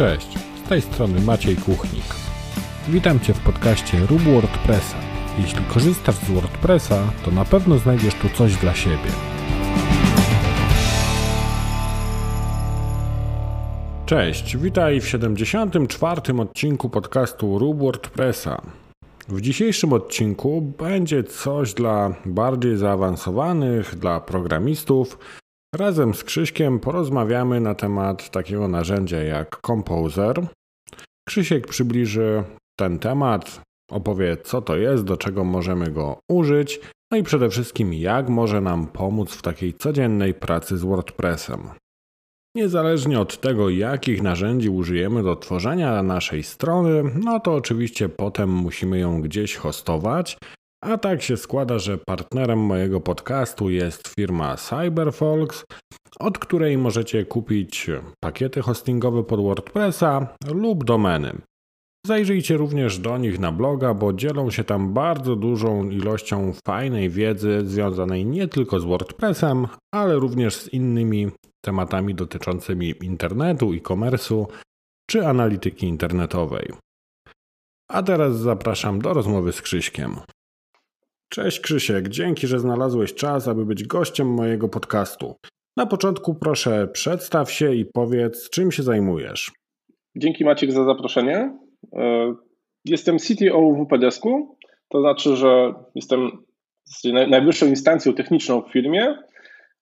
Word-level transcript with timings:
Cześć, 0.00 0.38
z 0.64 0.68
tej 0.68 0.82
strony 0.82 1.20
Maciej 1.20 1.56
Kuchnik. 1.56 2.04
Witam 2.88 3.20
Cię 3.20 3.34
w 3.34 3.40
podcaście 3.40 3.98
Rób 4.06 4.22
WordPressa. 4.22 4.96
Jeśli 5.38 5.64
korzystasz 5.64 6.14
z 6.14 6.30
WordPressa, 6.30 7.12
to 7.24 7.30
na 7.30 7.44
pewno 7.44 7.78
znajdziesz 7.78 8.14
tu 8.14 8.28
coś 8.28 8.56
dla 8.56 8.74
siebie. 8.74 9.10
Cześć, 14.06 14.56
witaj 14.56 15.00
w 15.00 15.08
74. 15.08 16.20
odcinku 16.40 16.90
podcastu 16.90 17.58
Rób 17.58 17.78
WordPressa. 17.78 18.62
W 19.28 19.40
dzisiejszym 19.40 19.92
odcinku 19.92 20.60
będzie 20.78 21.24
coś 21.24 21.74
dla 21.74 22.14
bardziej 22.26 22.76
zaawansowanych, 22.76 23.94
dla 23.98 24.20
programistów. 24.20 25.18
Razem 25.74 26.14
z 26.14 26.24
Krzyśkiem 26.24 26.78
porozmawiamy 26.78 27.60
na 27.60 27.74
temat 27.74 28.30
takiego 28.30 28.68
narzędzia 28.68 29.22
jak 29.22 29.60
Composer. 29.66 30.46
Krzysiek 31.28 31.66
przybliży 31.66 32.44
ten 32.78 32.98
temat, 32.98 33.60
opowie 33.90 34.36
co 34.36 34.62
to 34.62 34.76
jest, 34.76 35.04
do 35.04 35.16
czego 35.16 35.44
możemy 35.44 35.90
go 35.90 36.18
użyć, 36.30 36.80
no 37.12 37.18
i 37.18 37.22
przede 37.22 37.50
wszystkim 37.50 37.94
jak 37.94 38.28
może 38.28 38.60
nam 38.60 38.86
pomóc 38.86 39.34
w 39.34 39.42
takiej 39.42 39.74
codziennej 39.74 40.34
pracy 40.34 40.78
z 40.78 40.82
WordPressem. 40.82 41.60
Niezależnie 42.56 43.20
od 43.20 43.40
tego, 43.40 43.68
jakich 43.68 44.22
narzędzi 44.22 44.68
użyjemy 44.68 45.22
do 45.22 45.36
tworzenia 45.36 46.02
naszej 46.02 46.42
strony, 46.42 47.02
no 47.24 47.40
to 47.40 47.54
oczywiście 47.54 48.08
potem 48.08 48.50
musimy 48.50 48.98
ją 48.98 49.22
gdzieś 49.22 49.56
hostować. 49.56 50.38
A 50.84 50.98
tak 50.98 51.22
się 51.22 51.36
składa, 51.36 51.78
że 51.78 51.98
partnerem 51.98 52.58
mojego 52.58 53.00
podcastu 53.00 53.70
jest 53.70 54.08
firma 54.08 54.56
CyberFolks, 54.56 55.64
od 56.18 56.38
której 56.38 56.78
możecie 56.78 57.24
kupić 57.24 57.90
pakiety 58.20 58.62
hostingowe 58.62 59.24
pod 59.24 59.40
WordPressa 59.40 60.36
lub 60.54 60.84
domeny. 60.84 61.32
Zajrzyjcie 62.06 62.56
również 62.56 62.98
do 62.98 63.18
nich 63.18 63.38
na 63.38 63.52
bloga, 63.52 63.94
bo 63.94 64.12
dzielą 64.12 64.50
się 64.50 64.64
tam 64.64 64.92
bardzo 64.92 65.36
dużą 65.36 65.90
ilością 65.90 66.52
fajnej 66.66 67.10
wiedzy 67.10 67.62
związanej 67.64 68.26
nie 68.26 68.48
tylko 68.48 68.80
z 68.80 68.84
WordPressem, 68.84 69.66
ale 69.94 70.14
również 70.14 70.56
z 70.56 70.68
innymi 70.68 71.30
tematami 71.64 72.14
dotyczącymi 72.14 72.94
internetu, 73.02 73.72
e-commerce'u 73.72 74.46
czy 75.10 75.26
analityki 75.26 75.86
internetowej. 75.86 76.72
A 77.90 78.02
teraz 78.02 78.38
zapraszam 78.38 79.00
do 79.00 79.14
rozmowy 79.14 79.52
z 79.52 79.62
Krzyśkiem. 79.62 80.16
Cześć 81.32 81.60
Krzysiek, 81.60 82.08
dzięki, 82.08 82.46
że 82.46 82.58
znalazłeś 82.58 83.14
czas, 83.14 83.48
aby 83.48 83.66
być 83.66 83.84
gościem 83.84 84.34
mojego 84.34 84.68
podcastu. 84.68 85.34
Na 85.76 85.86
początku 85.86 86.34
proszę 86.34 86.88
przedstaw 86.92 87.52
się 87.52 87.74
i 87.74 87.84
powiedz, 87.84 88.50
czym 88.50 88.72
się 88.72 88.82
zajmujesz. 88.82 89.52
Dzięki 90.16 90.44
Maciek 90.44 90.72
za 90.72 90.84
zaproszenie. 90.84 91.58
E, 91.96 92.34
jestem 92.84 93.18
CTO 93.18 93.60
w 93.60 93.84
WPDesku, 93.84 94.56
to 94.88 95.00
znaczy, 95.00 95.36
że 95.36 95.74
jestem 95.94 96.30
najwyższą 97.04 97.66
instancją 97.66 98.14
techniczną 98.14 98.62
w 98.62 98.72
firmie. 98.72 99.14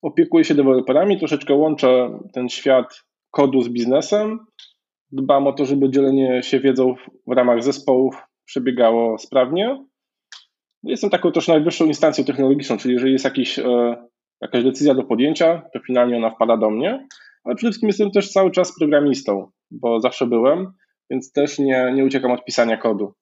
Opiekuję 0.03 0.45
się 0.45 0.55
deweloperami, 0.55 1.19
troszeczkę 1.19 1.55
łączę 1.55 2.19
ten 2.33 2.49
świat 2.49 3.05
kodu 3.31 3.63
z 3.63 3.69
biznesem. 3.69 4.39
Dbam 5.13 5.47
o 5.47 5.53
to, 5.53 5.65
żeby 5.65 5.91
dzielenie 5.91 6.43
się 6.43 6.61
wiedzą 6.61 6.95
w 7.27 7.33
ramach 7.33 7.63
zespołów 7.63 8.17
przebiegało 8.45 9.19
sprawnie. 9.19 9.85
Jestem 10.83 11.11
taką 11.11 11.33
też 11.33 11.49
najwyższą 11.49 11.87
instancją 11.87 12.25
technologiczną, 12.25 12.77
czyli 12.77 12.95
jeżeli 12.95 13.13
jest 13.13 13.25
jakiś, 13.25 13.59
e, 13.59 13.97
jakaś 14.41 14.65
decyzja 14.65 14.95
do 14.95 15.05
podjęcia, 15.05 15.63
to 15.73 15.81
finalnie 15.81 16.17
ona 16.17 16.31
wpada 16.31 16.57
do 16.57 16.71
mnie, 16.71 17.07
ale 17.45 17.55
przede 17.55 17.71
wszystkim 17.71 17.89
jestem 17.89 18.11
też 18.11 18.33
cały 18.33 18.51
czas 18.51 18.79
programistą, 18.79 19.51
bo 19.71 20.01
zawsze 20.01 20.27
byłem 20.27 20.73
więc 21.11 21.33
też 21.33 21.59
nie, 21.59 21.93
nie 21.95 22.05
uciekam 22.05 22.31
od 22.31 22.45
pisania 22.45 22.77
kodu. 22.77 23.13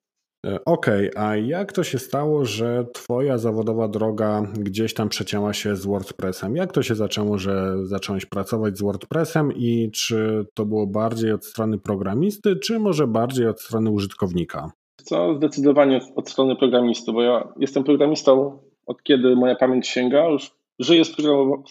E, 0.47 0.65
okej, 0.65 1.11
okay, 1.11 1.25
a 1.25 1.37
jak 1.37 1.73
to 1.73 1.85
się 1.85 1.99
stało, 1.99 2.45
że 2.45 2.87
Twoja 2.95 3.39
zawodowa 3.39 3.89
droga 3.89 4.43
gdzieś 4.59 4.95
tam 4.95 5.09
przecięła 5.09 5.53
się 5.53 5.77
z 5.77 5.87
WordPressem? 5.87 6.57
Jak 6.57 6.73
to 6.73 6.83
się 6.83 6.95
zaczęło, 6.95 7.39
że 7.39 7.87
zacząłeś 7.87 8.27
pracować 8.27 8.79
z 8.79 8.83
WordPressem 8.83 9.53
i 9.53 9.91
czy 9.91 10.47
to 10.55 10.67
było 10.67 10.87
bardziej 10.87 11.33
od 11.33 11.45
strony 11.45 11.79
programisty, 11.79 12.57
czy 12.57 12.79
może 12.79 13.07
bardziej 13.07 13.47
od 13.47 13.61
strony 13.61 13.91
użytkownika? 13.91 14.71
Co 15.07 15.35
zdecydowanie 15.35 16.01
od 16.17 16.31
strony 16.31 16.57
programisty, 16.57 17.13
bo 17.13 17.23
ja 17.23 17.49
jestem 17.59 17.85
programistą 17.85 18.59
od 18.87 19.03
kiedy 19.03 19.37
moja 19.37 19.55
pamięć 19.55 19.89
sięga. 19.89 20.29
Już 20.29 20.51
żyję 20.79 21.05
z 21.05 21.17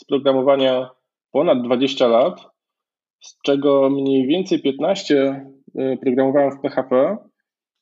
programowania 0.07 0.89
ponad 1.31 1.61
20 1.61 2.07
lat, 2.07 2.47
z 3.19 3.41
czego 3.41 3.89
mniej 3.89 4.27
więcej 4.27 4.61
15 4.61 5.45
Y, 5.79 5.97
programowałem 5.97 6.51
w 6.51 6.59
PHP, 6.61 7.17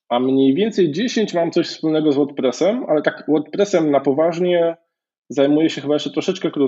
a 0.09 0.19
mniej 0.19 0.55
więcej 0.55 0.91
10 0.91 1.33
mam 1.33 1.51
coś 1.51 1.67
wspólnego 1.67 2.11
z 2.11 2.15
WordPressem, 2.15 2.85
ale 2.89 3.01
tak 3.01 3.23
WordPressem 3.27 3.91
na 3.91 3.99
poważnie 3.99 4.77
zajmuję 5.29 5.69
się 5.69 5.81
chyba 5.81 5.93
jeszcze 5.93 6.11
troszeczkę, 6.11 6.51
kró 6.51 6.67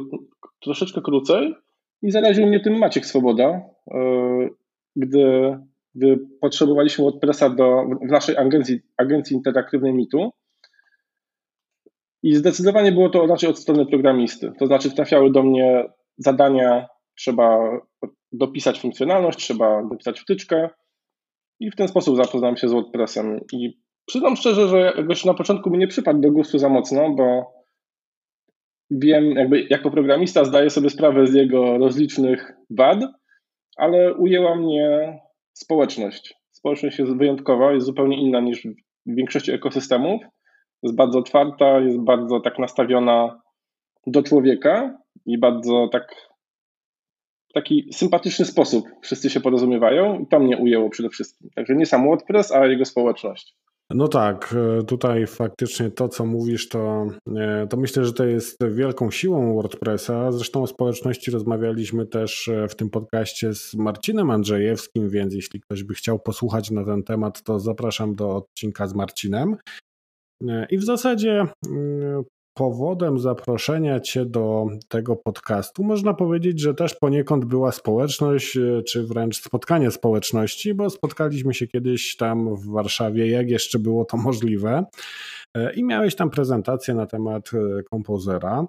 troszeczkę 0.60 1.02
krócej 1.02 1.54
i 2.02 2.12
zaraził 2.12 2.48
mnie 2.48 2.60
tym 2.60 2.78
Maciek 2.78 3.06
Swoboda, 3.06 3.62
y, 3.94 4.50
gdy, 4.96 5.58
gdy 5.60 5.60
potrzebowaliśmy 6.42 7.04
WordPressa 7.04 7.50
do, 7.50 7.86
w 8.08 8.12
naszej 8.12 8.38
agencji, 8.38 8.80
agencji 8.98 9.36
interaktywnej 9.36 9.94
Mitu. 9.94 10.32
I 12.24 12.36
zdecydowanie 12.36 12.92
było 12.92 13.10
to 13.10 13.28
raczej 13.28 13.50
od 13.50 13.60
strony 13.60 13.86
programisty. 13.86 14.52
To 14.60 14.68
znaczy 14.68 14.92
trafiały 14.92 15.32
do 15.32 15.44
mnie 15.44 15.90
zadania, 16.18 16.88
trzeba 17.18 17.80
dopisać 18.32 18.80
funkcjonalność, 18.80 19.40
trzeba 19.40 19.84
dopisać 19.84 20.20
wtyczkę, 20.20 20.70
i 21.60 21.72
w 21.72 21.76
ten 21.76 21.88
sposób 21.88 22.16
zapoznałem 22.16 22.58
się 22.58 22.70
z 22.70 22.72
WordPressem. 22.72 23.40
I 23.54 23.80
przyznam 24.06 24.36
szczerze, 24.36 24.68
że 24.68 24.94
jakoś 24.98 25.26
na 25.26 25.34
początku 25.34 25.70
mi 25.70 25.78
nie 25.78 25.88
przypadł 25.88 26.20
do 26.20 26.32
gustu 26.32 26.60
za 26.60 26.70
mocno, 26.70 27.10
bo 27.10 27.54
wiem, 28.92 29.32
jakby 29.32 29.68
jako 29.70 29.92
programista 29.92 30.46
zdaję 30.46 30.70
sobie 30.70 30.90
sprawę 30.90 31.28
z 31.28 31.34
jego 31.34 31.78
rozlicznych 31.78 32.54
wad, 32.70 33.00
ale 33.78 34.14
ujęła 34.14 34.56
mnie 34.56 35.20
społeczność. 35.56 36.34
Społeczność 36.52 37.00
jest 37.00 37.18
wyjątkowa, 37.18 37.74
jest 37.74 37.86
zupełnie 37.86 38.22
inna 38.22 38.40
niż 38.40 38.68
w 39.06 39.16
większości 39.16 39.52
ekosystemów. 39.52 40.22
Jest 40.84 40.96
bardzo 40.96 41.20
otwarta, 41.20 41.80
jest 41.80 42.00
bardzo 42.00 42.40
tak 42.40 42.60
nastawiona 42.60 43.42
do 44.08 44.24
człowieka 44.24 44.98
i 45.26 45.40
bardzo 45.40 45.90
tak 45.92 46.16
taki 47.54 47.94
sympatyczny 47.94 48.46
sposób 48.46 48.86
wszyscy 49.02 49.30
się 49.30 49.40
porozumiewają 49.40 50.20
i 50.20 50.28
to 50.28 50.40
mnie 50.40 50.58
ujęło 50.58 50.90
przede 50.90 51.10
wszystkim. 51.10 51.50
Także 51.56 51.76
nie 51.76 51.86
sam 51.86 52.08
WordPress, 52.08 52.52
a 52.52 52.66
jego 52.66 52.86
społeczność. 52.86 53.56
No 53.90 54.08
tak, 54.08 54.56
e, 54.80 54.84
tutaj 54.84 55.28
faktycznie 55.28 55.92
to, 55.92 56.10
co 56.10 56.26
mówisz, 56.26 56.70
to, 56.70 57.08
e, 57.36 57.68
to 57.68 57.78
myślę, 57.78 58.06
że 58.06 58.14
to 58.14 58.26
jest 58.26 58.64
wielką 58.72 59.12
siłą 59.12 59.56
WordPressa. 59.56 60.32
Zresztą 60.32 60.64
o 60.64 60.68
społeczności 60.68 61.32
rozmawialiśmy 61.32 62.06
też 62.06 62.48
e, 62.48 62.68
w 62.68 62.76
tym 62.76 62.90
podcaście 62.90 63.54
z 63.54 63.74
Marcinem 63.74 64.30
Andrzejewskim, 64.30 65.10
więc 65.10 65.34
jeśli 65.34 65.62
ktoś 65.62 65.84
by 65.84 65.94
chciał 65.94 66.20
posłuchać 66.20 66.72
na 66.72 66.86
ten 66.86 67.04
temat, 67.04 67.44
to 67.44 67.60
zapraszam 67.60 68.16
do 68.16 68.36
odcinka 68.36 68.88
z 68.88 68.96
Marcinem. 68.96 69.56
I 70.70 70.78
w 70.78 70.84
zasadzie 70.84 71.48
mm, 71.68 72.24
powodem 72.56 73.20
zaproszenia 73.20 74.00
Cię 74.00 74.26
do 74.26 74.68
tego 74.88 75.16
podcastu 75.16 75.84
można 75.84 76.14
powiedzieć, 76.14 76.62
że 76.62 76.74
też 76.74 76.94
poniekąd 76.94 77.46
była 77.46 77.72
społeczność, 77.72 78.58
e, 78.58 78.84
czy 78.84 79.04
wręcz 79.04 79.42
spotkanie 79.42 79.92
społeczności, 79.92 80.74
bo 80.74 80.90
spotkaliśmy 80.90 81.54
się 81.54 81.68
kiedyś 81.68 82.16
tam 82.16 82.56
w 82.56 82.66
Warszawie, 82.66 83.30
jak 83.30 83.50
jeszcze 83.50 83.80
było 83.80 84.06
to 84.06 84.18
możliwe, 84.18 84.86
e, 85.54 85.74
i 85.74 85.84
miałeś 85.84 86.16
tam 86.16 86.30
prezentację 86.30 86.94
na 86.94 87.06
temat 87.06 87.52
e, 87.54 87.84
kompozera. 87.84 88.68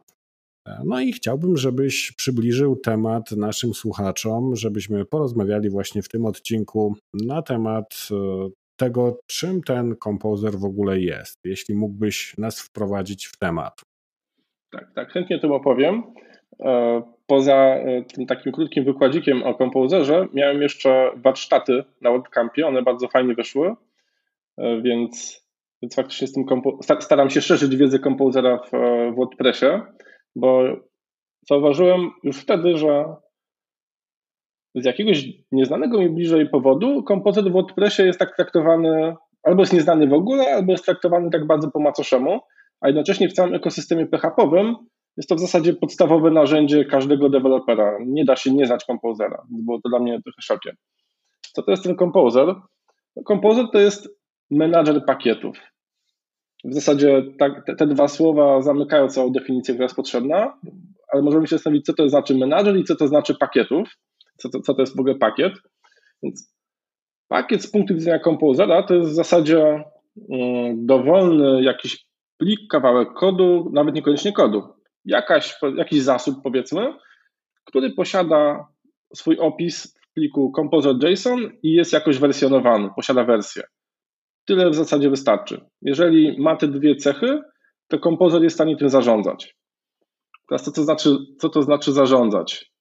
No 0.85 1.01
i 1.01 1.13
chciałbym, 1.13 1.57
żebyś 1.57 2.13
przybliżył 2.13 2.77
temat 2.77 3.31
naszym 3.31 3.75
słuchaczom, 3.75 4.57
żebyśmy 4.57 5.05
porozmawiali 5.05 5.71
właśnie 5.71 6.03
w 6.03 6.09
tym 6.09 6.25
odcinku 6.25 6.95
na 7.15 7.43
temat 7.43 8.09
tego, 8.77 9.19
czym 9.27 9.63
ten 9.63 9.97
kompozer 9.97 10.53
w 10.53 10.65
ogóle 10.65 11.01
jest, 11.01 11.41
jeśli 11.45 11.75
mógłbyś 11.75 12.39
nas 12.39 12.61
wprowadzić 12.61 13.27
w 13.27 13.39
temat. 13.39 13.81
Tak, 14.71 14.93
tak, 14.95 15.13
chętnie 15.13 15.39
tym 15.39 15.53
opowiem. 15.53 16.03
E, 16.61 17.03
poza 17.27 17.55
e, 17.55 18.05
tym 18.15 18.27
takim 18.27 18.53
krótkim 18.53 18.85
wykładzikiem 18.85 19.43
o 19.43 19.55
kompozerze, 19.55 20.29
miałem 20.35 20.63
jeszcze 20.63 21.11
warsztaty 21.17 21.85
na 22.01 22.11
WordCampie, 22.11 22.67
one 22.67 22.83
bardzo 22.83 23.09
fajnie 23.09 23.35
wyszły, 23.35 23.75
e, 24.59 24.81
więc, 24.83 25.47
więc 25.83 25.95
faktycznie 25.95 26.27
z 26.27 26.33
tym 26.33 26.45
staram 27.01 27.31
się 27.31 27.41
szerzyć 27.41 27.77
wiedzę 27.77 27.99
kompozera 27.99 28.59
w 28.59 28.71
WordPressie, 29.17 29.67
bo 30.37 30.63
zauważyłem 31.49 32.11
już 32.23 32.37
wtedy, 32.37 32.77
że 32.77 33.05
z 34.77 34.85
jakiegoś 34.85 35.29
nieznanego 35.53 35.99
mi 35.99 36.11
bliżej 36.11 36.49
powodu 36.49 37.03
kompozyt 37.03 37.49
w 37.49 37.53
WordPressie 37.53 38.03
jest 38.03 38.19
tak 38.19 38.37
traktowany, 38.37 39.15
albo 39.43 39.63
jest 39.63 39.73
nieznany 39.73 40.07
w 40.07 40.13
ogóle, 40.13 40.55
albo 40.55 40.73
jest 40.73 40.85
traktowany 40.85 41.31
tak 41.31 41.47
bardzo 41.47 41.71
po 41.71 41.81
macoszemu, 41.81 42.41
a 42.81 42.87
jednocześnie 42.87 43.29
w 43.29 43.33
całym 43.33 43.55
ekosystemie 43.55 44.07
PHP-owym 44.07 44.77
jest 45.17 45.29
to 45.29 45.35
w 45.35 45.41
zasadzie 45.41 45.75
podstawowe 45.75 46.31
narzędzie 46.31 46.85
każdego 46.85 47.29
dewelopera. 47.29 47.99
Nie 48.07 48.25
da 48.25 48.37
się 48.37 48.51
nie 48.51 48.67
znać 48.67 48.85
kompozera, 48.85 49.43
było 49.51 49.81
to 49.81 49.89
dla 49.89 49.99
mnie 49.99 50.13
trochę 50.23 50.43
szokiem. 50.43 50.77
Co 51.53 51.63
to 51.63 51.71
jest 51.71 51.83
ten 51.83 51.97
Composer? 51.97 52.55
Composer 53.29 53.67
to 53.73 53.79
jest 53.79 54.09
menadżer 54.51 55.05
pakietów. 55.05 55.59
W 56.65 56.75
zasadzie 56.75 57.23
tak, 57.39 57.67
te, 57.67 57.77
te, 57.77 57.87
dwa 57.87 58.09
słowa 58.09 58.63
zamykają 58.63 59.09
całą 59.09 59.33
definicję, 59.33 59.75
która 59.75 59.85
jest 59.85 59.97
potrzebna, 59.97 60.59
ale 61.13 61.23
możemy 61.23 61.47
się 61.47 61.57
zastanowić, 61.57 61.87
co 61.87 61.95
to 61.95 62.09
znaczy 62.09 62.35
menadżer 62.35 62.77
i 62.77 62.85
co 62.85 62.97
to 62.97 63.09
znaczy 63.09 63.35
pakietów, 63.35 63.89
co 64.37 64.49
to, 64.49 64.61
co 64.61 64.75
to 64.75 64.83
jest 64.83 64.97
w 64.97 65.01
ogóle 65.01 65.15
pakiet. 65.15 65.53
Więc 66.23 66.55
pakiet 67.29 67.63
z 67.63 67.71
punktu 67.71 67.95
widzenia 67.95 68.19
kompozera 68.19 68.83
to 68.83 68.95
jest 68.95 69.11
w 69.11 69.15
zasadzie 69.15 69.85
mm, 70.31 70.87
dowolny 70.87 71.63
jakiś 71.63 72.07
plik, 72.39 72.61
kawałek 72.71 73.09
kodu, 73.13 73.71
nawet 73.73 73.95
niekoniecznie 73.95 74.33
kodu, 74.33 74.63
jakaś, 75.05 75.59
jakiś 75.77 76.03
zasób 76.03 76.43
powiedzmy, 76.43 76.95
który 77.65 77.91
posiada 77.91 78.69
swój 79.15 79.39
opis 79.39 79.97
w 80.01 80.13
pliku 80.13 80.53
composer.json 80.57 81.51
i 81.63 81.73
jest 81.73 81.93
jakoś 81.93 82.19
wersjonowany, 82.19 82.91
posiada 82.97 83.25
wersję. 83.25 83.63
Tyle 84.45 84.71
w 84.71 84.75
zasadzie 84.75 85.11
wystarczy. 85.11 85.61
Jeżeli 85.83 86.41
ma 86.41 86.57
te 86.57 86.69
dwie 86.69 86.97
cechy, 86.97 87.41
to 87.89 87.99
kompozer 87.99 88.43
jest 88.43 88.55
w 88.55 88.57
stanie 88.57 88.77
tym 88.77 88.89
zarządzać. 88.89 89.57
Teraz 90.49 90.73
to 90.73 90.83
znaczy, 90.83 91.17
co 91.39 91.49
to 91.49 91.63
znaczy 91.63 91.93
zarządzać? 91.93 92.73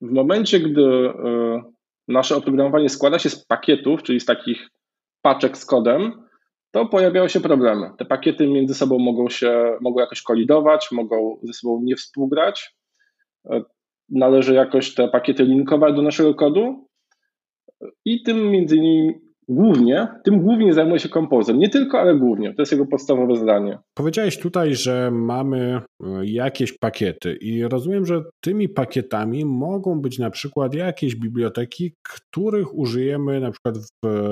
W 0.00 0.12
momencie, 0.12 0.60
gdy 0.60 0.82
y, 0.82 1.12
nasze 2.08 2.36
oprogramowanie 2.36 2.88
składa 2.88 3.18
się 3.18 3.30
z 3.30 3.44
pakietów, 3.44 4.02
czyli 4.02 4.20
z 4.20 4.24
takich 4.24 4.68
paczek 5.22 5.58
z 5.58 5.66
kodem, 5.66 6.22
to 6.70 6.86
pojawiają 6.86 7.28
się 7.28 7.40
problemy. 7.40 7.90
Te 7.98 8.04
pakiety 8.04 8.46
między 8.46 8.74
sobą 8.74 8.98
mogą 8.98 9.28
się 9.28 9.76
mogą 9.80 10.00
jakoś 10.00 10.22
kolidować, 10.22 10.88
mogą 10.92 11.40
ze 11.42 11.52
sobą 11.52 11.80
nie 11.82 11.96
współgrać. 11.96 12.76
Y, 13.52 13.62
należy 14.08 14.54
jakoś 14.54 14.94
te 14.94 15.08
pakiety 15.08 15.44
linkować 15.44 15.94
do 15.94 16.02
naszego 16.02 16.34
kodu 16.34 16.88
i 18.04 18.22
tym 18.22 18.50
między 18.50 18.76
innymi 18.76 19.29
głównie, 19.50 20.08
tym 20.24 20.40
głównie 20.42 20.72
zajmuje 20.72 20.98
się 20.98 21.08
kompozer. 21.08 21.56
Nie 21.56 21.68
tylko, 21.68 22.00
ale 22.00 22.18
głównie. 22.18 22.54
To 22.54 22.62
jest 22.62 22.72
jego 22.72 22.86
podstawowe 22.86 23.36
zadanie. 23.36 23.78
Powiedziałeś 23.94 24.38
tutaj, 24.38 24.74
że 24.74 25.10
mamy 25.12 25.80
e, 26.02 26.06
jakieś 26.24 26.78
pakiety 26.78 27.36
i 27.40 27.62
rozumiem, 27.62 28.06
że 28.06 28.22
tymi 28.40 28.68
pakietami 28.68 29.44
mogą 29.44 30.00
być 30.00 30.18
na 30.18 30.30
przykład 30.30 30.74
jakieś 30.74 31.16
biblioteki, 31.16 31.94
których 32.02 32.74
użyjemy 32.74 33.40
na 33.40 33.50
przykład 33.50 33.74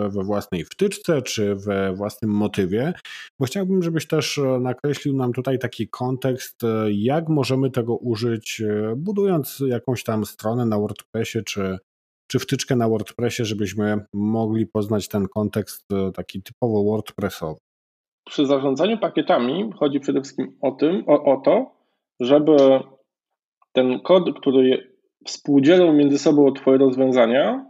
we 0.09 0.25
własnej 0.25 0.65
wtyczce 0.65 1.23
czy 1.23 1.55
we 1.55 1.93
własnym 1.93 2.31
motywie, 2.31 2.93
bo 3.41 3.47
chciałbym, 3.47 3.83
żebyś 3.83 4.07
też 4.07 4.39
e, 4.39 4.61
nakreślił 4.61 5.17
nam 5.17 5.33
tutaj 5.33 5.59
taki 5.59 5.89
kontekst, 5.89 6.65
e, 6.65 6.93
jak 6.93 7.29
możemy 7.29 7.71
tego 7.71 7.97
użyć, 7.97 8.63
budując 8.97 9.63
jakąś 9.67 10.05
tam 10.05 10.27
stronę 10.27 10.67
na 10.67 10.79
WordPressie 10.79 11.45
czy 11.45 11.79
czy 12.29 12.39
wtyczkę 12.39 12.77
na 12.77 12.89
WordPressie, 12.89 13.45
żebyśmy 13.45 14.01
mogli 14.13 14.67
poznać 14.67 15.09
ten 15.09 15.29
kontekst 15.29 15.93
e, 15.93 16.13
taki 16.13 16.43
typowo 16.43 16.85
WordPressowy? 16.85 17.61
Przy 18.27 18.47
zarządzaniu 18.47 18.99
pakietami 18.99 19.71
chodzi 19.79 20.01
przede 20.01 20.21
wszystkim 20.21 20.57
o, 20.61 20.71
tym, 20.71 21.05
o, 21.07 21.25
o 21.25 21.41
to, 21.41 21.71
żeby 22.21 22.57
ten 23.73 24.01
kod, 24.01 24.39
który 24.41 24.95
współdzielą 25.27 25.93
między 25.93 26.19
sobą 26.19 26.53
Twoje 26.53 26.79
rozwiązania, 26.79 27.67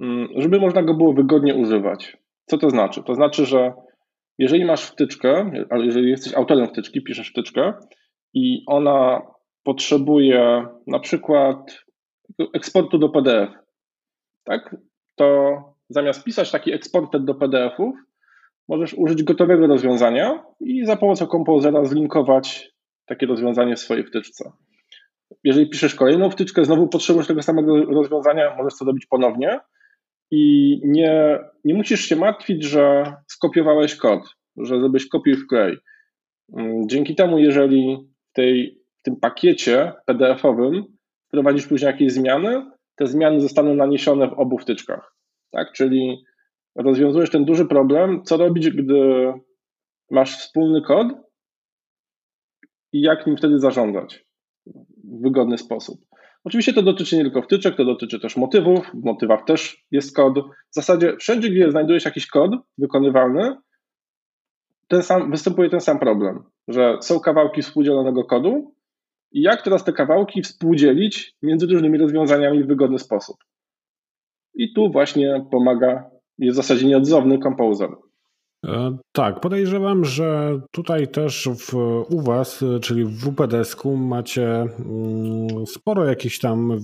mm, 0.00 0.28
żeby 0.36 0.60
można 0.60 0.82
go 0.82 0.94
było 0.94 1.12
wygodnie 1.12 1.54
używać. 1.54 2.16
Co 2.46 2.58
to 2.58 2.70
znaczy? 2.70 3.02
To 3.02 3.14
znaczy, 3.14 3.46
że 3.46 3.72
jeżeli 4.38 4.64
masz 4.64 4.84
wtyczkę, 4.84 5.50
jeżeli 5.72 6.10
jesteś 6.10 6.34
autorem 6.34 6.68
wtyczki, 6.68 7.02
piszesz 7.02 7.30
wtyczkę 7.30 7.72
i 8.34 8.62
ona 8.66 9.22
potrzebuje 9.64 10.66
na 10.86 10.98
przykład 10.98 11.84
eksportu 12.54 12.98
do 12.98 13.08
PDF, 13.08 13.50
tak, 14.44 14.76
to 15.16 15.56
zamiast 15.88 16.24
pisać 16.24 16.50
taki 16.50 16.72
eksporter 16.72 17.20
do 17.20 17.34
PDF-ów, 17.34 17.94
możesz 18.68 18.94
użyć 18.94 19.22
gotowego 19.22 19.66
rozwiązania 19.66 20.44
i 20.60 20.86
za 20.86 20.96
pomocą 20.96 21.26
kompozera 21.26 21.84
zlinkować 21.84 22.70
takie 23.06 23.26
rozwiązanie 23.26 23.76
w 23.76 23.80
swojej 23.80 24.04
wtyczce. 24.04 24.52
Jeżeli 25.44 25.70
piszesz 25.70 25.94
kolejną 25.94 26.30
wtyczkę, 26.30 26.64
znowu 26.64 26.88
potrzebujesz 26.88 27.26
tego 27.26 27.42
samego 27.42 27.84
rozwiązania, 27.84 28.56
możesz 28.56 28.78
to 28.78 28.84
zrobić 28.84 29.06
ponownie 29.06 29.60
i 30.30 30.80
nie, 30.84 31.38
nie 31.64 31.74
musisz 31.74 32.00
się 32.00 32.16
martwić, 32.16 32.64
że 32.64 33.14
skopiowałeś 33.26 33.96
kod, 33.96 34.20
że 34.56 34.80
zrobisz 34.80 35.06
kopiuj 35.06 35.36
wklej. 35.36 35.76
Mm, 36.56 36.88
dzięki 36.88 37.14
temu, 37.14 37.38
jeżeli 37.38 38.08
w, 38.30 38.32
tej, 38.32 38.78
w 38.98 39.02
tym 39.02 39.16
pakiecie 39.16 39.92
PDF-owym 40.06 40.84
wprowadzisz 41.30 41.66
później 41.66 41.86
jakieś 41.86 42.12
zmiany, 42.12 42.70
te 42.96 43.06
zmiany 43.06 43.40
zostaną 43.40 43.74
naniesione 43.74 44.28
w 44.28 44.32
obu 44.32 44.58
wtyczkach. 44.58 45.16
Tak? 45.50 45.72
Czyli 45.72 46.24
rozwiązujesz 46.76 47.30
ten 47.30 47.44
duży 47.44 47.66
problem, 47.66 48.22
co 48.24 48.36
robić, 48.36 48.70
gdy 48.70 49.32
masz 50.10 50.38
wspólny 50.38 50.82
kod 50.82 51.08
i 52.92 53.00
jak 53.00 53.26
nim 53.26 53.36
wtedy 53.36 53.58
zarządzać 53.58 54.26
w 55.04 55.22
wygodny 55.22 55.58
sposób. 55.58 56.00
Oczywiście 56.44 56.72
to 56.72 56.82
dotyczy 56.82 57.16
nie 57.16 57.22
tylko 57.22 57.42
wtyczek, 57.42 57.76
to 57.76 57.84
dotyczy 57.84 58.20
też 58.20 58.36
motywów. 58.36 58.90
W 58.94 59.04
motywach 59.04 59.44
też 59.44 59.86
jest 59.90 60.16
kod. 60.16 60.38
W 60.38 60.74
zasadzie 60.74 61.16
wszędzie, 61.16 61.50
gdzie 61.50 61.70
znajdujesz 61.70 62.04
jakiś 62.04 62.26
kod 62.26 62.50
wykonywalny, 62.78 63.56
ten 64.88 65.02
sam, 65.02 65.30
występuje 65.30 65.70
ten 65.70 65.80
sam 65.80 65.98
problem, 65.98 66.44
że 66.68 66.96
są 67.00 67.20
kawałki 67.20 67.62
współdzielonego 67.62 68.24
kodu 68.24 68.74
i 69.32 69.42
jak 69.42 69.62
teraz 69.62 69.84
te 69.84 69.92
kawałki 69.92 70.42
współdzielić 70.42 71.36
między 71.42 71.66
różnymi 71.66 71.98
rozwiązaniami 71.98 72.64
w 72.64 72.66
wygodny 72.66 72.98
sposób. 72.98 73.36
I 74.54 74.72
tu 74.72 74.92
właśnie 74.92 75.46
pomaga, 75.50 76.10
jest 76.38 76.54
w 76.54 76.62
zasadzie 76.62 76.86
nieodzowny 76.86 77.38
kompozer. 77.38 77.90
E, 78.66 78.96
tak, 79.12 79.40
podejrzewam, 79.40 80.04
że 80.04 80.60
tutaj 80.72 81.08
też 81.08 81.48
w, 81.48 81.74
u 82.10 82.20
Was, 82.20 82.64
czyli 82.82 83.04
w 83.04 83.10
WPDS-ku, 83.10 83.96
macie 83.96 84.46
mm, 84.46 85.66
sporo 85.66 86.04
jakichś 86.04 86.38
tam 86.38 86.78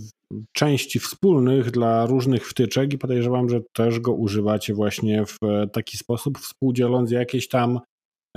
części 0.52 0.98
wspólnych 0.98 1.70
dla 1.70 2.06
różnych 2.06 2.48
wtyczek 2.48 2.92
i 2.92 2.98
podejrzewam, 2.98 3.48
że 3.48 3.60
też 3.72 4.00
go 4.00 4.12
używacie 4.12 4.74
właśnie 4.74 5.24
w 5.26 5.38
taki 5.72 5.96
sposób, 5.96 6.38
współdzieląc 6.38 7.10
jakieś 7.10 7.48
tam 7.48 7.80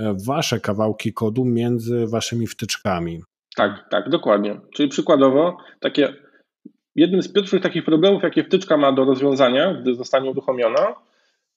e, 0.00 0.14
Wasze 0.26 0.60
kawałki 0.60 1.12
kodu 1.12 1.44
między 1.44 2.06
Waszymi 2.06 2.46
wtyczkami. 2.46 3.22
Tak, 3.56 3.88
tak, 3.90 4.08
dokładnie. 4.08 4.60
Czyli 4.74 4.88
przykładowo, 4.88 5.56
takie, 5.80 6.14
jednym 6.94 7.22
z 7.22 7.32
pierwszych 7.32 7.62
takich 7.62 7.84
problemów, 7.84 8.22
jakie 8.22 8.44
wtyczka 8.44 8.76
ma 8.76 8.92
do 8.92 9.04
rozwiązania, 9.04 9.74
gdy 9.74 9.94
zostanie 9.94 10.30
uruchomiona, 10.30 10.94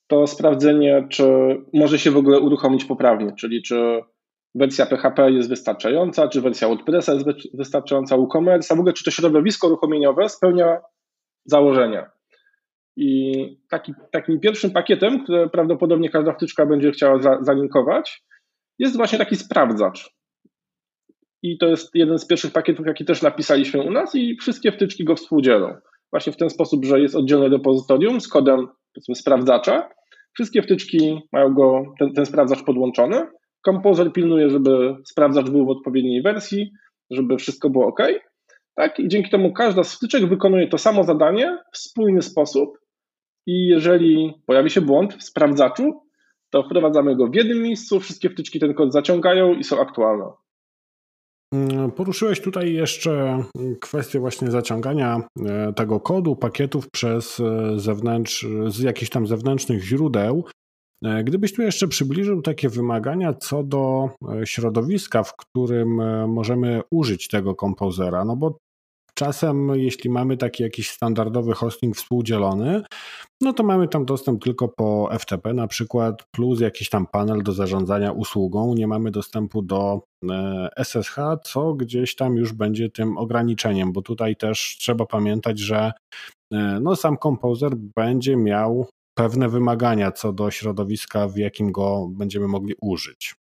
to 0.08 0.28
sprawdzenie, 0.28 1.08
czy 1.10 1.26
może 1.74 2.00
się 2.00 2.12
w 2.12 2.18
ogóle 2.18 2.40
uruchomić 2.40 2.86
poprawnie, 2.86 3.34
czyli 3.40 3.62
czy 3.62 4.02
wersja 4.56 4.86
PHP 4.86 5.32
jest 5.32 5.50
wystarczająca, 5.50 6.28
czy 6.28 6.42
wersja 6.42 6.68
WordPressa 6.68 7.14
jest 7.14 7.26
wystarczająca, 7.54 8.18
WooCommerce, 8.18 8.74
a 8.74 8.78
w 8.78 8.80
ogóle 8.80 8.94
czy 8.94 9.04
to 9.04 9.12
środowisko 9.12 9.68
uruchomieniowe 9.68 10.30
spełnia 10.30 10.82
założenia. 11.46 12.12
I 12.96 13.34
taki, 13.70 13.94
takim 14.12 14.40
pierwszym 14.40 14.72
pakietem, 14.72 15.24
który 15.24 15.50
prawdopodobnie 15.50 16.10
każda 16.10 16.34
wtyczka 16.34 16.66
będzie 16.66 16.92
chciała 16.92 17.22
za, 17.22 17.38
zalinkować, 17.42 18.24
jest 18.80 18.98
właśnie 18.98 19.18
taki 19.18 19.36
sprawdzacz 19.36 20.14
i 21.44 21.58
to 21.58 21.68
jest 21.68 21.96
jeden 21.96 22.20
z 22.20 22.26
pierwszych 22.26 22.52
pakietów, 22.52 22.88
jaki 22.88 23.06
też 23.06 23.22
napisaliśmy 23.22 23.82
u 23.82 23.92
nas 23.92 24.16
i 24.16 24.38
wszystkie 24.38 24.72
wtyczki 24.72 25.04
go 25.04 25.16
współdzielą. 25.16 25.76
Właśnie 26.12 26.34
w 26.34 26.38
ten 26.38 26.50
sposób, 26.50 26.86
że 26.86 27.00
jest 27.00 27.16
oddzielne 27.16 27.50
repozytorium 27.50 28.22
z 28.22 28.28
kodem 28.28 28.68
sprawdzacza. 29.14 29.90
Wszystkie 30.34 30.62
wtyczki 30.62 31.22
mają 31.32 31.54
go, 31.54 31.84
ten, 32.00 32.14
ten 32.14 32.26
sprawdzacz 32.26 32.64
podłączony. 32.64 33.28
Kompozer 33.62 34.14
pilnuje, 34.14 34.50
żeby 34.50 34.96
sprawdzacz 35.06 35.50
był 35.50 35.66
w 35.66 35.70
odpowiedniej 35.70 36.22
wersji, 36.22 36.72
żeby 37.12 37.38
wszystko 37.38 37.70
było 37.70 37.88
ok. 37.88 38.00
Tak? 38.76 39.00
I 39.00 39.08
dzięki 39.08 39.30
temu 39.30 39.54
każda 39.54 39.84
z 39.84 39.96
wtyczek 39.96 40.26
wykonuje 40.26 40.68
to 40.68 40.78
samo 40.78 41.04
zadanie 41.04 41.58
w 41.72 41.78
spójny 41.78 42.22
sposób. 42.22 42.78
I 43.46 43.68
jeżeli 43.68 44.34
pojawi 44.46 44.70
się 44.70 44.82
błąd 44.82 45.14
w 45.14 45.24
sprawdzaczu, 45.24 46.02
to 46.50 46.64
wprowadzamy 46.64 47.16
go 47.16 47.28
w 47.28 47.36
jednym 47.36 47.62
miejscu, 47.62 48.00
wszystkie 48.00 48.30
wtyczki 48.30 48.60
ten 48.60 48.74
kod 48.74 48.94
zaciągają 48.94 49.54
i 49.54 49.64
są 49.64 49.80
aktualne. 49.80 50.26
Mm, 51.54 51.92
poruszyłeś 51.92 52.42
tutaj 52.42 52.74
jeszcze 52.74 53.44
kwestię 53.82 54.20
właśnie 54.20 54.52
zaciągania 54.52 55.22
e, 55.46 55.74
tego 55.74 56.00
kodu, 56.00 56.36
pakietów 56.36 56.90
przez 56.90 57.40
e, 57.40 57.80
zewnętrz, 57.80 58.48
z 58.68 58.80
jakichś 58.80 59.12
tam 59.12 59.28
zewnętrznych 59.28 59.84
źródeł. 59.84 60.46
E, 61.06 61.24
gdybyś 61.24 61.54
tu 61.54 61.62
jeszcze 61.62 61.88
przybliżył 61.88 62.42
takie 62.42 62.70
wymagania 62.70 63.34
co 63.34 63.64
do 63.64 64.10
środowiska, 64.46 65.24
w 65.24 65.36
którym 65.36 66.02
możemy 66.28 66.82
użyć 66.92 67.28
tego 67.28 67.56
kompozera, 67.56 68.26
no 68.26 68.36
bo 68.36 68.58
Czasem, 69.18 69.70
jeśli 69.76 70.10
mamy 70.10 70.38
taki 70.38 70.64
jakiś 70.64 70.90
standardowy 70.90 71.54
hosting 71.54 71.96
współdzielony, 71.96 72.84
no 73.42 73.54
to 73.54 73.64
mamy 73.64 73.88
tam 73.88 74.06
dostęp 74.06 74.44
tylko 74.44 74.68
po 74.68 75.10
FTP 75.20 75.54
na 75.54 75.68
przykład, 75.68 76.24
plus 76.32 76.60
jakiś 76.60 76.90
tam 76.90 77.08
panel 77.08 77.44
do 77.44 77.52
zarządzania 77.52 78.12
usługą. 78.12 78.74
Nie 78.74 78.88
mamy 78.88 79.12
dostępu 79.12 79.62
do 79.62 80.02
SSH, 80.78 81.16
co 81.44 81.74
gdzieś 81.74 82.16
tam 82.16 82.36
już 82.36 82.54
będzie 82.54 82.90
tym 82.90 83.18
ograniczeniem, 83.18 83.94
bo 83.94 84.02
tutaj 84.02 84.36
też 84.36 84.78
trzeba 84.80 85.06
pamiętać, 85.06 85.60
że 85.60 85.92
no 86.82 86.96
sam 86.96 87.18
kompozer 87.18 87.76
będzie 87.76 88.38
miał 88.38 88.88
pewne 89.18 89.50
wymagania 89.50 90.12
co 90.12 90.34
do 90.34 90.52
środowiska, 90.52 91.28
w 91.28 91.38
jakim 91.38 91.72
go 91.72 92.08
będziemy 92.12 92.48
mogli 92.48 92.76
użyć. 92.82 93.36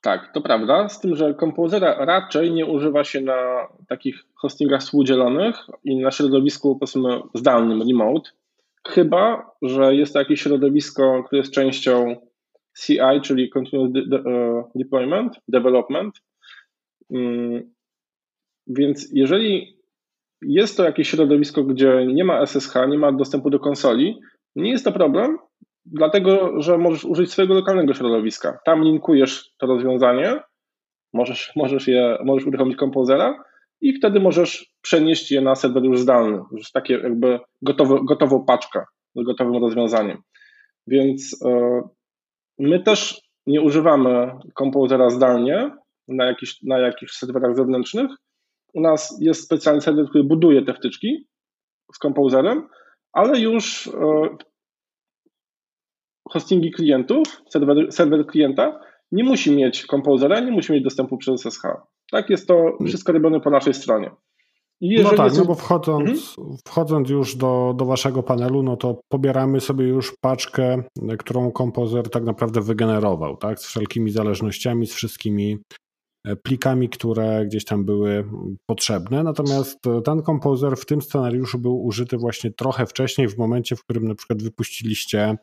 Tak, 0.00 0.32
to 0.34 0.40
prawda, 0.40 0.88
z 0.88 1.00
tym, 1.00 1.16
że 1.16 1.34
kompozera 1.34 2.04
raczej 2.04 2.52
nie 2.52 2.66
używa 2.66 3.04
się 3.04 3.20
na 3.20 3.68
takich 3.88 4.24
hostingach 4.34 4.80
współdzielonych 4.80 5.56
i 5.84 5.96
na 5.96 6.10
środowisku 6.10 6.78
powiedzmy 6.78 7.20
zdalnym, 7.34 7.82
remote, 7.82 8.30
chyba, 8.88 9.50
że 9.62 9.94
jest 9.94 10.12
to 10.12 10.18
jakieś 10.18 10.42
środowisko, 10.42 11.24
które 11.26 11.38
jest 11.38 11.52
częścią 11.52 12.16
CI, 12.80 13.20
czyli 13.22 13.50
Continuous 13.50 13.90
e, 13.96 14.64
Deployment, 14.74 15.40
Development. 15.48 16.20
Mm, 17.10 17.72
więc 18.66 19.08
jeżeli 19.12 19.80
jest 20.42 20.76
to 20.76 20.84
jakieś 20.84 21.10
środowisko, 21.10 21.64
gdzie 21.64 22.06
nie 22.06 22.24
ma 22.24 22.46
SSH, 22.46 22.74
nie 22.88 22.98
ma 22.98 23.12
dostępu 23.12 23.50
do 23.50 23.58
konsoli, 23.58 24.20
nie 24.56 24.70
jest 24.70 24.84
to 24.84 24.92
problem, 24.92 25.38
dlatego 25.86 26.62
że 26.62 26.78
możesz 26.78 27.04
użyć 27.04 27.32
swojego 27.32 27.54
lokalnego 27.54 27.94
środowiska. 27.94 28.58
Tam 28.64 28.84
linkujesz 28.84 29.50
to 29.58 29.66
rozwiązanie, 29.66 30.40
możesz, 31.12 31.52
możesz, 31.56 31.88
je, 31.88 32.18
możesz 32.24 32.46
uruchomić 32.46 32.76
kompozera 32.76 33.44
i 33.80 33.92
wtedy 33.92 34.20
możesz 34.20 34.74
przenieść 34.82 35.30
je 35.30 35.40
na 35.40 35.54
serwer 35.54 35.84
już 35.84 36.00
zdalny, 36.00 36.42
już 36.52 36.72
takie 36.72 36.94
jakby 36.94 37.40
gotowe, 37.62 37.98
gotową 38.04 38.44
paczkę 38.44 38.84
z 39.16 39.24
gotowym 39.24 39.62
rozwiązaniem. 39.62 40.22
Więc 40.86 41.40
yy, 41.44 41.82
my 42.58 42.82
też 42.82 43.20
nie 43.46 43.60
używamy 43.60 44.32
kompozera 44.54 45.10
zdalnie 45.10 45.70
na 46.08 46.24
jakichś, 46.24 46.62
na 46.62 46.78
jakichś 46.78 47.12
serwerach 47.12 47.56
zewnętrznych. 47.56 48.10
U 48.74 48.80
nas 48.80 49.18
jest 49.20 49.44
specjalny 49.44 49.80
serwer, 49.80 50.08
który 50.08 50.24
buduje 50.24 50.64
te 50.64 50.74
wtyczki 50.74 51.26
z 51.94 51.98
kompozerem, 51.98 52.68
ale 53.12 53.40
już 53.40 53.86
yy, 53.86 54.36
hostingi 56.32 56.70
klientów, 56.70 57.42
serwer, 57.48 57.92
serwer 57.92 58.26
klienta 58.26 58.80
nie 59.12 59.24
musi 59.24 59.56
mieć 59.56 59.86
kompozera, 59.86 60.40
nie 60.40 60.50
musi 60.50 60.72
mieć 60.72 60.84
dostępu 60.84 61.18
przez 61.18 61.40
SSH. 61.40 61.62
Tak 62.10 62.30
jest 62.30 62.48
to 62.48 62.76
wszystko 62.86 63.12
robione 63.12 63.40
po 63.40 63.50
naszej 63.50 63.74
stronie. 63.74 64.10
no 65.02 65.10
tak, 65.10 65.34
no 65.36 65.44
bo 65.44 65.54
wchodząc, 65.54 66.38
mhm. 66.38 66.56
wchodząc 66.66 67.10
już 67.10 67.36
do, 67.36 67.74
do 67.76 67.84
waszego 67.84 68.22
panelu, 68.22 68.62
no 68.62 68.76
to 68.76 69.00
pobieramy 69.08 69.60
sobie 69.60 69.86
już 69.86 70.14
paczkę, 70.20 70.82
którą 71.18 71.52
kompozer 71.52 72.10
tak 72.10 72.24
naprawdę 72.24 72.60
wygenerował, 72.60 73.36
tak? 73.36 73.60
Z 73.60 73.66
wszelkimi 73.66 74.10
zależnościami, 74.10 74.86
z 74.86 74.94
wszystkimi 74.94 75.58
plikami, 76.42 76.88
które 76.88 77.46
gdzieś 77.46 77.64
tam 77.64 77.84
były 77.84 78.24
potrzebne. 78.66 79.22
Natomiast 79.22 79.86
e, 79.86 80.02
ten 80.02 80.22
kompozer 80.22 80.76
w 80.76 80.86
tym 80.86 81.02
scenariuszu 81.02 81.58
był 81.58 81.84
użyty 81.84 82.16
właśnie 82.16 82.50
trochę 82.50 82.86
wcześniej, 82.86 83.28
w 83.28 83.38
momencie, 83.38 83.76
w 83.76 83.84
którym 83.84 84.08
na 84.08 84.14
przykład 84.14 84.42
wypuściliście 84.42 85.36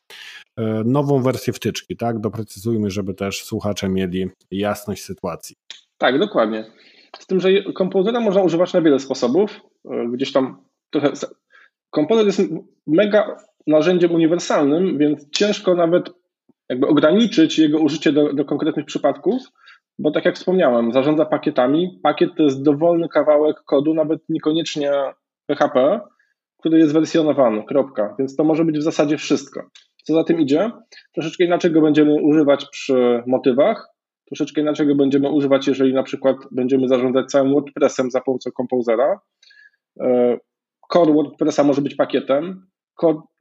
e, 0.57 0.84
nową 0.86 1.22
wersję 1.22 1.53
wtyczki, 1.53 1.98
tak? 1.98 2.19
Doprecyzujmy, 2.19 2.91
żeby 2.91 3.13
też 3.13 3.43
słuchacze 3.43 3.89
mieli 3.89 4.29
jasność 4.51 5.03
sytuacji. 5.03 5.55
Tak, 5.98 6.19
dokładnie. 6.19 6.72
Z 7.19 7.27
tym, 7.27 7.39
że 7.39 7.50
kompozera 7.75 8.19
można 8.19 8.41
używać 8.41 8.74
na 8.74 8.81
wiele 8.81 9.00
sposobów. 9.00 9.62
Gdzieś 10.13 10.31
tam 10.31 10.62
trochę. 10.89 11.12
Kompozer 11.89 12.25
jest 12.25 12.41
mega 12.88 13.38
narzędziem 13.67 14.12
uniwersalnym, 14.12 14.98
więc 14.98 15.29
ciężko 15.29 15.75
nawet 15.75 16.10
jakby 16.69 16.88
ograniczyć 16.88 17.60
jego 17.60 17.79
użycie 17.79 18.12
do, 18.12 18.34
do 18.34 18.46
konkretnych 18.46 18.86
przypadków 18.86 19.41
bo 20.00 20.12
tak 20.12 20.25
jak 20.25 20.36
wspomniałem, 20.36 20.92
zarządza 20.92 21.25
pakietami. 21.25 22.00
Pakiet 22.04 22.30
to 22.38 22.44
jest 22.44 22.63
dowolny 22.63 23.10
kawałek 23.10 23.58
kodu, 23.66 23.94
nawet 23.94 24.22
niekoniecznie 24.30 24.92
PHP, 25.46 26.00
który 26.60 26.80
jest 26.80 26.94
wersjonowany, 26.94 27.63
kropka. 27.63 28.16
Więc 28.20 28.36
to 28.36 28.44
może 28.44 28.66
być 28.66 28.77
w 28.77 28.84
zasadzie 28.84 29.18
wszystko. 29.18 29.62
Co 30.04 30.13
za 30.13 30.24
tym 30.24 30.39
idzie? 30.39 30.72
Troszeczkę 31.13 31.44
inaczej 31.44 31.72
go 31.72 31.82
będziemy 31.82 32.22
używać 32.24 32.66
przy 32.66 33.24
motywach, 33.27 33.88
troszeczkę 34.27 34.62
inaczej 34.62 34.88
go 34.88 34.96
będziemy 34.96 35.30
używać, 35.32 35.68
jeżeli 35.68 35.94
na 35.94 36.04
przykład 36.04 36.38
będziemy 36.51 36.88
zarządzać 36.88 37.32
całym 37.32 37.54
WordPressem 37.54 38.12
za 38.12 38.22
pomocą 38.22 38.51
Composera. 38.58 39.20
E, 40.00 40.38
core 40.94 41.13
WordPressa 41.13 41.63
może 41.63 41.82
być 41.82 41.96
pakietem, 41.96 42.68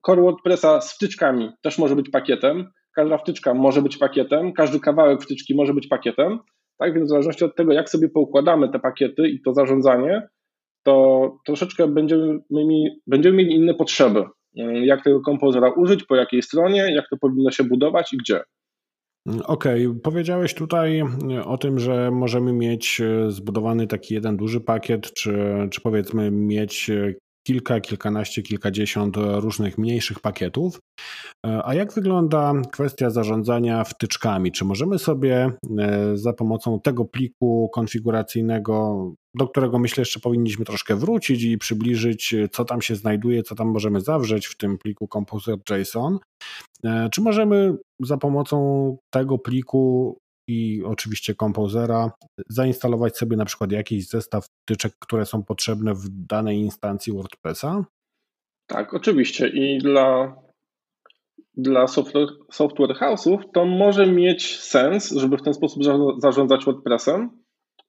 core 0.06 0.22
WordPressa 0.22 0.80
z 0.80 0.94
wtyczkami 0.94 1.50
też 1.62 1.78
może 1.78 1.96
być 1.96 2.10
pakietem, 2.10 2.70
każda 2.96 3.18
wtyczka 3.18 3.54
może 3.54 3.82
być 3.82 3.96
pakietem, 3.96 4.52
każdy 4.52 4.80
kawałek 4.80 5.22
wtyczki 5.22 5.54
może 5.54 5.74
być 5.74 5.86
pakietem, 5.86 6.38
tak? 6.78 6.94
Więc 6.94 7.06
w 7.06 7.10
zależności 7.10 7.44
od 7.44 7.56
tego, 7.56 7.72
jak 7.72 7.90
sobie 7.90 8.08
poukładamy 8.08 8.68
te 8.68 8.78
pakiety 8.78 9.28
i 9.28 9.42
to 9.42 9.54
zarządzanie, 9.54 10.28
to 10.82 11.36
troszeczkę 11.46 11.88
będziemy 11.88 12.38
mieli, 12.50 13.00
będziemy 13.06 13.36
mieli 13.36 13.54
inne 13.54 13.74
potrzeby. 13.74 14.24
Jak 14.82 15.04
tego 15.04 15.20
kompozera 15.20 15.70
użyć, 15.70 16.04
po 16.04 16.16
jakiej 16.16 16.42
stronie, 16.42 16.94
jak 16.94 17.08
to 17.10 17.16
powinno 17.16 17.50
się 17.50 17.64
budować 17.64 18.12
i 18.12 18.16
gdzie. 18.16 18.40
Okej, 19.44 19.86
okay. 19.86 20.00
powiedziałeś 20.00 20.54
tutaj 20.54 21.02
o 21.44 21.58
tym, 21.58 21.78
że 21.78 22.10
możemy 22.10 22.52
mieć 22.52 23.02
zbudowany 23.28 23.86
taki 23.86 24.14
jeden 24.14 24.36
duży 24.36 24.60
pakiet, 24.60 25.12
czy, 25.12 25.38
czy 25.70 25.80
powiedzmy 25.80 26.30
mieć 26.30 26.90
kilka, 27.46 27.80
kilkanaście, 27.80 28.42
kilkadziesiąt 28.42 29.16
różnych 29.16 29.78
mniejszych 29.78 30.20
pakietów. 30.20 30.80
A 31.64 31.74
jak 31.74 31.92
wygląda 31.92 32.52
kwestia 32.72 33.10
zarządzania 33.10 33.84
wtyczkami? 33.84 34.52
Czy 34.52 34.64
możemy 34.64 34.98
sobie 34.98 35.52
e, 35.78 36.16
za 36.16 36.32
pomocą 36.32 36.80
tego 36.80 37.04
pliku 37.04 37.70
konfiguracyjnego, 37.74 39.06
do 39.34 39.48
którego 39.48 39.78
myślę 39.78 40.00
jeszcze 40.00 40.20
powinniśmy 40.20 40.64
troszkę 40.64 40.96
wrócić 40.96 41.42
i 41.42 41.58
przybliżyć, 41.58 42.34
co 42.50 42.64
tam 42.64 42.82
się 42.82 42.96
znajduje, 42.96 43.42
co 43.42 43.54
tam 43.54 43.68
możemy 43.68 44.00
zawrzeć 44.00 44.46
w 44.46 44.56
tym 44.56 44.78
pliku 44.78 45.08
Composer.json, 45.12 46.18
e, 46.84 47.08
czy 47.12 47.20
możemy 47.20 47.76
za 48.00 48.16
pomocą 48.16 48.96
tego 49.10 49.38
pliku 49.38 50.18
i 50.48 50.82
oczywiście 50.84 51.34
Composera 51.34 52.10
zainstalować 52.48 53.16
sobie 53.16 53.36
na 53.36 53.44
przykład 53.44 53.72
jakiś 53.72 54.08
zestaw 54.08 54.46
wtyczek, 54.46 54.92
które 54.98 55.26
są 55.26 55.42
potrzebne 55.42 55.94
w 55.94 56.08
danej 56.08 56.58
instancji 56.58 57.12
WordPressa? 57.12 57.84
Tak, 58.66 58.94
oczywiście. 58.94 59.48
I 59.48 59.78
dla, 59.78 60.36
dla 61.54 61.86
software, 61.86 62.28
software 62.52 62.96
house'ów 62.96 63.38
to 63.54 63.64
może 63.64 64.06
mieć 64.06 64.58
sens, 64.58 65.10
żeby 65.10 65.36
w 65.36 65.42
ten 65.42 65.54
sposób 65.54 65.82
zarządzać 66.18 66.64
WordPressem, 66.64 67.30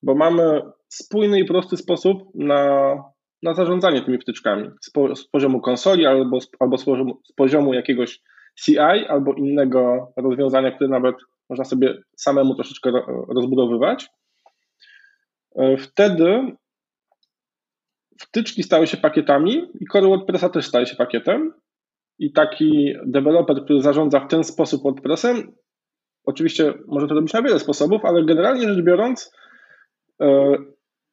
bo 0.04 0.16
mamy 0.16 0.62
spójny 0.88 1.40
i 1.40 1.46
prosty 1.46 1.78
sposób 1.78 2.24
na, 2.36 2.96
na 3.44 3.54
zarządzanie 3.54 4.02
tymi 4.02 4.18
wtyczkami 4.18 4.70
z, 4.82 4.92
po, 4.92 5.16
z 5.16 5.28
poziomu 5.28 5.62
konsoli 5.62 6.06
albo, 6.06 6.40
albo 6.60 6.78
z, 6.78 6.86
poziomu, 6.86 7.22
z 7.26 7.34
poziomu 7.34 7.74
jakiegoś 7.74 8.22
CI 8.64 8.80
albo 9.08 9.34
innego 9.34 10.12
rozwiązania, 10.18 10.72
które 10.72 10.90
nawet 10.90 11.16
można 11.50 11.66
sobie 11.66 11.98
samemu 12.18 12.56
troszeczkę 12.56 12.92
rozbudowywać. 13.36 14.10
E, 15.56 15.78
wtedy 15.78 16.56
wtyczki 18.20 18.64
stały 18.64 18.88
się 18.88 18.98
pakietami 18.98 19.72
i 19.82 19.86
Core 19.92 20.08
WordPressa 20.08 20.50
też 20.50 20.68
staje 20.68 20.86
się 20.86 20.96
pakietem. 20.96 21.54
I 22.20 22.34
taki 22.34 22.94
deweloper, 23.06 23.64
który 23.64 23.82
zarządza 23.82 24.20
w 24.20 24.28
ten 24.28 24.44
sposób 24.44 24.84
WordPressem, 24.84 25.54
oczywiście 26.26 26.74
może 26.88 27.08
to 27.08 27.16
robić 27.16 27.34
na 27.34 27.42
wiele 27.42 27.60
sposobów, 27.60 28.06
ale 28.06 28.26
generalnie 28.26 28.68
rzecz 28.68 28.86
biorąc, 28.86 29.32
e, 30.22 30.56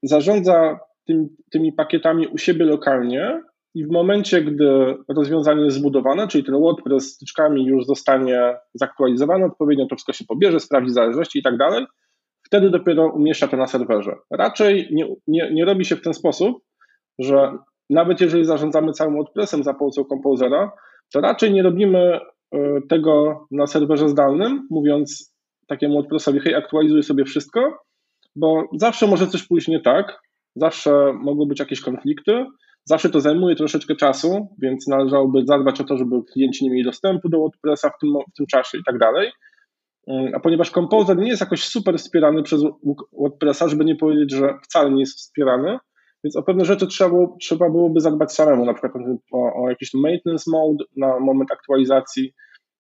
zarządza 0.03 0.79
tym, 1.07 1.29
tymi 1.53 1.73
pakietami 1.73 2.27
u 2.27 2.39
siebie 2.39 2.65
lokalnie 2.65 3.43
i 3.75 3.85
w 3.85 3.91
momencie, 3.91 4.43
gdy 4.43 4.97
rozwiązanie 5.09 5.65
jest 5.65 5.77
zbudowane, 5.77 6.29
czyli 6.29 6.45
ten 6.45 6.55
WordPress 6.55 7.05
z 7.05 7.15
styczkami 7.15 7.67
już 7.67 7.87
zostanie 7.87 8.57
zaktualizowany 8.75 9.45
odpowiednio, 9.45 9.87
to 9.87 9.97
wszystko 9.97 10.13
się 10.13 10.25
pobierze, 10.25 10.61
sprawdzi 10.61 10.91
zależności 10.91 11.39
i 11.39 11.43
tak 11.43 11.57
dalej, 11.57 11.87
wtedy 12.47 12.71
dopiero 12.71 13.13
umieszcza 13.15 13.49
to 13.49 13.57
na 13.57 13.67
serwerze. 13.67 14.17
Raczej 14.31 14.89
nie, 14.93 15.09
nie, 15.27 15.51
nie 15.53 15.65
robi 15.65 15.85
się 15.85 15.97
w 15.97 16.03
ten 16.03 16.15
sposób, 16.15 16.59
że 17.19 17.59
nawet 17.91 18.21
jeżeli 18.21 18.45
zarządzamy 18.45 18.93
całym 18.93 19.15
WordPressem 19.15 19.63
za 19.63 19.75
pomocą 19.75 20.05
Composera, 20.05 20.73
to 21.13 21.21
raczej 21.21 21.53
nie 21.53 21.63
robimy 21.63 22.21
e, 22.53 22.81
tego 22.89 23.47
na 23.51 23.67
serwerze 23.67 24.09
zdalnym, 24.09 24.67
mówiąc 24.71 25.35
takiemu 25.69 25.95
WordPressowi, 25.95 26.41
hej, 26.41 26.55
aktualizuj 26.55 27.03
sobie 27.03 27.25
wszystko, 27.25 27.79
bo 28.37 28.65
zawsze 28.77 29.07
może 29.07 29.27
coś 29.27 29.47
pójść 29.47 29.69
nie 29.69 29.81
tak, 29.81 30.21
zawsze 30.57 31.13
mogą 31.13 31.47
być 31.47 31.61
jakieś 31.61 31.81
konflikty, 31.81 32.47
Zawsze 32.85 33.11
to 33.11 33.21
zajmuje 33.21 33.57
troszeczkę 33.57 33.97
czasu, 33.97 34.49
więc 34.63 34.89
należałoby 34.89 35.47
zadbać 35.47 35.81
o 35.81 35.85
to, 35.85 35.97
żeby 35.97 36.23
klienci 36.33 36.65
nie 36.65 36.71
mieli 36.71 36.85
dostępu 36.85 37.29
do 37.29 37.39
WordPressa 37.39 37.91
w 37.91 37.99
tym, 38.01 38.11
w 38.33 38.37
tym 38.37 38.47
czasie 38.47 38.79
i 38.79 38.85
tak 38.85 38.99
dalej. 38.99 39.33
A 40.35 40.41
ponieważ 40.41 40.71
Composer 40.71 41.17
nie 41.17 41.29
jest 41.29 41.41
jakoś 41.41 41.65
super 41.65 41.99
wspierany 41.99 42.43
przez 42.43 42.63
WordPressa, 43.13 43.69
żeby 43.69 43.85
nie 43.85 43.97
powiedzieć, 43.97 44.33
że 44.33 44.55
wcale 44.63 44.91
nie 44.91 45.01
jest 45.01 45.19
wspierany, 45.19 45.79
więc 46.25 46.37
o 46.37 46.43
pewne 46.43 46.65
rzeczy 46.65 46.87
trzeba, 46.87 47.11
było, 47.11 47.37
trzeba 47.41 47.71
byłoby 47.71 48.01
zadbać 48.01 48.33
samemu, 48.33 48.65
na 48.65 48.75
przykład 48.75 49.05
o, 49.33 49.65
o 49.65 49.69
jakiś 49.69 49.95
maintenance 49.95 50.51
mode 50.51 50.85
na 50.97 51.21
moment 51.21 51.53
aktualizacji, 51.53 52.35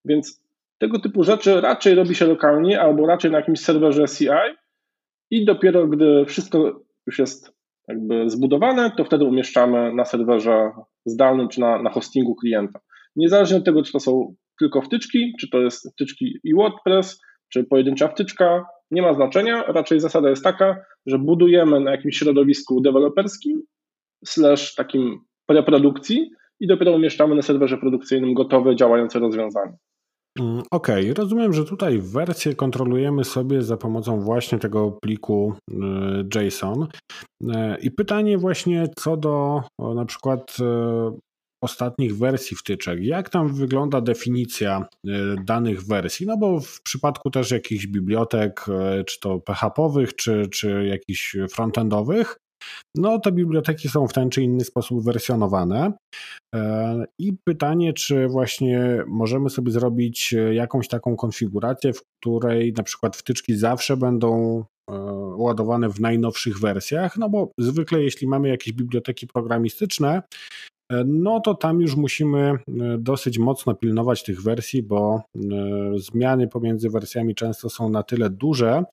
więc 0.04 0.44
tego 0.78 0.98
typu 0.98 1.22
rzeczy 1.22 1.60
raczej 1.60 1.94
robi 1.94 2.14
się 2.14 2.26
lokalnie 2.26 2.80
albo 2.80 3.06
raczej 3.06 3.30
na 3.30 3.38
jakimś 3.38 3.60
serwerze 3.60 4.04
CI 4.08 4.28
i 5.30 5.44
dopiero 5.44 5.86
gdy 5.88 6.24
wszystko 6.26 6.80
już 7.06 7.18
jest 7.18 7.53
jakby 7.88 8.30
zbudowane, 8.30 8.90
to 8.96 9.04
wtedy 9.04 9.24
umieszczamy 9.24 9.94
na 9.94 10.04
serwerze 10.04 10.70
zdalnym 11.04 11.48
czy 11.48 11.60
na, 11.60 11.82
na 11.82 11.90
hostingu 11.90 12.34
klienta. 12.34 12.80
Niezależnie 13.16 13.56
od 13.56 13.64
tego, 13.64 13.82
czy 13.82 13.92
to 13.92 14.00
są 14.00 14.34
tylko 14.58 14.82
wtyczki, 14.82 15.32
czy 15.40 15.50
to 15.50 15.60
jest 15.60 15.92
wtyczki 15.92 16.38
i 16.44 16.54
WordPress, 16.54 17.20
czy 17.48 17.64
pojedyncza 17.64 18.08
wtyczka, 18.08 18.66
nie 18.90 19.02
ma 19.02 19.14
znaczenia. 19.14 19.62
Raczej 19.62 20.00
zasada 20.00 20.30
jest 20.30 20.44
taka, 20.44 20.76
że 21.06 21.18
budujemy 21.18 21.80
na 21.80 21.90
jakimś 21.90 22.18
środowisku 22.18 22.80
deweloperskim, 22.80 23.62
slash 24.24 24.74
takim 24.74 25.20
preprodukcji 25.46 26.30
i 26.60 26.66
dopiero 26.66 26.92
umieszczamy 26.92 27.34
na 27.34 27.42
serwerze 27.42 27.78
produkcyjnym 27.78 28.34
gotowe, 28.34 28.76
działające 28.76 29.18
rozwiązanie. 29.18 29.76
Mm, 30.40 30.62
okej, 30.70 31.10
okay. 31.10 31.14
rozumiem, 31.14 31.52
że 31.52 31.64
tutaj 31.64 31.98
wersję 31.98 32.54
kontrolujemy 32.54 33.24
sobie 33.24 33.62
za 33.62 33.76
pomocą 33.76 34.20
właśnie 34.20 34.58
tego 34.58 34.98
pliku 35.02 35.54
y, 36.34 36.44
JSON. 36.44 36.82
Y, 36.82 37.46
I 37.82 37.90
pytanie 37.90 38.38
właśnie 38.38 38.88
co 38.98 39.16
do 39.16 39.62
na 39.94 40.04
przykład 40.04 40.56
y, 40.60 40.64
ostatnich 41.62 42.18
wersji 42.18 42.56
wtyczek. 42.56 42.98
Jak 43.02 43.30
tam 43.30 43.54
wygląda 43.54 44.00
definicja 44.00 44.86
danych 45.44 45.86
wersji? 45.86 46.26
No 46.26 46.36
bo 46.36 46.60
w 46.60 46.82
przypadku 46.82 47.30
też 47.30 47.50
jakichś 47.50 47.86
bibliotek, 47.86 48.66
czy 49.06 49.20
to 49.20 49.38
PHP-owych, 49.40 50.16
czy, 50.16 50.48
czy 50.48 50.86
jakichś 50.86 51.36
frontendowych, 51.50 52.36
no 52.96 53.18
te 53.18 53.32
biblioteki 53.32 53.88
są 53.88 54.08
w 54.08 54.12
ten 54.12 54.30
czy 54.30 54.42
inny 54.42 54.64
sposób 54.64 55.04
wersjonowane. 55.04 55.92
E, 56.54 57.04
I 57.18 57.32
pytanie, 57.44 57.92
czy 57.92 58.28
właśnie 58.28 59.04
możemy 59.06 59.50
sobie 59.50 59.72
zrobić 59.72 60.34
e, 60.34 60.54
jakąś 60.54 60.88
taką 60.88 61.16
konfigurację, 61.16 61.92
w 61.92 62.02
której 62.20 62.72
na 62.72 62.82
przykład 62.82 63.16
wtyczki 63.16 63.56
zawsze 63.56 63.96
będą 63.96 64.58
e, 64.90 64.94
ładowane 65.36 65.88
w 65.88 66.00
najnowszych 66.00 66.60
wersjach, 66.60 67.16
no 67.16 67.28
bo 67.30 67.50
zwykle 67.58 68.02
jeśli 68.02 68.26
mamy 68.26 68.48
jakieś 68.48 68.72
biblioteki 68.72 69.26
programistyczne, 69.26 70.22
no 71.06 71.40
to 71.40 71.54
tam 71.54 71.80
już 71.80 71.96
musimy 71.96 72.52
dosyć 72.98 73.38
mocno 73.38 73.74
pilnować 73.74 74.22
tych 74.22 74.42
wersji, 74.42 74.82
bo 74.82 75.22
zmiany 75.96 76.48
pomiędzy 76.48 76.90
wersjami 76.90 77.34
często 77.34 77.70
są 77.70 77.88
na 77.88 78.02
tyle 78.02 78.30
duże, 78.30 78.84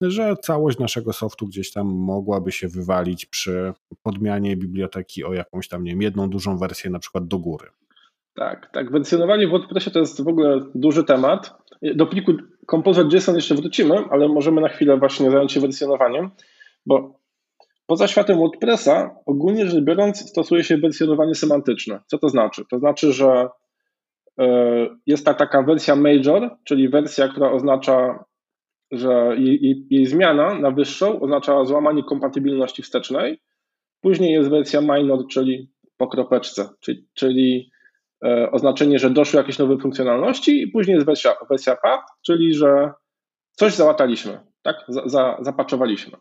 że 0.00 0.36
całość 0.42 0.78
naszego 0.78 1.12
softu 1.12 1.46
gdzieś 1.46 1.72
tam 1.72 1.86
mogłaby 1.86 2.52
się 2.52 2.68
wywalić 2.68 3.26
przy 3.26 3.72
podmianie 4.02 4.56
biblioteki 4.56 5.24
o 5.24 5.32
jakąś 5.32 5.68
tam, 5.68 5.84
nie 5.84 5.90
wiem, 5.90 6.02
jedną 6.02 6.30
dużą 6.30 6.58
wersję 6.58 6.90
na 6.90 6.98
przykład 6.98 7.26
do 7.26 7.38
góry. 7.38 7.66
Tak, 8.34 8.70
tak. 8.72 8.92
Wersjonowanie 8.92 9.48
w 9.48 9.50
WordPressie 9.50 9.90
to 9.90 9.98
jest 9.98 10.24
w 10.24 10.28
ogóle 10.28 10.60
duży 10.74 11.04
temat. 11.04 11.54
Do 11.94 12.06
pliku 12.06 12.32
Composer.json 12.70 13.34
jeszcze 13.34 13.54
wrócimy, 13.54 13.94
ale 14.10 14.28
możemy 14.28 14.60
na 14.60 14.68
chwilę 14.68 14.96
właśnie 14.96 15.30
zająć 15.30 15.52
się 15.52 15.60
wersjonowaniem, 15.60 16.30
bo 16.86 17.18
poza 17.86 18.06
światem 18.06 18.38
WordPressa 18.38 19.16
ogólnie 19.26 19.66
rzecz 19.66 19.84
biorąc 19.84 20.30
stosuje 20.30 20.64
się 20.64 20.76
wersjonowanie 20.76 21.34
semantyczne. 21.34 22.00
Co 22.06 22.18
to 22.18 22.28
znaczy? 22.28 22.62
To 22.70 22.78
znaczy, 22.78 23.12
że 23.12 23.48
e, 24.38 24.46
jest 25.06 25.26
ta 25.26 25.34
taka 25.34 25.62
wersja 25.62 25.96
major, 25.96 26.56
czyli 26.64 26.88
wersja, 26.88 27.28
która 27.28 27.52
oznacza 27.52 28.24
że 28.90 29.36
jej, 29.38 29.86
jej, 29.90 30.06
zmiana 30.06 30.54
na 30.54 30.70
wyższą 30.70 31.20
oznacza 31.20 31.64
złamanie 31.64 32.04
kompatybilności 32.04 32.82
wstecznej. 32.82 33.40
Później 34.00 34.32
jest 34.32 34.50
wersja 34.50 34.80
minor, 34.80 35.26
czyli 35.30 35.70
po 35.96 36.06
kropeczce, 36.06 36.68
czyli, 36.80 37.06
czyli 37.14 37.70
e, 38.24 38.50
oznaczenie, 38.50 38.98
że 38.98 39.10
doszły 39.10 39.38
jakieś 39.38 39.58
nowe 39.58 39.78
funkcjonalności 39.78 40.62
i 40.62 40.68
później 40.68 40.94
jest 40.94 41.06
wersja, 41.06 41.34
wersja 41.50 41.76
path, 41.82 42.04
czyli 42.22 42.54
że 42.54 42.90
coś 43.52 43.74
załataliśmy, 43.74 44.40
tak? 44.62 44.76
Za, 44.88 45.08
za, 45.08 45.38
zapaczowaliśmy. 45.40 46.18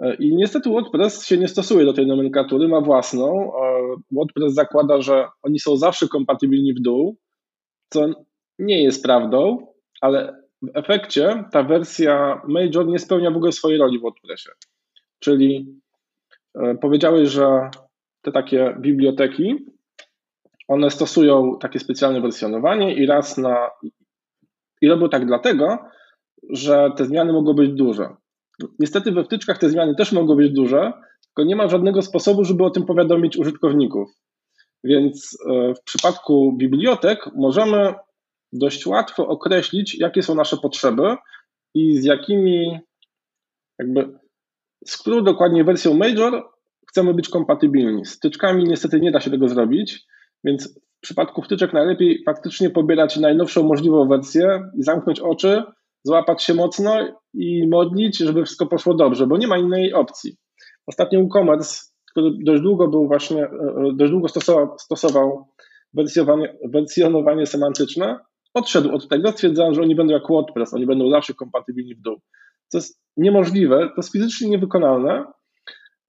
E, 0.00 0.14
I 0.14 0.36
niestety 0.36 0.70
WordPress 0.70 1.26
się 1.26 1.38
nie 1.38 1.48
stosuje 1.48 1.84
do 1.84 1.92
tej 1.92 2.06
nomenklatury, 2.06 2.68
ma 2.68 2.80
własną. 2.80 3.52
E, 3.54 3.80
WordPress 4.10 4.54
zakłada, 4.54 5.00
że 5.00 5.28
oni 5.42 5.60
są 5.60 5.76
zawsze 5.76 6.08
kompatybilni 6.08 6.74
w 6.74 6.80
dół, 6.80 7.16
co 7.88 8.06
nie 8.58 8.82
jest 8.82 9.02
prawdą, 9.02 9.66
ale 10.00 10.39
w 10.62 10.70
efekcie 10.74 11.44
ta 11.52 11.62
wersja 11.62 12.42
Major 12.48 12.86
nie 12.86 12.98
spełnia 12.98 13.30
w 13.30 13.36
ogóle 13.36 13.52
swojej 13.52 13.78
roli 13.78 13.98
w 13.98 14.02
WordPressie. 14.02 14.48
Czyli 15.18 15.80
e, 16.54 16.74
powiedziałeś, 16.74 17.28
że 17.28 17.70
te 18.22 18.32
takie 18.32 18.76
biblioteki, 18.80 19.66
one 20.68 20.90
stosują 20.90 21.58
takie 21.60 21.78
specjalne 21.78 22.20
wersjonowanie 22.20 22.94
i 22.94 23.06
raz 23.06 23.38
na. 23.38 23.70
I 24.82 24.88
robią 24.88 25.08
tak 25.08 25.26
dlatego, 25.26 25.78
że 26.50 26.90
te 26.96 27.04
zmiany 27.04 27.32
mogą 27.32 27.54
być 27.54 27.72
duże. 27.72 28.16
Niestety 28.78 29.12
we 29.12 29.24
wtyczkach 29.24 29.58
te 29.58 29.68
zmiany 29.68 29.94
też 29.94 30.12
mogą 30.12 30.36
być 30.36 30.52
duże, 30.52 30.92
tylko 31.26 31.48
nie 31.48 31.56
ma 31.56 31.68
żadnego 31.68 32.02
sposobu, 32.02 32.44
żeby 32.44 32.64
o 32.64 32.70
tym 32.70 32.86
powiadomić 32.86 33.36
użytkowników. 33.38 34.10
Więc 34.84 35.38
e, 35.50 35.74
w 35.74 35.82
przypadku 35.82 36.52
bibliotek 36.56 37.30
możemy 37.34 37.94
dość 38.52 38.86
łatwo 38.86 39.28
określić, 39.28 39.98
jakie 39.98 40.22
są 40.22 40.34
nasze 40.34 40.56
potrzeby 40.56 41.16
i 41.74 41.96
z 41.96 42.04
jakimi, 42.04 42.78
jakby, 43.78 44.18
z 44.86 44.98
którą 44.98 45.24
dokładnie 45.24 45.64
wersją 45.64 45.94
major 45.94 46.42
chcemy 46.88 47.14
być 47.14 47.28
kompatybilni. 47.28 48.06
Z 48.06 48.16
wtyczkami 48.16 48.64
niestety 48.64 49.00
nie 49.00 49.10
da 49.10 49.20
się 49.20 49.30
tego 49.30 49.48
zrobić, 49.48 50.06
więc 50.44 50.80
w 50.98 51.00
przypadku 51.00 51.42
wtyczek 51.42 51.72
najlepiej 51.72 52.22
faktycznie 52.26 52.70
pobierać 52.70 53.16
najnowszą 53.16 53.62
możliwą 53.62 54.08
wersję 54.08 54.62
i 54.78 54.82
zamknąć 54.82 55.20
oczy, 55.20 55.62
złapać 56.04 56.42
się 56.42 56.54
mocno 56.54 56.98
i 57.34 57.68
modlić, 57.68 58.18
żeby 58.18 58.44
wszystko 58.44 58.66
poszło 58.66 58.94
dobrze, 58.94 59.26
bo 59.26 59.36
nie 59.36 59.46
ma 59.46 59.58
innej 59.58 59.92
opcji. 59.92 60.36
Ostatnio 60.86 61.20
e-commerce, 61.20 61.82
który 62.10 62.30
dość 62.44 62.62
długo 62.62 62.88
był 62.88 63.06
właśnie, 63.06 63.42
e, 63.42 63.46
e, 63.46 63.92
dość 63.94 64.10
długo 64.12 64.28
stosował, 64.28 64.78
stosował 64.78 65.48
wersjonowanie 66.72 67.46
semantyczne, 67.46 68.18
odszedł 68.54 68.94
od 68.94 69.08
tego, 69.08 69.32
stwierdzając, 69.32 69.76
że 69.76 69.82
oni 69.82 69.94
będą 69.94 70.12
jak 70.12 70.28
WordPress, 70.28 70.74
oni 70.74 70.86
będą 70.86 71.10
zawsze 71.10 71.34
kompatybilni 71.34 71.94
w 71.94 72.00
dół. 72.00 72.16
To 72.72 72.78
jest 72.78 73.00
niemożliwe, 73.16 73.78
to 73.78 73.94
jest 73.96 74.12
fizycznie 74.12 74.50
niewykonalne, 74.50 75.24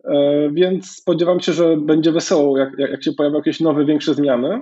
e, 0.04 0.49
więc 0.54 0.91
spodziewam 0.91 1.39
się, 1.39 1.54
że 1.54 1.77
będzie 1.77 2.12
wesoło, 2.12 2.58
jak, 2.58 2.69
jak 2.77 3.04
się 3.04 3.13
pojawią 3.13 3.36
jakieś 3.36 3.60
nowe, 3.60 3.86
większe 3.86 4.13
zmiany. 4.13 4.62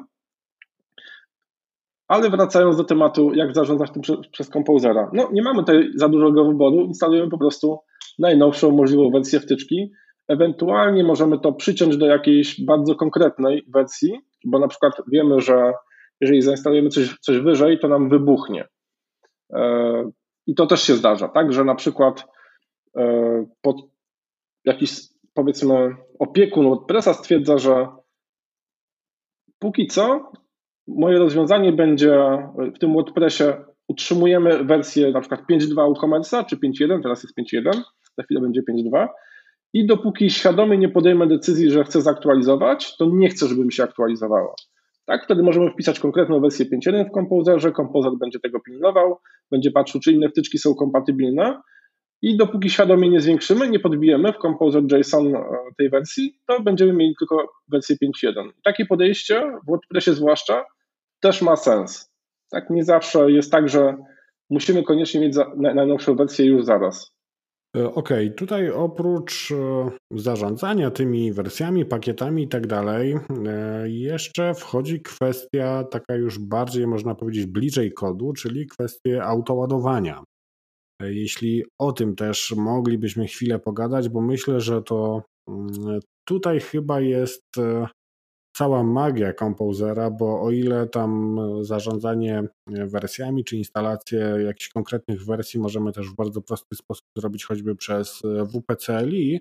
Ale 2.07 2.29
wracając 2.29 2.77
do 2.77 2.83
tematu, 2.83 3.33
jak 3.33 3.55
zarządzać 3.55 3.91
tym 3.91 4.01
przez, 4.01 4.17
przez 4.31 4.49
Composera. 4.49 5.11
No, 5.13 5.29
nie 5.31 5.41
mamy 5.41 5.59
tutaj 5.59 5.89
za 5.95 6.09
dużego 6.09 6.45
wyboru, 6.45 6.81
instalujemy 6.81 7.29
po 7.29 7.37
prostu 7.37 7.79
najnowszą 8.19 8.71
możliwą 8.71 9.11
wersję 9.11 9.39
wtyczki. 9.39 9.91
Ewentualnie 10.27 11.03
możemy 11.03 11.39
to 11.39 11.53
przyciąć 11.53 11.97
do 11.97 12.05
jakiejś 12.05 12.65
bardzo 12.65 12.95
konkretnej 12.95 13.65
wersji, 13.67 14.19
bo 14.45 14.59
na 14.59 14.67
przykład 14.67 14.93
wiemy, 15.11 15.41
że 15.41 15.73
jeżeli 16.21 16.41
zainstalujemy 16.41 16.89
coś, 16.89 17.17
coś 17.19 17.39
wyżej, 17.39 17.79
to 17.79 17.87
nam 17.87 18.09
wybuchnie. 18.09 18.67
E, 19.53 20.11
I 20.47 20.55
to 20.55 20.67
też 20.67 20.83
się 20.83 20.93
zdarza, 20.93 21.27
tak, 21.27 21.53
że 21.53 21.63
na 21.63 21.75
przykład 21.75 22.27
e, 22.97 23.45
pod 23.61 23.75
jakiś 24.65 24.99
powiedzmy 25.33 25.95
opiekun 26.19 26.65
WordPressa 26.65 27.13
stwierdza, 27.13 27.57
że 27.57 27.87
póki 29.59 29.87
co 29.87 30.31
moje 30.87 31.19
rozwiązanie 31.19 31.73
będzie 31.73 32.13
w 32.75 32.79
tym 32.79 32.93
WordPressie 32.93 33.43
utrzymujemy 33.87 34.63
wersję 34.63 35.11
na 35.11 35.19
przykład 35.19 35.41
5.2 35.51 35.93
WooCommerce'a 35.93 36.45
czy 36.45 36.57
5.1, 36.57 37.01
teraz 37.01 37.23
jest 37.23 37.37
5.1, 37.55 37.81
za 38.17 38.23
chwilę 38.23 38.41
będzie 38.41 38.61
5.2 38.61 39.07
i 39.73 39.87
dopóki 39.87 40.29
świadomie 40.29 40.77
nie 40.77 40.89
podejmę 40.89 41.27
decyzji, 41.27 41.71
że 41.71 41.83
chcę 41.83 42.01
zaktualizować, 42.01 42.97
to 42.97 43.05
nie 43.13 43.29
chcę, 43.29 43.47
żeby 43.47 43.65
mi 43.65 43.73
się 43.73 43.83
aktualizowała. 43.83 44.53
Tak, 45.09 45.23
wtedy 45.23 45.43
możemy 45.43 45.71
wpisać 45.71 45.99
konkretną 45.99 46.39
wersję 46.39 46.65
5.1 46.65 47.09
w 47.09 47.11
kompozerze, 47.11 47.71
kompozer 47.71 48.11
będzie 48.19 48.39
tego 48.39 48.59
pilnował, 48.59 49.17
będzie 49.51 49.71
patrzył, 49.71 50.01
czy 50.01 50.11
inne 50.11 50.29
wtyczki 50.29 50.57
są 50.57 50.75
kompatybilne 50.75 51.61
i 52.21 52.37
dopóki 52.37 52.69
świadomie 52.69 53.09
nie 53.09 53.21
zwiększymy, 53.21 53.69
nie 53.69 53.79
podbijemy 53.79 54.33
w 54.33 54.37
Composer 54.37 54.83
JSON 54.91 55.35
e, 55.35 55.43
tej 55.77 55.89
wersji, 55.89 56.39
to 56.47 56.61
będziemy 56.61 56.93
mieli 56.93 57.15
tylko 57.19 57.51
wersję 57.67 57.95
5.1. 58.23 58.49
Takie 58.63 58.85
podejście 58.85 59.41
w 59.63 59.69
WordPressie 59.69 60.13
zwłaszcza 60.13 60.65
też 61.19 61.41
ma 61.41 61.55
sens. 61.55 62.11
Tak, 62.51 62.69
nie 62.69 62.83
zawsze 62.83 63.31
jest 63.31 63.51
tak, 63.51 63.69
że 63.69 63.97
musimy 64.49 64.83
koniecznie 64.83 65.21
mieć 65.21 65.35
najnowszą 65.57 66.15
wersję 66.15 66.45
już 66.45 66.65
zaraz. 66.65 67.18
E, 67.77 67.93
okej, 67.93 68.27
okay, 68.27 68.35
tutaj 68.35 68.71
oprócz 68.71 69.51
e, 69.51 69.89
zarządzania 70.11 70.91
tymi 70.91 71.33
wersjami, 71.33 71.85
pakietami 71.85 72.43
i 72.43 72.47
tak 72.47 72.67
dalej, 72.67 73.15
e, 73.47 73.89
jeszcze 73.89 74.53
wchodzi 74.53 75.01
kwestia 75.01 75.83
taka 75.83 76.15
już 76.15 76.39
bardziej, 76.39 76.87
można 76.87 77.15
powiedzieć, 77.15 77.45
bliżej 77.45 77.93
kodu, 77.93 78.33
czyli 78.33 78.67
kwestie 78.67 79.23
autoładowania. 79.23 80.23
Jeśli 81.01 81.63
o 81.79 81.91
tym 81.91 82.15
też 82.15 82.53
moglibyśmy 82.57 83.27
chwilę 83.27 83.59
pogadać, 83.59 84.09
bo 84.09 84.21
myślę, 84.21 84.61
że 84.61 84.81
to 84.81 85.23
mm, 85.49 85.99
tutaj 86.27 86.59
chyba 86.59 87.01
jest 87.01 87.43
cała 88.59 88.83
magia 88.83 89.33
Composera, 89.33 90.11
bo 90.11 90.41
o 90.41 90.51
ile 90.51 90.87
tam 90.87 91.39
zarządzanie 91.61 92.43
wersjami 92.67 93.43
czy 93.43 93.57
instalację 93.57 94.19
jakichś 94.19 94.69
konkretnych 94.69 95.25
wersji 95.25 95.59
możemy 95.59 95.91
też 95.91 96.07
w 96.07 96.15
bardzo 96.15 96.41
prosty 96.41 96.75
sposób 96.75 97.05
zrobić 97.17 97.45
choćby 97.45 97.75
przez 97.75 98.21
WPCLI, 98.53 99.39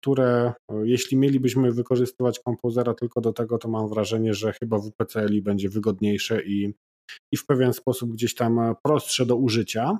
które 0.00 0.52
jeśli 0.82 1.16
mielibyśmy 1.16 1.72
wykorzystywać 1.72 2.40
kompozera 2.40 2.94
tylko 2.94 3.20
do 3.20 3.32
tego, 3.32 3.58
to 3.58 3.68
mam 3.68 3.88
wrażenie, 3.88 4.34
że 4.34 4.52
chyba 4.52 4.78
WPCLi 4.78 5.42
będzie 5.42 5.68
wygodniejsze 5.68 6.42
i, 6.42 6.74
i 7.32 7.36
w 7.36 7.46
pewien 7.46 7.72
sposób 7.72 8.12
gdzieś 8.12 8.34
tam 8.34 8.74
prostsze 8.84 9.26
do 9.26 9.36
użycia. 9.36 9.98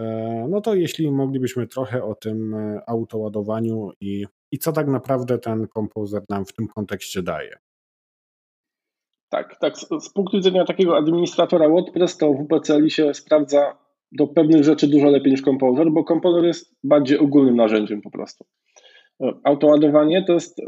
E, 0.00 0.46
no 0.50 0.60
to 0.60 0.74
jeśli 0.74 1.10
moglibyśmy 1.10 1.66
trochę 1.66 2.04
o 2.04 2.14
tym 2.14 2.56
autoładowaniu 2.86 3.90
i, 4.00 4.26
i 4.52 4.58
co 4.58 4.72
tak 4.72 4.88
naprawdę 4.88 5.38
ten 5.38 5.68
kompozer 5.68 6.22
nam 6.28 6.44
w 6.44 6.52
tym 6.52 6.68
kontekście 6.68 7.22
daje. 7.22 7.69
Tak, 9.30 9.56
tak. 9.60 9.78
Z, 9.78 10.12
punktu 10.14 10.36
widzenia 10.36 10.64
takiego 10.64 10.96
administratora 10.96 11.68
WordPress, 11.68 12.16
to 12.16 12.32
WPCLi 12.32 12.90
się 12.90 13.14
sprawdza 13.14 13.76
do 14.12 14.26
pewnych 14.26 14.64
rzeczy 14.64 14.88
dużo 14.88 15.10
lepiej 15.10 15.32
niż 15.32 15.42
Composer, 15.42 15.90
bo 15.90 16.04
Composer 16.04 16.44
jest 16.44 16.76
bardziej 16.84 17.18
ogólnym 17.18 17.56
narzędziem 17.56 18.02
po 18.02 18.10
prostu. 18.10 18.44
E, 19.22 19.32
autoładowanie 19.44 20.24
to 20.24 20.32
jest 20.32 20.60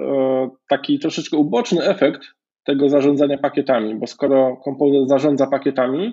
taki 0.69 0.99
troszeczkę 0.99 1.37
uboczny 1.37 1.85
efekt 1.85 2.23
tego 2.65 2.89
zarządzania 2.89 3.39
pakietami, 3.39 3.95
bo 3.95 4.07
skoro 4.07 4.61
Composer 4.65 5.07
zarządza 5.07 5.47
pakietami, 5.47 6.13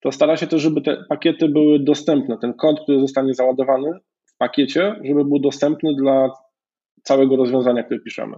to 0.00 0.12
stara 0.12 0.36
się 0.36 0.46
też, 0.46 0.62
żeby 0.62 0.80
te 0.82 1.04
pakiety 1.08 1.48
były 1.48 1.78
dostępne. 1.78 2.38
Ten 2.38 2.54
kod, 2.54 2.80
który 2.80 3.00
zostanie 3.00 3.34
załadowany 3.34 3.90
w 4.24 4.36
pakiecie, 4.36 5.00
żeby 5.04 5.24
był 5.24 5.38
dostępny 5.38 5.94
dla 5.94 6.30
całego 7.02 7.36
rozwiązania, 7.36 7.82
które 7.82 8.00
piszemy. 8.00 8.36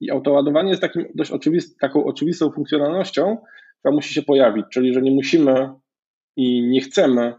I 0.00 0.10
autoładowanie 0.10 0.70
jest 0.70 0.82
takim 0.82 1.04
dość 1.14 1.30
oczywist, 1.30 1.78
taką 1.78 2.04
oczywistą 2.04 2.50
funkcjonalnością, 2.50 3.36
która 3.78 3.94
musi 3.94 4.14
się 4.14 4.22
pojawić, 4.22 4.66
czyli 4.72 4.94
że 4.94 5.02
nie 5.02 5.10
musimy 5.10 5.70
i 6.36 6.62
nie 6.62 6.80
chcemy 6.80 7.34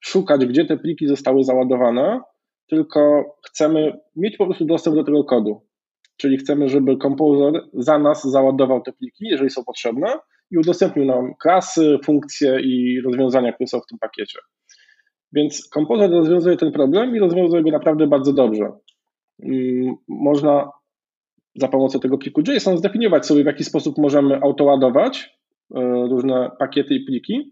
szukać, 0.00 0.46
gdzie 0.46 0.64
te 0.64 0.76
pliki 0.76 1.08
zostały 1.08 1.44
załadowane, 1.44 2.20
tylko 2.68 3.24
chcemy 3.46 4.00
mieć 4.16 4.36
po 4.36 4.46
prostu 4.46 4.64
dostęp 4.64 4.96
do 4.96 5.04
tego 5.04 5.24
kodu. 5.24 5.60
Czyli 6.16 6.36
chcemy, 6.36 6.68
żeby 6.68 6.96
kompozytor 6.96 7.68
za 7.72 7.98
nas 7.98 8.24
załadował 8.24 8.82
te 8.82 8.92
pliki, 8.92 9.24
jeżeli 9.28 9.50
są 9.50 9.64
potrzebne, 9.64 10.08
i 10.50 10.58
udostępnił 10.58 11.04
nam 11.04 11.34
klasy, 11.42 11.98
funkcje 12.04 12.60
i 12.60 13.00
rozwiązania, 13.00 13.52
które 13.52 13.66
są 13.66 13.80
w 13.80 13.86
tym 13.86 13.98
pakiecie. 13.98 14.38
Więc 15.32 15.68
kompozytor 15.68 16.16
rozwiązuje 16.16 16.56
ten 16.56 16.72
problem 16.72 17.16
i 17.16 17.18
rozwiązuje 17.18 17.62
go 17.62 17.70
naprawdę 17.70 18.06
bardzo 18.06 18.32
dobrze. 18.32 18.72
Mm, 19.42 19.94
można 20.08 20.70
za 21.56 21.68
pomocą 21.68 22.00
tego 22.00 22.18
pliku 22.18 22.40
JSON 22.40 22.78
zdefiniować 22.78 23.26
sobie, 23.26 23.42
w 23.42 23.46
jaki 23.46 23.64
sposób 23.64 23.98
możemy 23.98 24.40
autoładować 24.40 25.38
e, 25.74 25.80
różne 26.10 26.50
pakiety 26.58 26.94
i 26.94 27.04
pliki. 27.04 27.50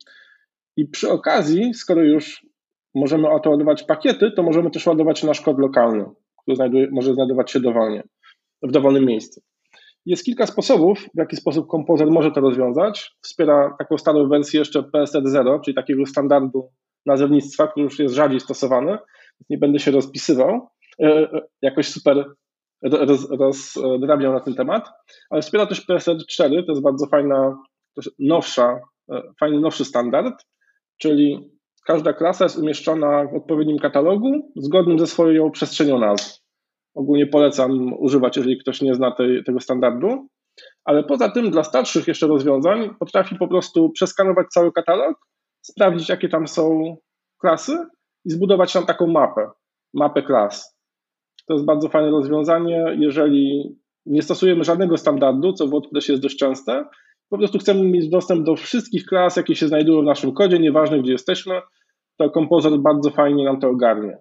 I 0.77 0.87
przy 0.89 1.11
okazji, 1.11 1.75
skoro 1.75 2.03
już 2.03 2.47
możemy 2.95 3.29
autoładować 3.29 3.83
pakiety, 3.83 4.31
to 4.31 4.43
możemy 4.43 4.71
też 4.71 4.87
ładować 4.87 5.23
nasz 5.23 5.41
kod 5.41 5.59
lokalny, 5.59 6.05
który 6.43 6.57
znajduje, 6.57 6.89
może 6.93 7.15
znajdować 7.15 7.51
się 7.51 7.61
dowolnie, 7.61 8.03
w 8.63 8.71
dowolnym 8.71 9.05
miejscu. 9.05 9.41
Jest 10.07 10.25
kilka 10.25 10.47
sposobów, 10.47 11.09
w 11.15 11.19
jaki 11.19 11.37
sposób 11.37 11.67
kompozytor 11.67 12.13
może 12.13 12.31
to 12.31 12.41
rozwiązać. 12.41 13.17
Wspiera 13.21 13.77
taką 13.79 13.99
starą 13.99 14.29
wersję 14.29 14.59
jeszcze 14.59 14.81
PSR0, 14.81 15.61
czyli 15.65 15.75
takiego 15.75 16.07
standardu 16.07 16.69
nazewnictwa, 17.07 17.67
który 17.67 17.85
już 17.85 17.99
jest 17.99 18.15
rzadziej 18.15 18.41
stosowany. 18.41 18.99
Nie 19.51 19.59
będę 19.59 19.79
się 19.79 19.91
rozpisywał, 19.91 20.69
e, 21.03 21.07
e, 21.07 21.41
jakoś 21.63 21.89
super 21.89 22.25
roz, 22.85 23.31
rozdrabiał 23.31 24.33
na 24.33 24.41
ten 24.41 24.55
temat, 24.55 24.89
ale 25.31 25.43
wspiera 25.43 25.67
też 25.67 25.87
PSR4, 25.89 26.67
to 26.67 26.73
jest 26.73 26.83
bardzo 26.83 27.07
fajna, 27.07 27.57
nowsza, 28.19 28.81
e, 29.13 29.23
fajny 29.41 29.61
nowszy 29.61 29.85
standard, 29.85 30.35
czyli 30.99 31.51
każda 31.87 32.13
klasa 32.13 32.45
jest 32.45 32.59
umieszczona 32.59 33.25
w 33.25 33.37
odpowiednim 33.37 33.79
katalogu 33.79 34.53
zgodnym 34.57 34.99
ze 34.99 35.07
swoją 35.07 35.51
przestrzenią 35.51 35.99
nazw. 35.99 36.45
Ogólnie 36.95 37.27
polecam 37.27 37.93
używać, 37.99 38.37
jeżeli 38.37 38.59
ktoś 38.59 38.83
nie 38.83 38.95
zna 38.95 39.11
tej, 39.11 39.45
tego 39.45 39.61
standardu. 39.61 40.29
Ale 40.85 41.05
poza 41.05 41.31
tym 41.31 41.51
dla 41.51 41.65
starszych 41.65 42.09
jeszcze 42.09 42.27
rozwiązań 42.27 42.95
potrafi 42.99 43.37
po 43.37 43.49
prostu 43.49 43.91
przeskanować 43.91 44.47
cały 44.49 44.73
katalog, 44.73 45.17
sprawdzić 45.63 46.09
jakie 46.09 46.29
tam 46.29 46.47
są 46.47 46.97
klasy 47.41 47.79
i 48.25 48.31
zbudować 48.31 48.73
tam 48.73 48.87
taką 48.87 49.07
mapę, 49.07 49.51
mapę 49.95 50.23
klas. 50.23 50.74
To 51.47 51.55
jest 51.55 51.65
bardzo 51.65 51.89
fajne 51.89 52.11
rozwiązanie, 52.11 52.85
jeżeli 52.99 53.75
nie 54.07 54.23
stosujemy 54.23 54.65
żadnego 54.65 54.97
standardu, 54.97 55.53
co 55.53 55.67
w 55.67 55.71
WordPressie 55.71 56.13
jest 56.13 56.23
dość 56.23 56.39
częste, 56.39 56.85
po 57.29 57.39
prostu 57.39 57.59
chcemy 57.59 57.83
mieć 57.83 58.09
dostęp 58.09 58.45
do 58.45 58.57
wszystkich 58.57 59.07
klas, 59.07 59.37
jakie 59.37 59.57
się 59.57 59.69
znajdują 59.69 60.03
w 60.03 60.05
naszym 60.05 60.33
kodzie, 60.33 60.59
nieważne 60.59 61.03
gdzie 61.03 61.13
jesteśmy, 61.13 61.61
to 62.17 62.31
kompozytor 62.31 62.79
bardzo 62.79 63.11
fajnie 63.11 63.45
nam 63.45 63.61
to 63.61 63.69
ogarnie. 63.69 64.19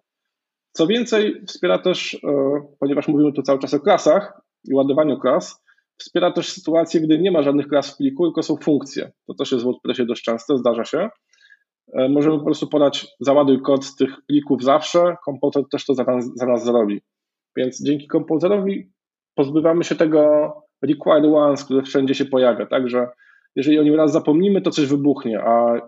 Co 0.72 0.88
więcej, 0.88 1.42
wspiera 1.48 1.80
też, 1.80 2.14
e, 2.24 2.62
ponieważ 2.80 3.08
mówimy 3.08 3.34
tu 3.34 3.42
cały 3.42 3.60
czas 3.60 3.74
o 3.74 3.80
klasach 3.80 4.42
i 4.64 4.74
ładowaniu 4.74 5.20
klas, 5.20 5.64
wspiera 5.98 6.32
też 6.32 6.50
sytuację, 6.50 7.02
gdy 7.02 7.20
nie 7.20 7.32
ma 7.32 7.44
żadnych 7.44 7.68
klas 7.68 7.94
w 7.94 7.98
pliku, 7.98 8.26
tylko 8.26 8.44
są 8.44 8.58
funkcje. 8.58 9.12
To 9.28 9.34
też 9.34 9.52
jest 9.52 9.64
w 9.64 9.68
WordPressie 9.68 10.06
dość 10.06 10.24
często, 10.24 10.58
zdarza 10.58 10.86
się. 10.86 11.10
E, 11.94 12.10
możemy 12.10 12.38
po 12.38 12.46
prostu 12.46 12.68
podać 12.68 13.08
załaduj 13.20 13.62
kod 13.62 13.86
z 13.86 13.96
tych 13.96 14.10
plików 14.28 14.64
zawsze, 14.64 15.16
kompozytor 15.26 15.70
też 15.70 15.86
to 15.86 15.94
za 15.94 16.04
nas, 16.04 16.32
za 16.36 16.46
nas 16.46 16.64
zrobi. 16.64 17.02
Więc 17.58 17.84
dzięki 17.84 18.08
kompozorowi 18.08 18.92
pozbywamy 19.36 19.84
się 19.84 19.96
tego 19.96 20.54
required 20.82 21.26
once, 21.26 21.66
który 21.66 21.82
wszędzie 21.82 22.16
się 22.16 22.26
pojawia, 22.26 22.66
także 22.66 23.08
jeżeli 23.56 23.80
o 23.80 23.84
nim 23.84 23.96
raz 23.96 24.12
zapomnimy, 24.12 24.62
to 24.62 24.72
coś 24.72 24.86
wybuchnie, 24.86 25.42
a 25.42 25.82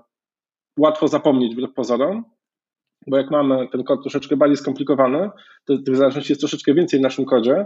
łatwo 0.80 1.08
zapomnieć 1.08 1.56
wbrew 1.56 1.74
pozorom, 1.74 2.26
bo 3.08 3.18
jak 3.18 3.32
mamy 3.32 3.68
ten 3.72 3.84
kod 3.84 4.02
troszeczkę 4.02 4.38
bardziej 4.38 4.58
skomplikowany, 4.58 5.30
to 5.66 5.78
tych 5.78 5.96
zależności 5.96 6.32
jest 6.32 6.42
troszeczkę 6.42 6.74
więcej 6.74 7.00
w 7.00 7.04
naszym 7.04 7.26
kodzie, 7.26 7.66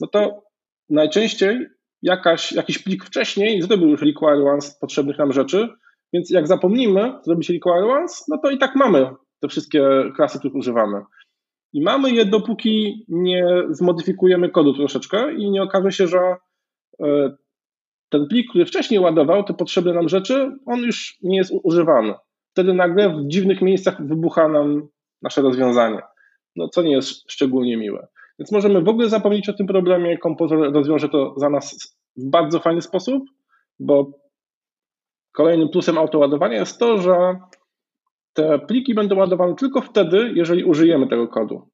no 0.00 0.06
to 0.06 0.42
najczęściej 0.90 1.66
jakaś, 2.02 2.52
jakiś 2.52 2.78
plik 2.78 3.04
wcześniej 3.04 3.62
zrobił 3.62 3.88
już 3.88 4.02
require 4.02 4.52
once 4.52 4.76
potrzebnych 4.80 5.18
nam 5.18 5.32
rzeczy, 5.32 5.68
więc 6.12 6.30
jak 6.30 6.46
zapomnimy 6.46 7.12
zrobić 7.22 7.50
require 7.50 7.86
once, 7.86 8.24
no 8.28 8.38
to 8.38 8.50
i 8.50 8.58
tak 8.58 8.74
mamy 8.74 9.10
te 9.40 9.48
wszystkie 9.48 9.84
klasy, 10.16 10.38
których 10.38 10.54
używamy. 10.54 11.02
I 11.74 11.82
mamy 11.82 12.10
je, 12.10 12.24
dopóki 12.24 13.04
nie 13.08 13.46
zmodyfikujemy 13.70 14.50
kodu 14.50 14.74
troszeczkę 14.74 15.34
i 15.34 15.50
nie 15.50 15.62
okaże 15.62 15.92
się, 15.92 16.06
że 16.06 16.36
e, 17.02 17.36
ten 18.08 18.26
plik, 18.26 18.50
który 18.50 18.66
wcześniej 18.66 19.00
ładował 19.00 19.44
te 19.44 19.54
potrzebne 19.54 19.92
nam 19.92 20.08
rzeczy, 20.08 20.52
on 20.66 20.80
już 20.80 21.18
nie 21.22 21.36
jest 21.36 21.52
używany 21.62 22.14
wtedy 22.54 22.74
nagle 22.74 23.10
w 23.10 23.26
dziwnych 23.26 23.62
miejscach 23.62 24.06
wybucha 24.06 24.48
nam 24.48 24.88
nasze 25.22 25.42
rozwiązanie, 25.42 26.02
no, 26.56 26.68
co 26.68 26.82
nie 26.82 26.92
jest 26.92 27.32
szczególnie 27.32 27.76
miłe. 27.76 28.06
Więc 28.38 28.52
możemy 28.52 28.82
w 28.82 28.88
ogóle 28.88 29.08
zapomnieć 29.08 29.48
o 29.48 29.52
tym 29.52 29.66
problemie, 29.66 30.18
kompozytor 30.18 30.72
rozwiąże 30.72 31.08
to 31.08 31.34
za 31.36 31.50
nas 31.50 31.96
w 32.16 32.30
bardzo 32.30 32.60
fajny 32.60 32.82
sposób, 32.82 33.24
bo 33.80 34.12
kolejnym 35.32 35.68
plusem 35.68 35.98
autoładowania 35.98 36.58
jest 36.58 36.78
to, 36.78 36.98
że 36.98 37.40
te 38.34 38.58
pliki 38.58 38.94
będą 38.94 39.16
ładowane 39.16 39.54
tylko 39.54 39.80
wtedy, 39.80 40.32
jeżeli 40.34 40.64
użyjemy 40.64 41.08
tego 41.08 41.28
kodu. 41.28 41.68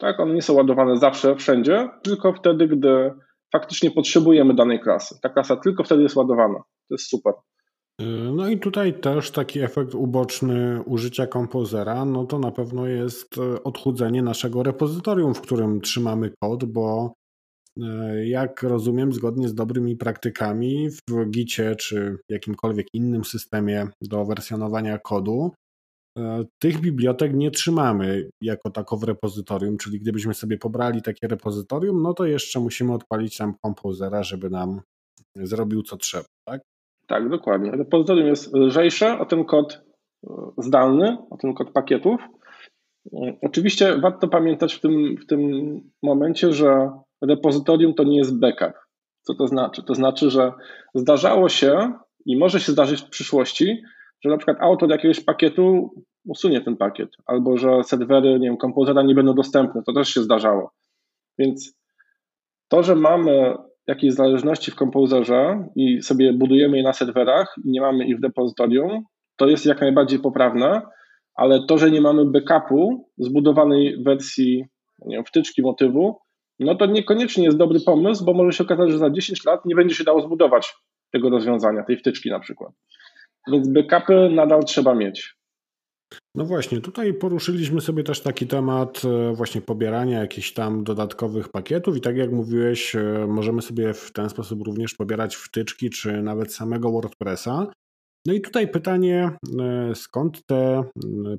Tak, 0.00 0.20
one 0.20 0.34
nie 0.34 0.42
są 0.42 0.54
ładowane 0.54 0.96
zawsze, 0.96 1.36
wszędzie, 1.36 1.88
tylko 2.02 2.32
wtedy, 2.32 2.68
gdy 2.68 3.10
faktycznie 3.52 3.90
potrzebujemy 3.90 4.54
danej 4.54 4.80
klasy. 4.80 5.18
Ta 5.22 5.28
klasa 5.28 5.56
tylko 5.56 5.84
wtedy 5.84 6.02
jest 6.02 6.16
ładowana. 6.16 6.58
To 6.58 6.94
jest 6.94 7.08
super. 7.08 7.32
No 8.32 8.48
i 8.48 8.58
tutaj 8.58 9.00
też 9.00 9.30
taki 9.30 9.60
efekt 9.60 9.94
uboczny 9.94 10.82
użycia 10.82 11.26
kompozera, 11.26 12.04
no 12.04 12.24
to 12.24 12.38
na 12.38 12.50
pewno 12.50 12.86
jest 12.86 13.38
e, 13.38 13.62
odchudzenie 13.62 14.22
naszego 14.22 14.62
repozytorium, 14.62 15.34
w 15.34 15.40
którym 15.40 15.80
trzymamy 15.80 16.32
kod, 16.40 16.64
bo 16.64 17.12
e, 17.82 18.26
jak 18.26 18.62
rozumiem, 18.62 19.12
zgodnie 19.12 19.48
z 19.48 19.54
dobrymi 19.54 19.96
praktykami 19.96 20.88
w 20.90 21.30
Gicie 21.30 21.76
czy 21.76 22.16
jakimkolwiek 22.28 22.86
innym 22.92 23.24
systemie 23.24 23.88
do 24.02 24.24
wersjonowania 24.24 24.98
kodu, 24.98 25.52
tych 26.58 26.80
bibliotek 26.80 27.34
nie 27.34 27.50
trzymamy 27.50 28.30
jako 28.40 28.70
tako 28.70 28.96
w 28.96 29.02
repozytorium, 29.04 29.76
czyli 29.76 30.00
gdybyśmy 30.00 30.34
sobie 30.34 30.58
pobrali 30.58 31.02
takie 31.02 31.28
repozytorium, 31.28 32.02
no 32.02 32.14
to 32.14 32.24
jeszcze 32.24 32.60
musimy 32.60 32.92
odpalić 32.94 33.36
tam 33.36 33.54
kompozera, 33.62 34.22
żeby 34.22 34.50
nam 34.50 34.80
zrobił 35.34 35.82
co 35.82 35.96
trzeba, 35.96 36.24
tak? 36.48 36.60
Tak, 37.06 37.28
dokładnie. 37.28 37.70
Repozytorium 37.70 38.26
jest 38.26 38.54
lżejsze 38.54 39.18
o 39.18 39.26
ten 39.26 39.44
kod 39.44 39.72
e, 39.74 40.30
zdalny, 40.58 41.16
o 41.30 41.36
ten 41.36 41.54
kod 41.54 41.70
pakietów. 41.72 42.20
E, 43.14 43.36
oczywiście 43.42 43.98
warto 44.00 44.28
pamiętać 44.28 44.74
w 44.74 44.80
tym, 44.80 45.16
w 45.16 45.26
tym 45.26 45.40
momencie, 46.02 46.52
że 46.52 46.90
repozytorium 47.22 47.94
to 47.94 48.04
nie 48.04 48.18
jest 48.18 48.40
backup. 48.40 48.72
Co 49.22 49.34
to 49.34 49.46
znaczy? 49.46 49.82
To 49.82 49.94
znaczy, 49.94 50.30
że 50.30 50.52
zdarzało 50.94 51.48
się 51.48 51.92
i 52.26 52.36
może 52.36 52.60
się 52.60 52.72
zdarzyć 52.72 53.00
w 53.00 53.08
przyszłości, 53.08 53.82
że 54.24 54.30
na 54.30 54.36
przykład 54.36 54.56
autor 54.60 54.90
jakiegoś 54.90 55.20
pakietu 55.20 55.90
usunie 56.24 56.60
ten 56.60 56.76
pakiet, 56.76 57.08
albo 57.26 57.56
że 57.56 57.84
serwery, 57.84 58.38
nie 58.40 58.56
wiem, 58.86 59.06
nie 59.06 59.14
będą 59.14 59.34
dostępne. 59.34 59.82
To 59.82 59.92
też 59.92 60.08
się 60.08 60.22
zdarzało. 60.22 60.70
Więc 61.38 61.76
to, 62.68 62.82
że 62.82 62.94
mamy 62.94 63.54
jakieś 63.86 64.14
zależności 64.14 64.70
w 64.70 64.74
kompozerze 64.74 65.68
i 65.76 66.02
sobie 66.02 66.32
budujemy 66.32 66.76
je 66.76 66.82
na 66.82 66.92
serwerach 66.92 67.54
i 67.64 67.70
nie 67.70 67.80
mamy 67.80 68.06
ich 68.06 68.16
w 68.16 68.20
depozytorium, 68.20 69.04
to 69.36 69.46
jest 69.46 69.66
jak 69.66 69.80
najbardziej 69.80 70.18
poprawne, 70.18 70.82
ale 71.34 71.66
to, 71.66 71.78
że 71.78 71.90
nie 71.90 72.00
mamy 72.00 72.24
backupu 72.24 73.10
zbudowanej 73.18 74.02
wersji 74.02 74.64
nie 75.06 75.16
wiem, 75.16 75.24
wtyczki 75.24 75.62
motywu, 75.62 76.18
no 76.58 76.74
to 76.74 76.86
niekoniecznie 76.86 77.44
jest 77.44 77.56
dobry 77.56 77.80
pomysł, 77.80 78.24
bo 78.24 78.34
może 78.34 78.52
się 78.52 78.64
okazać, 78.64 78.90
że 78.90 78.98
za 78.98 79.10
10 79.10 79.44
lat 79.44 79.64
nie 79.64 79.74
będzie 79.74 79.94
się 79.94 80.04
dało 80.04 80.20
zbudować 80.20 80.74
tego 81.12 81.30
rozwiązania, 81.30 81.82
tej 81.82 81.96
wtyczki 81.96 82.30
na 82.30 82.40
przykład. 82.40 82.72
Więc 83.52 83.68
backupy 83.68 84.30
nadal 84.30 84.64
trzeba 84.64 84.94
mieć. 84.94 85.36
No 86.34 86.44
właśnie, 86.44 86.80
tutaj 86.80 87.14
poruszyliśmy 87.14 87.80
sobie 87.80 88.02
też 88.02 88.20
taki 88.20 88.46
temat 88.46 89.02
e, 89.04 89.34
właśnie 89.34 89.60
pobierania 89.60 90.20
jakichś 90.20 90.52
tam 90.52 90.84
dodatkowych 90.84 91.48
pakietów 91.48 91.96
i 91.96 92.00
tak 92.00 92.16
jak 92.16 92.32
mówiłeś, 92.32 92.96
e, 92.96 93.26
możemy 93.28 93.62
sobie 93.62 93.94
w 93.94 94.12
ten 94.12 94.30
sposób 94.30 94.62
również 94.62 94.94
pobierać 94.94 95.36
wtyczki 95.36 95.90
czy 95.90 96.22
nawet 96.22 96.54
samego 96.54 96.90
WordPressa. 96.90 97.66
No 98.26 98.32
i 98.32 98.40
tutaj 98.40 98.68
pytanie, 98.68 99.30
e, 99.60 99.94
skąd 99.94 100.46
te 100.46 100.84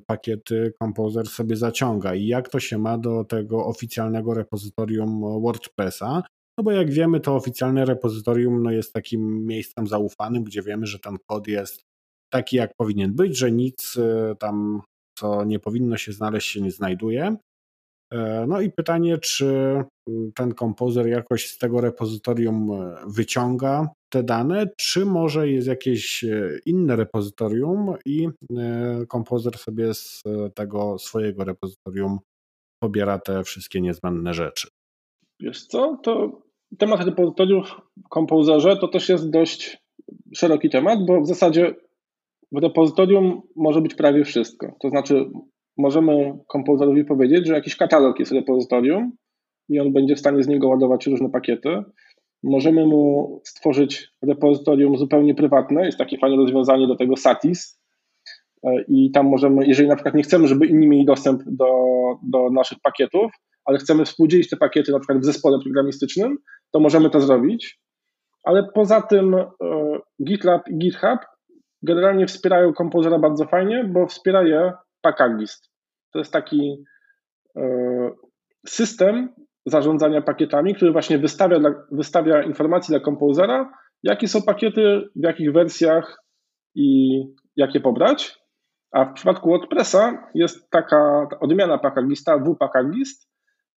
pakiety 0.06 0.72
Composer 0.82 1.26
sobie 1.26 1.56
zaciąga 1.56 2.14
i 2.14 2.26
jak 2.26 2.48
to 2.48 2.60
się 2.60 2.78
ma 2.78 2.98
do 2.98 3.24
tego 3.24 3.66
oficjalnego 3.66 4.34
repozytorium 4.34 5.20
WordPressa? 5.42 6.22
No 6.58 6.64
bo 6.64 6.72
jak 6.72 6.90
wiemy, 6.90 7.20
to 7.20 7.34
oficjalne 7.34 7.84
repozytorium 7.84 8.62
no 8.62 8.70
jest 8.70 8.92
takim 8.92 9.46
miejscem 9.46 9.86
zaufanym, 9.86 10.44
gdzie 10.44 10.62
wiemy, 10.62 10.86
że 10.86 10.98
ten 10.98 11.16
kod 11.26 11.48
jest 11.48 11.87
taki, 12.30 12.56
jak 12.56 12.74
powinien 12.76 13.14
być, 13.14 13.38
że 13.38 13.52
nic 13.52 13.96
e, 13.96 14.34
tam, 14.38 14.82
co 15.18 15.44
nie 15.44 15.58
powinno 15.58 15.96
się 15.96 16.12
znaleźć, 16.12 16.48
się 16.48 16.60
nie 16.60 16.70
znajduje. 16.70 17.36
E, 18.12 18.46
no 18.48 18.60
i 18.60 18.70
pytanie, 18.70 19.18
czy 19.18 19.82
ten 20.34 20.54
kompozer 20.54 21.06
jakoś 21.06 21.50
z 21.50 21.58
tego 21.58 21.80
repozytorium 21.80 22.72
e, 22.72 22.96
wyciąga 23.06 23.88
te 24.12 24.22
dane, 24.22 24.66
czy 24.76 25.04
może 25.04 25.48
jest 25.48 25.68
jakieś 25.68 26.24
inne 26.66 26.96
repozytorium 26.96 27.94
i 28.06 28.28
kompozer 29.08 29.58
sobie 29.58 29.94
z 29.94 30.22
tego 30.54 30.98
swojego 30.98 31.44
repozytorium 31.44 32.18
pobiera 32.82 33.18
te 33.18 33.44
wszystkie 33.44 33.80
niezbędne 33.80 34.34
rzeczy. 34.34 34.68
Wiesz 35.40 35.66
co, 35.66 35.98
to 36.02 36.42
temat 36.78 37.04
repozytoriów 37.04 37.80
w 38.04 38.08
kompozerze 38.08 38.76
to 38.76 38.88
też 38.88 39.08
jest 39.08 39.30
dość 39.30 39.78
szeroki 40.34 40.70
temat, 40.70 40.98
bo 41.06 41.20
w 41.20 41.26
zasadzie 41.26 41.74
w 42.52 42.62
repozytorium 42.62 43.42
może 43.56 43.80
być 43.80 43.94
prawie 43.94 44.24
wszystko. 44.24 44.76
To 44.80 44.90
znaczy, 44.90 45.30
możemy 45.78 46.38
kompozytorowi 46.48 47.04
powiedzieć, 47.04 47.46
że 47.46 47.54
jakiś 47.54 47.76
katalog 47.76 48.18
jest 48.18 48.32
repozytorium 48.32 49.12
i 49.68 49.80
on 49.80 49.92
będzie 49.92 50.16
w 50.16 50.18
stanie 50.18 50.42
z 50.42 50.48
niego 50.48 50.68
ładować 50.68 51.06
różne 51.06 51.30
pakiety. 51.30 51.82
Możemy 52.42 52.86
mu 52.86 53.40
stworzyć 53.44 54.08
repozytorium 54.22 54.98
zupełnie 54.98 55.34
prywatne. 55.34 55.86
Jest 55.86 55.98
takie 55.98 56.18
fajne 56.18 56.36
rozwiązanie 56.36 56.86
do 56.86 56.96
tego 56.96 57.16
Satis. 57.16 57.80
E, 58.64 58.84
I 58.88 59.10
tam 59.10 59.26
możemy, 59.26 59.66
jeżeli 59.66 59.88
na 59.88 59.94
przykład 59.94 60.14
nie 60.14 60.22
chcemy, 60.22 60.48
żeby 60.48 60.66
inni 60.66 60.88
mieli 60.88 61.04
dostęp 61.04 61.42
do, 61.46 61.66
do 62.22 62.50
naszych 62.50 62.78
pakietów, 62.82 63.32
ale 63.64 63.78
chcemy 63.78 64.04
współdzielić 64.04 64.50
te 64.50 64.56
pakiety 64.56 64.92
na 64.92 64.98
przykład 64.98 65.18
w 65.18 65.24
zespole 65.24 65.58
programistycznym, 65.64 66.38
to 66.70 66.80
możemy 66.80 67.10
to 67.10 67.20
zrobić. 67.20 67.80
Ale 68.44 68.68
poza 68.74 69.02
tym 69.02 69.34
e, 69.34 69.46
GitLab 70.24 70.68
i 70.68 70.78
GitHub 70.78 71.18
generalnie 71.82 72.26
wspierają 72.26 72.72
kompozera 72.72 73.18
bardzo 73.18 73.44
fajnie, 73.44 73.84
bo 73.84 74.06
wspiera 74.06 74.42
je 74.42 74.72
Packagist. 75.00 75.70
To 76.12 76.18
jest 76.18 76.32
taki 76.32 76.84
e, 77.56 77.62
system 78.66 79.34
zarządzania 79.66 80.22
pakietami, 80.22 80.74
który 80.74 80.92
właśnie 80.92 81.18
wystawia, 81.18 81.58
wystawia 81.92 82.42
informacje 82.42 82.92
dla 82.92 83.04
kompozera, 83.04 83.72
jakie 84.02 84.28
są 84.28 84.42
pakiety, 84.42 85.08
w 85.16 85.24
jakich 85.24 85.52
wersjach 85.52 86.16
i 86.74 87.18
jakie 87.56 87.80
pobrać. 87.80 88.38
A 88.92 89.04
w 89.04 89.12
przypadku 89.12 89.50
WordPressa 89.50 90.30
jest 90.34 90.70
taka 90.70 91.28
odmiana 91.40 91.78
Packagista, 91.78 92.38
wPackagist, 92.38 93.28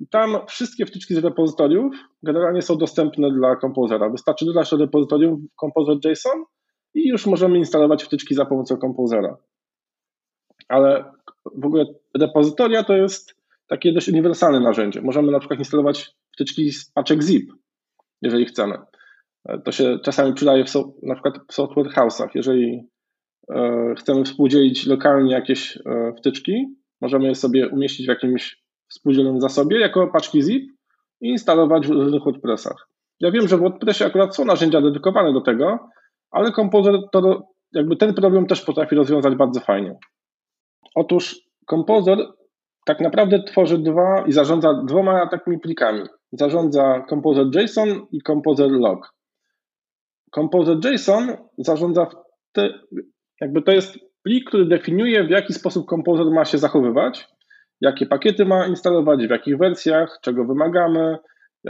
i 0.02 0.08
tam 0.08 0.38
wszystkie 0.48 0.86
wtyczki 0.86 1.16
z 1.16 1.18
repozytoriów 1.18 1.96
generalnie 2.24 2.62
są 2.62 2.78
dostępne 2.78 3.32
dla 3.32 3.56
kompozera. 3.56 4.10
Wystarczy 4.10 4.46
dodać 4.46 4.72
do 4.72 4.78
repozytorium 4.78 5.48
Composer.json 5.60 6.44
i 6.94 7.08
już 7.08 7.26
możemy 7.26 7.58
instalować 7.58 8.04
wtyczki 8.04 8.36
za 8.36 8.46
pomocą 8.46 8.78
kompozera. 8.78 9.38
Ale 10.68 11.06
w 11.56 11.66
ogóle 11.66 11.86
repozytoria 12.18 12.84
to 12.84 12.94
jest 12.94 13.36
takie 13.68 13.94
dość 13.94 14.10
uniwersalne 14.10 14.60
narzędzie. 14.60 15.02
Możemy 15.02 15.32
na 15.32 15.40
przykład 15.40 15.60
instalować 15.60 16.16
wtyczki 16.34 16.72
z 16.72 16.92
paczek 16.92 17.22
zip, 17.22 17.54
jeżeli 18.22 18.46
chcemy. 18.46 18.78
To 19.64 19.72
się 19.72 20.00
czasami 20.04 20.34
przydaje 20.34 20.64
w 20.64 20.70
so, 20.70 20.94
na 21.04 21.16
przykład 21.16 21.40
w 21.48 21.54
software 21.54 21.88
house'ach. 21.88 22.30
Jeżeli 22.36 22.90
e, 23.50 23.94
chcemy 23.98 24.24
współdzielić 24.24 24.86
lokalnie 24.86 25.32
jakieś 25.32 25.78
e, 25.78 26.14
wtyczki, 26.18 26.76
możemy 27.02 27.28
je 27.28 27.36
sobie 27.36 27.70
umieścić 27.70 28.06
w 28.06 28.10
jakimś 28.10 28.62
współdzielonym 28.88 29.42
zasobie 29.42 29.80
jako 29.80 30.08
paczki 30.08 30.42
zip 30.44 30.72
i 31.22 31.30
instalować 31.30 31.88
w 31.88 31.92
różnych 31.92 32.24
WordPressach. 32.24 32.88
Ja 33.20 33.32
wiem, 33.32 33.48
że 33.48 33.58
w 33.58 33.60
WordPressie 33.60 34.04
akurat 34.04 34.36
są 34.36 34.46
narzędzia 34.46 34.82
dedykowane 34.82 35.34
do 35.34 35.42
tego, 35.42 35.90
ale 36.32 36.52
kompozer 36.52 36.96
to 37.12 37.42
jakby 37.74 37.96
ten 37.96 38.14
problem 38.14 38.46
też 38.46 38.62
potrafi 38.62 38.96
rozwiązać 38.96 39.36
bardzo 39.36 39.60
fajnie. 39.60 39.96
Otóż 40.96 41.42
kompozer 41.66 42.18
tak 42.86 43.00
naprawdę 43.00 43.44
tworzy 43.44 43.78
dwa 43.78 44.24
i 44.28 44.32
zarządza 44.32 44.74
dwoma 44.74 45.28
takimi 45.28 45.60
plikami. 45.60 46.04
Zarządza 46.32 47.06
kompozer 47.10 47.46
JSON 47.56 48.08
i 48.12 48.22
kompozer 48.22 48.72
log. 48.72 49.14
Kompozer 50.32 50.78
JSON 50.86 51.38
zarządza 51.58 52.08
te, 52.52 52.70
jakby 53.42 53.62
to 53.62 53.72
jest 53.72 54.00
plik, 54.24 54.48
który 54.48 54.66
definiuje 54.66 55.24
w 55.24 55.30
jaki 55.30 55.54
sposób 55.54 55.86
kompozer 55.86 56.26
ma 56.26 56.46
się 56.46 56.58
zachowywać, 56.58 57.28
jakie 57.82 58.06
pakiety 58.06 58.46
ma 58.46 58.68
instalować, 58.68 59.28
w 59.28 59.30
jakich 59.30 59.58
wersjach, 59.58 60.20
czego 60.22 60.46
wymagamy, 60.46 61.18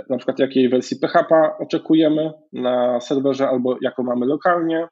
na 0.09 0.17
przykład 0.17 0.39
jakiej 0.39 0.69
wersji 0.69 0.97
PHP 0.99 1.35
oczekujemy 1.59 2.31
na 2.53 2.99
serwerze 2.99 3.49
albo 3.49 3.77
jaką 3.81 4.03
mamy 4.03 4.25
lokalnie. 4.25 4.87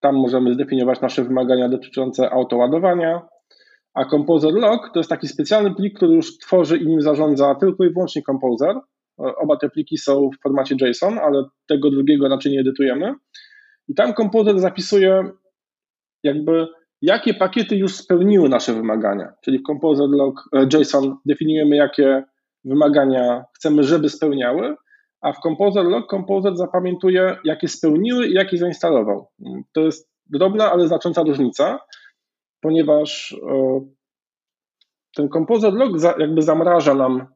Tam 0.00 0.14
możemy 0.14 0.54
zdefiniować 0.54 1.00
nasze 1.00 1.24
wymagania 1.24 1.68
dotyczące 1.68 2.30
autoładowania. 2.30 3.22
A 3.94 4.04
Composer 4.04 4.52
Log 4.52 4.90
to 4.94 5.00
jest 5.00 5.10
taki 5.10 5.28
specjalny 5.28 5.74
plik, 5.74 5.96
który 5.96 6.14
już 6.14 6.38
tworzy 6.38 6.78
i 6.78 6.86
nim 6.86 7.00
zarządza 7.00 7.54
tylko 7.54 7.84
i 7.84 7.92
wyłącznie 7.92 8.22
Composer. 8.22 8.76
Oba 9.16 9.56
te 9.56 9.70
pliki 9.70 9.98
są 9.98 10.30
w 10.30 10.42
formacie 10.42 10.76
JSON, 10.80 11.18
ale 11.18 11.44
tego 11.68 11.90
drugiego 11.90 12.28
raczej 12.28 12.52
nie 12.52 12.60
edytujemy. 12.60 13.14
I 13.88 13.94
tam 13.94 14.14
Composer 14.14 14.60
zapisuje 14.60 15.30
jakby 16.22 16.66
jakie 17.02 17.34
pakiety 17.34 17.76
już 17.76 17.94
spełniły 17.94 18.48
nasze 18.48 18.72
wymagania. 18.74 19.32
Czyli 19.44 19.58
w 19.58 19.62
Composer 19.62 20.08
Log 20.08 20.48
e, 20.52 20.78
JSON 20.78 21.16
definiujemy, 21.26 21.76
jakie 21.76 22.24
wymagania 22.64 23.44
chcemy, 23.56 23.84
żeby 23.84 24.08
spełniały, 24.08 24.76
a 25.20 25.32
w 25.32 25.38
Composer 25.38 25.84
Log 25.84 26.10
Composer 26.10 26.56
zapamiętuje, 26.56 27.36
jakie 27.44 27.68
spełniły 27.68 28.26
i 28.26 28.32
jakie 28.32 28.58
zainstalował. 28.58 29.26
To 29.72 29.80
jest 29.80 30.10
drobna, 30.26 30.72
ale 30.72 30.88
znacząca 30.88 31.22
różnica, 31.22 31.78
ponieważ 32.60 33.36
e, 33.52 33.80
ten 35.16 35.28
Composer 35.28 35.74
Log 35.74 35.92
jakby 36.18 36.42
zamraża 36.42 36.94
nam 36.94 37.26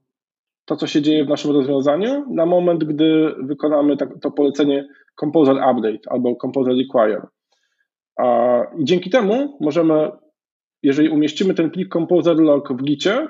to, 0.64 0.76
co 0.76 0.86
się 0.86 1.02
dzieje 1.02 1.24
w 1.24 1.28
naszym 1.28 1.50
rozwiązaniu, 1.50 2.24
na 2.34 2.46
moment, 2.46 2.84
gdy 2.84 3.34
wykonamy 3.42 3.96
to 3.96 4.30
polecenie 4.30 4.88
Composer 5.20 5.56
Update 5.56 6.10
albo 6.10 6.36
Composer 6.36 6.74
Require. 6.74 7.26
I 8.78 8.84
dzięki 8.84 9.10
temu 9.10 9.58
możemy, 9.60 10.10
jeżeli 10.82 11.08
umieścimy 11.08 11.54
ten 11.54 11.70
plik 11.70 11.92
Composer 11.92 12.36
Log 12.36 12.72
w 12.72 12.84
Gicie, 12.84 13.28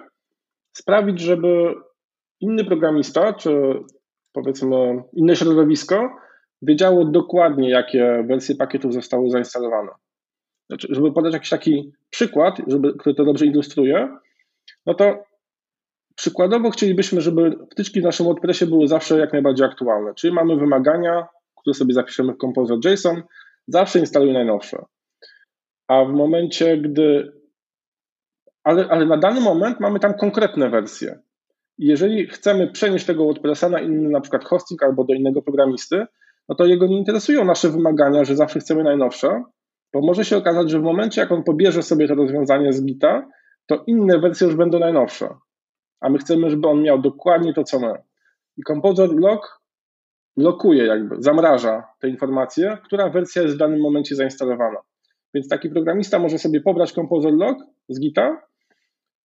sprawić, 0.77 1.21
żeby 1.21 1.75
inny 2.41 2.65
programista, 2.65 3.33
czy 3.33 3.51
powiedzmy 4.33 5.03
inne 5.13 5.37
środowisko, 5.37 6.11
wiedziało 6.63 7.05
dokładnie, 7.05 7.71
jakie 7.71 8.25
wersje 8.29 8.55
pakietów 8.55 8.95
zostały 8.95 9.31
zainstalowane. 9.31 9.91
Znaczy, 10.71 10.89
żeby 10.91 11.13
podać 11.13 11.33
jakiś 11.33 11.51
taki 11.51 11.93
przykład, 12.11 12.63
żeby, 12.67 12.95
który 12.99 13.15
to 13.15 13.25
dobrze 13.25 13.47
ilustruje, 13.47 14.09
no 14.87 14.95
to 14.95 15.25
przykładowo 16.17 16.71
chcielibyśmy, 16.71 17.21
żeby 17.21 17.59
wtyczki 17.73 18.01
w 18.01 18.05
naszym 18.05 18.27
WordPressie 18.27 18.67
były 18.67 18.89
zawsze 18.89 19.19
jak 19.19 19.33
najbardziej 19.33 19.67
aktualne. 19.67 20.15
Czyli 20.15 20.33
mamy 20.33 20.57
wymagania, 20.57 21.27
które 21.61 21.75
sobie 21.75 21.95
zapiszemy 21.95 22.33
w 22.33 22.39
Composer 22.39 22.79
JSON, 22.85 23.23
zawsze 23.69 23.99
instaluj 23.99 24.33
najnowsze. 24.33 24.85
A 25.89 26.05
w 26.05 26.13
momencie, 26.13 26.77
gdy. 26.79 27.33
Ale, 28.67 28.89
ale 28.91 29.07
na 29.07 29.17
dany 29.17 29.41
moment 29.41 29.81
mamy 29.81 30.01
tam 30.01 30.15
konkretne 30.15 30.71
wersje. 30.71 31.19
Jeżeli 31.79 32.27
chcemy 32.27 32.67
przenieść 32.67 33.07
tego 33.07 33.25
WordPressa 33.25 33.69
na 33.69 33.81
inny 33.81 34.09
na 34.09 34.21
przykład 34.21 34.45
hosting 34.45 34.83
albo 34.83 35.05
do 35.05 35.15
innego 35.15 35.43
programisty, 35.43 36.07
no 36.49 36.55
to 36.55 36.67
jego 36.67 36.87
nie 36.87 36.99
interesują 36.99 37.45
nasze 37.45 37.71
wymagania, 37.71 38.25
że 38.25 38.37
zawsze 38.37 38.61
chcemy 38.61 38.85
najnowsze, 38.85 39.43
bo 39.93 40.01
może 40.01 40.25
się 40.25 40.37
okazać, 40.37 40.71
że 40.71 40.79
w 40.79 40.83
momencie, 40.83 41.21
jak 41.21 41.33
on 41.33 41.43
pobierze 41.43 41.83
sobie 41.83 42.09
to 42.09 42.15
rozwiązanie 42.15 42.73
z 42.73 42.85
Gita, 42.85 43.29
to 43.67 43.85
inne 43.87 44.19
wersje 44.19 44.47
już 44.47 44.57
będą 44.57 44.79
najnowsze. 44.79 45.29
A 46.01 46.09
my 46.09 46.19
chcemy, 46.19 46.51
żeby 46.51 46.69
on 46.69 46.83
miał 46.83 46.99
dokładnie 46.99 47.55
to, 47.55 47.65
co 47.65 47.81
my. 47.81 47.95
I 48.57 48.63
Composer 48.63 49.11
Log 49.15 49.61
lokuje, 50.37 50.87
jakby 50.87 51.17
zamraża 51.19 51.85
te 52.01 52.09
informacje, 52.09 52.79
która 52.85 53.09
wersja 53.11 53.43
jest 53.43 53.55
w 53.55 53.59
danym 53.59 53.81
momencie 53.81 54.15
zainstalowana. 54.15 54.79
Więc 55.35 55.49
taki 55.49 55.71
programista 55.71 56.19
może 56.19 56.39
sobie 56.39 56.61
pobrać 56.61 56.93
Composer 56.93 57.33
Log 57.33 57.59
z 57.89 58.01
Gita 58.01 58.47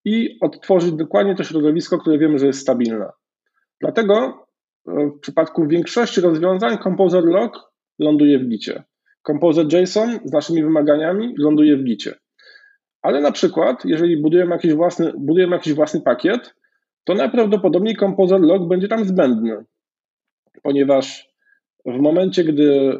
i 0.05 0.37
odtworzyć 0.41 0.91
dokładnie 0.91 1.35
to 1.35 1.43
środowisko, 1.43 1.97
które 1.97 2.17
wiemy, 2.17 2.39
że 2.39 2.47
jest 2.47 2.59
stabilne. 2.59 3.09
Dlatego 3.81 4.45
e, 4.87 5.07
w 5.07 5.19
przypadku 5.19 5.67
większości 5.67 6.21
rozwiązań 6.21 6.77
Composer 6.83 7.23
Log 7.23 7.71
ląduje 7.99 8.39
w 8.39 8.47
gicie. 8.47 8.83
Composer 9.27 9.65
JSON 9.73 10.19
z 10.25 10.31
naszymi 10.31 10.63
wymaganiami 10.63 11.35
ląduje 11.37 11.77
w 11.77 11.83
gicie. 11.83 12.15
Ale 13.01 13.21
na 13.21 13.31
przykład, 13.31 13.85
jeżeli 13.85 14.21
budujemy 14.21 14.51
jakiś 14.51 14.73
własny, 14.73 15.13
budujemy 15.17 15.55
jakiś 15.55 15.73
własny 15.73 16.01
pakiet, 16.01 16.55
to 17.03 17.13
najprawdopodobniej 17.13 17.95
Composer 17.95 18.41
Log 18.41 18.67
będzie 18.67 18.87
tam 18.87 19.05
zbędny, 19.05 19.65
ponieważ 20.63 21.31
w 21.85 21.99
momencie, 21.99 22.43
gdy 22.43 22.97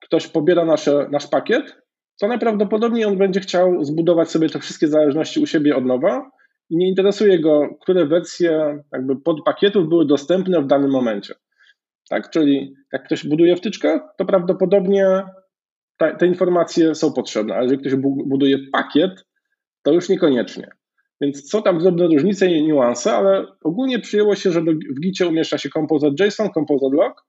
ktoś 0.00 0.28
pobiera 0.28 0.64
nasze, 0.64 1.08
nasz 1.10 1.26
pakiet, 1.26 1.81
to 2.22 2.28
najprawdopodobniej 2.28 3.04
on 3.04 3.18
będzie 3.18 3.40
chciał 3.40 3.84
zbudować 3.84 4.30
sobie 4.30 4.48
te 4.48 4.58
wszystkie 4.58 4.88
zależności 4.88 5.40
u 5.40 5.46
siebie 5.46 5.76
od 5.76 5.84
nowa 5.84 6.30
i 6.70 6.76
nie 6.76 6.88
interesuje 6.88 7.40
go, 7.40 7.68
które 7.80 8.06
wersje 8.06 8.82
jakby 8.92 9.20
podpakietów 9.20 9.88
były 9.88 10.06
dostępne 10.06 10.62
w 10.62 10.66
danym 10.66 10.90
momencie. 10.90 11.34
Tak? 12.10 12.30
Czyli 12.30 12.74
jak 12.92 13.04
ktoś 13.04 13.26
buduje 13.26 13.56
wtyczkę, 13.56 14.00
to 14.18 14.24
prawdopodobnie 14.24 15.22
te, 15.96 16.16
te 16.16 16.26
informacje 16.26 16.94
są 16.94 17.12
potrzebne, 17.12 17.54
ale 17.54 17.62
jeżeli 17.62 17.80
ktoś 17.80 17.94
buduje 18.26 18.58
pakiet, 18.72 19.24
to 19.82 19.92
już 19.92 20.08
niekoniecznie. 20.08 20.68
Więc 21.20 21.50
są 21.50 21.62
tam 21.62 21.78
drobne 21.78 22.06
różnice 22.06 22.46
i 22.46 22.64
niuanse, 22.64 23.12
ale 23.12 23.46
ogólnie 23.64 23.98
przyjęło 23.98 24.34
się, 24.34 24.52
że 24.52 24.60
w 24.96 25.00
Gicie 25.00 25.26
umieszcza 25.28 25.58
się 25.58 25.68
Composer 25.68 26.12
JSON, 26.20 26.50
Composer 26.50 26.92
Log, 26.92 27.24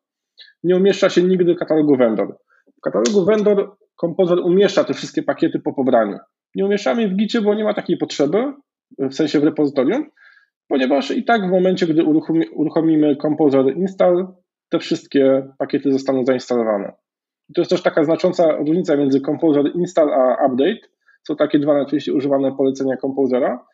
nie 0.63 0.75
umieszcza 0.75 1.09
się 1.09 1.23
nigdy 1.23 1.55
katalogu 1.55 1.97
vendor. 1.97 2.37
W 2.77 2.81
katalogu 2.81 3.25
vendor 3.25 3.75
Composer 4.01 4.39
umieszcza 4.39 4.83
te 4.83 4.93
wszystkie 4.93 5.23
pakiety 5.23 5.59
po 5.59 5.73
pobraniu. 5.73 6.17
Nie 6.55 6.65
umieszczamy 6.65 7.07
w 7.07 7.15
Gicie, 7.15 7.41
bo 7.41 7.53
nie 7.53 7.63
ma 7.63 7.73
takiej 7.73 7.97
potrzeby, 7.97 8.53
w 8.99 9.13
sensie 9.13 9.39
w 9.39 9.43
repozytorium, 9.43 10.05
ponieważ 10.67 11.11
i 11.11 11.23
tak 11.23 11.47
w 11.47 11.51
momencie, 11.51 11.87
gdy 11.87 12.03
uruchomimy 12.55 13.15
Composer 13.15 13.77
Install, 13.77 14.27
te 14.69 14.79
wszystkie 14.79 15.47
pakiety 15.57 15.91
zostaną 15.91 16.25
zainstalowane. 16.25 16.93
to 17.55 17.61
jest 17.61 17.71
też 17.71 17.81
taka 17.81 18.03
znacząca 18.03 18.55
różnica 18.55 18.95
między 18.95 19.21
Composer 19.21 19.65
Install 19.75 20.09
a 20.13 20.47
Update. 20.47 20.79
Są 21.27 21.35
takie 21.35 21.59
dwa 21.59 21.73
najczęściej 21.73 22.15
używane 22.15 22.55
polecenia 22.55 22.97
Composera. 22.97 23.65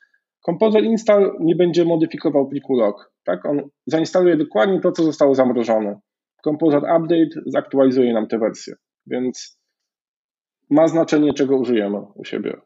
Composer 0.45 0.83
Install 0.83 1.31
nie 1.39 1.55
będzie 1.55 1.85
modyfikował 1.85 2.47
pliku 2.47 2.75
log. 2.75 3.11
Tak? 3.23 3.45
On 3.45 3.61
zainstaluje 3.85 4.37
dokładnie 4.37 4.79
to, 4.79 4.91
co 4.91 5.03
zostało 5.03 5.35
zamrożone. 5.35 5.99
Composer 6.43 6.81
Update 6.83 7.41
zaktualizuje 7.45 8.13
nam 8.13 8.27
tę 8.27 8.39
wersję, 8.39 8.73
więc 9.07 9.58
ma 10.69 10.87
znaczenie, 10.87 11.33
czego 11.33 11.57
użyjemy 11.57 11.97
u 12.15 12.25
siebie. 12.25 12.61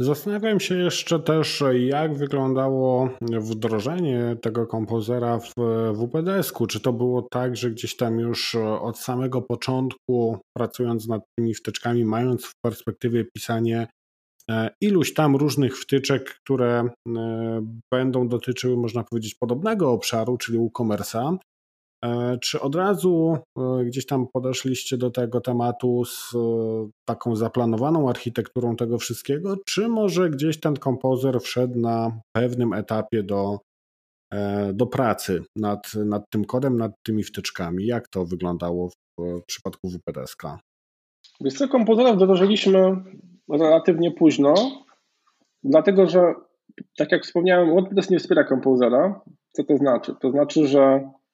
Zastanawiam 0.00 0.60
się 0.60 0.74
jeszcze 0.74 1.20
też, 1.20 1.64
jak 1.78 2.14
wyglądało 2.14 3.08
wdrożenie 3.20 4.36
tego 4.42 4.66
kompozera 4.66 5.38
w 5.38 5.52
WPDS-ku. 5.94 6.66
Czy 6.66 6.80
to 6.80 6.92
było 6.92 7.22
tak, 7.22 7.56
że 7.56 7.70
gdzieś 7.70 7.96
tam 7.96 8.18
już 8.18 8.54
od 8.80 8.98
samego 8.98 9.42
początku, 9.42 10.38
pracując 10.56 11.08
nad 11.08 11.22
tymi 11.38 11.54
wtyczkami, 11.54 12.04
mając 12.04 12.46
w 12.46 12.52
perspektywie 12.64 13.24
pisanie 13.34 13.86
e, 14.50 14.70
iluś 14.80 15.14
tam 15.14 15.36
różnych 15.36 15.78
wtyczek, 15.78 16.38
które 16.44 16.88
e, 17.16 17.66
będą 17.92 18.28
dotyczyły, 18.28 18.76
można 18.76 19.04
powiedzieć, 19.04 19.34
podobnego 19.34 19.90
obszaru, 19.90 20.36
czyli 20.36 20.58
e-commerce'a, 20.58 21.36
czy 22.40 22.60
od 22.60 22.74
razu 22.74 23.38
e, 23.58 23.84
gdzieś 23.84 24.06
tam 24.06 24.26
podeszliście 24.32 24.96
do 24.96 25.10
tego 25.10 25.40
tematu 25.40 26.04
z 26.04 26.34
e, 26.34 26.38
taką 27.08 27.36
zaplanowaną 27.36 28.08
architekturą 28.08 28.76
tego 28.76 28.98
wszystkiego, 28.98 29.56
czy 29.66 29.88
może 29.88 30.30
gdzieś 30.30 30.60
ten 30.60 30.76
kompozer 30.76 31.40
wszedł 31.40 31.78
na 31.78 32.20
pewnym 32.36 32.72
etapie 32.72 33.22
do, 33.22 33.58
do 34.72 34.86
pracy 34.86 35.42
nad, 35.56 35.94
nad 35.94 36.30
tym 36.30 36.44
kodem, 36.44 36.76
nad 36.76 36.92
tymi 37.06 37.22
wtyczkami? 37.22 37.86
Jak 37.86 38.08
to 38.08 38.24
wyglądało 38.24 38.88
w 38.88 39.42
przypadku 39.46 39.88
WPDS-ka? 39.88 40.58
Wiesz 41.40 41.54
co, 41.54 41.68
kompozera 41.68 42.12
wdrożyliśmy 42.12 42.96
relatywnie 43.48 44.10
późno, 44.10 44.54
dlatego 45.64 46.06
że, 46.06 46.34
tak 46.96 47.12
jak 47.12 47.22
wspomniałem, 47.22 47.70
WordPress 47.70 48.10
nie 48.10 48.18
wspiera 48.18 48.44
kompozera. 48.44 49.20
Co 49.52 49.64
to 49.64 49.76
znaczy? 49.76 50.14
To 50.20 50.30
znaczy, 50.30 50.66
że 50.66 51.00
E, 51.00 51.25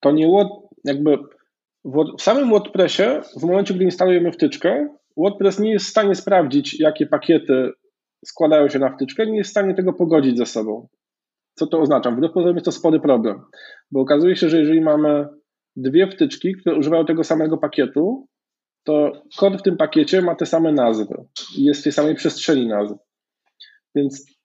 to 0.00 0.12
nie 0.12 0.46
jakby 0.84 1.18
w 2.18 2.22
samym 2.22 2.50
WordPressie, 2.50 3.02
w 3.40 3.42
momencie, 3.42 3.74
gdy 3.74 3.84
instalujemy 3.84 4.32
wtyczkę, 4.32 4.88
WordPress 5.16 5.58
nie 5.58 5.72
jest 5.72 5.86
w 5.86 5.90
stanie 5.90 6.14
sprawdzić, 6.14 6.80
jakie 6.80 7.06
pakiety 7.06 7.70
składają 8.24 8.68
się 8.68 8.78
na 8.78 8.96
wtyczkę, 8.96 9.26
nie 9.26 9.36
jest 9.36 9.48
w 9.48 9.50
stanie 9.50 9.74
tego 9.74 9.92
pogodzić 9.92 10.38
ze 10.38 10.46
sobą. 10.46 10.88
Co 11.54 11.66
to 11.66 11.80
oznacza? 11.80 12.10
Wbrew 12.10 12.32
pozorom 12.32 12.56
jest 12.56 12.64
to 12.64 12.72
spory 12.72 13.00
problem, 13.00 13.40
bo 13.90 14.00
okazuje 14.00 14.36
się, 14.36 14.48
że 14.48 14.58
jeżeli 14.58 14.80
mamy 14.80 15.28
dwie 15.76 16.10
wtyczki, 16.10 16.54
które 16.60 16.76
używają 16.76 17.04
tego 17.04 17.24
samego 17.24 17.58
pakietu, 17.58 18.26
to 18.84 19.12
kod 19.38 19.58
w 19.58 19.62
tym 19.62 19.76
pakiecie 19.76 20.22
ma 20.22 20.34
te 20.34 20.46
same 20.46 20.72
nazwy 20.72 21.14
i 21.58 21.64
jest 21.64 21.80
w 21.80 21.84
tej 21.84 21.92
samej 21.92 22.14
przestrzeni 22.14 22.66
nazw. 22.66 22.94
Więc 23.94 24.35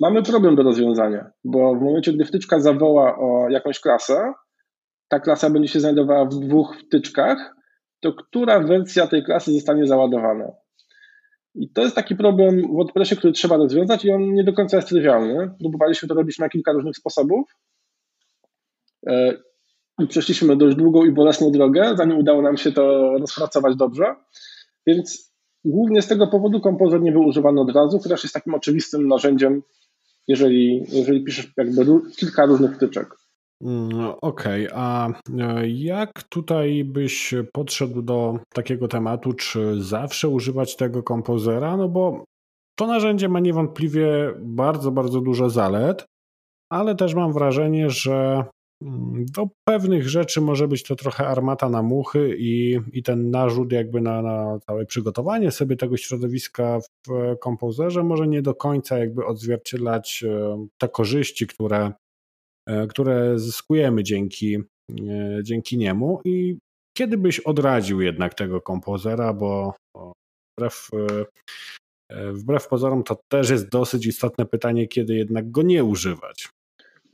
mamy 0.00 0.22
problem 0.22 0.56
do 0.56 0.62
rozwiązania, 0.62 1.30
bo 1.44 1.74
w 1.74 1.82
momencie, 1.82 2.12
gdy 2.12 2.24
wtyczka 2.24 2.60
zawoła 2.60 3.18
o 3.18 3.48
jakąś 3.50 3.80
klasę, 3.80 4.32
ta 5.08 5.20
klasa 5.20 5.50
będzie 5.50 5.68
się 5.68 5.80
znajdowała 5.80 6.24
w 6.24 6.28
dwóch 6.28 6.76
wtyczkach, 6.86 7.54
to 8.00 8.12
która 8.12 8.60
wersja 8.60 9.06
tej 9.06 9.24
klasy 9.24 9.52
zostanie 9.52 9.86
załadowana? 9.86 10.52
I 11.54 11.70
to 11.72 11.82
jest 11.82 11.96
taki 11.96 12.16
problem 12.16 12.62
w 12.62 12.76
WordPressie, 12.76 13.16
który 13.16 13.32
trzeba 13.32 13.56
rozwiązać 13.56 14.04
i 14.04 14.10
on 14.10 14.34
nie 14.34 14.44
do 14.44 14.52
końca 14.52 14.76
jest 14.76 14.88
trywialny. 14.88 15.50
Próbowaliśmy 15.60 16.08
to 16.08 16.14
robić 16.14 16.38
na 16.38 16.48
kilka 16.48 16.72
różnych 16.72 16.96
sposobów 16.96 17.50
e, 19.06 19.32
i 19.98 20.06
przeszliśmy 20.06 20.56
dość 20.56 20.76
długą 20.76 21.04
i 21.04 21.12
bolesną 21.12 21.50
drogę, 21.50 21.94
zanim 21.96 22.18
udało 22.18 22.42
nam 22.42 22.56
się 22.56 22.72
to 22.72 23.12
rozpracować 23.18 23.76
dobrze. 23.76 24.14
Więc 24.86 25.33
Głównie 25.64 26.02
z 26.02 26.08
tego 26.08 26.26
powodu 26.26 26.60
kompozyt 26.60 27.02
nie 27.02 27.12
był 27.12 27.22
używany 27.22 27.60
od 27.60 27.74
razu, 27.74 27.98
chociaż 27.98 28.22
jest 28.22 28.34
takim 28.34 28.54
oczywistym 28.54 29.08
narzędziem, 29.08 29.62
jeżeli, 30.28 30.84
jeżeli 30.88 31.24
piszesz 31.24 31.52
jakby 31.56 31.84
kilka 32.16 32.46
różnych 32.46 32.76
wtyczek. 32.76 33.16
Mm, 33.62 33.90
okej, 34.20 34.68
okay. 34.68 34.78
a 34.78 35.08
e, 35.38 35.68
jak 35.68 36.22
tutaj 36.22 36.84
byś 36.84 37.34
podszedł 37.52 38.02
do 38.02 38.38
takiego 38.54 38.88
tematu, 38.88 39.32
czy 39.32 39.82
zawsze 39.82 40.28
używać 40.28 40.76
tego 40.76 41.02
kompozera? 41.02 41.76
No 41.76 41.88
bo 41.88 42.24
to 42.78 42.86
narzędzie 42.86 43.28
ma 43.28 43.40
niewątpliwie 43.40 44.34
bardzo, 44.40 44.90
bardzo 44.90 45.20
dużo 45.20 45.50
zalet, 45.50 46.06
ale 46.70 46.94
też 46.94 47.14
mam 47.14 47.32
wrażenie, 47.32 47.90
że 47.90 48.44
do 49.34 49.48
pewnych 49.64 50.08
rzeczy 50.08 50.40
może 50.40 50.68
być 50.68 50.82
to 50.82 50.96
trochę 50.96 51.26
armata 51.26 51.68
na 51.68 51.82
muchy 51.82 52.36
i, 52.38 52.80
i 52.92 53.02
ten 53.02 53.30
narzut 53.30 53.72
jakby 53.72 54.00
na, 54.00 54.22
na 54.22 54.58
całe 54.66 54.86
przygotowanie 54.86 55.50
sobie 55.50 55.76
tego 55.76 55.96
środowiska 55.96 56.78
w 57.06 57.36
kompozerze 57.40 58.02
może 58.02 58.28
nie 58.28 58.42
do 58.42 58.54
końca 58.54 58.98
jakby 58.98 59.26
odzwierciedlać 59.26 60.24
e, 60.28 60.66
te 60.78 60.88
korzyści, 60.88 61.46
które, 61.46 61.92
e, 62.68 62.86
które 62.86 63.38
zyskujemy 63.38 64.02
dzięki, 64.02 64.56
e, 64.56 65.40
dzięki 65.42 65.78
niemu. 65.78 66.20
I 66.24 66.58
kiedy 66.96 67.18
byś 67.18 67.40
odradził 67.40 68.00
jednak 68.00 68.34
tego 68.34 68.60
kompozera, 68.60 69.32
bo 69.32 69.74
wbrew, 70.58 70.90
wbrew 72.32 72.68
pozorom 72.68 73.02
to 73.02 73.20
też 73.28 73.50
jest 73.50 73.68
dosyć 73.68 74.06
istotne 74.06 74.46
pytanie, 74.46 74.88
kiedy 74.88 75.14
jednak 75.14 75.50
go 75.50 75.62
nie 75.62 75.84
używać. 75.84 76.48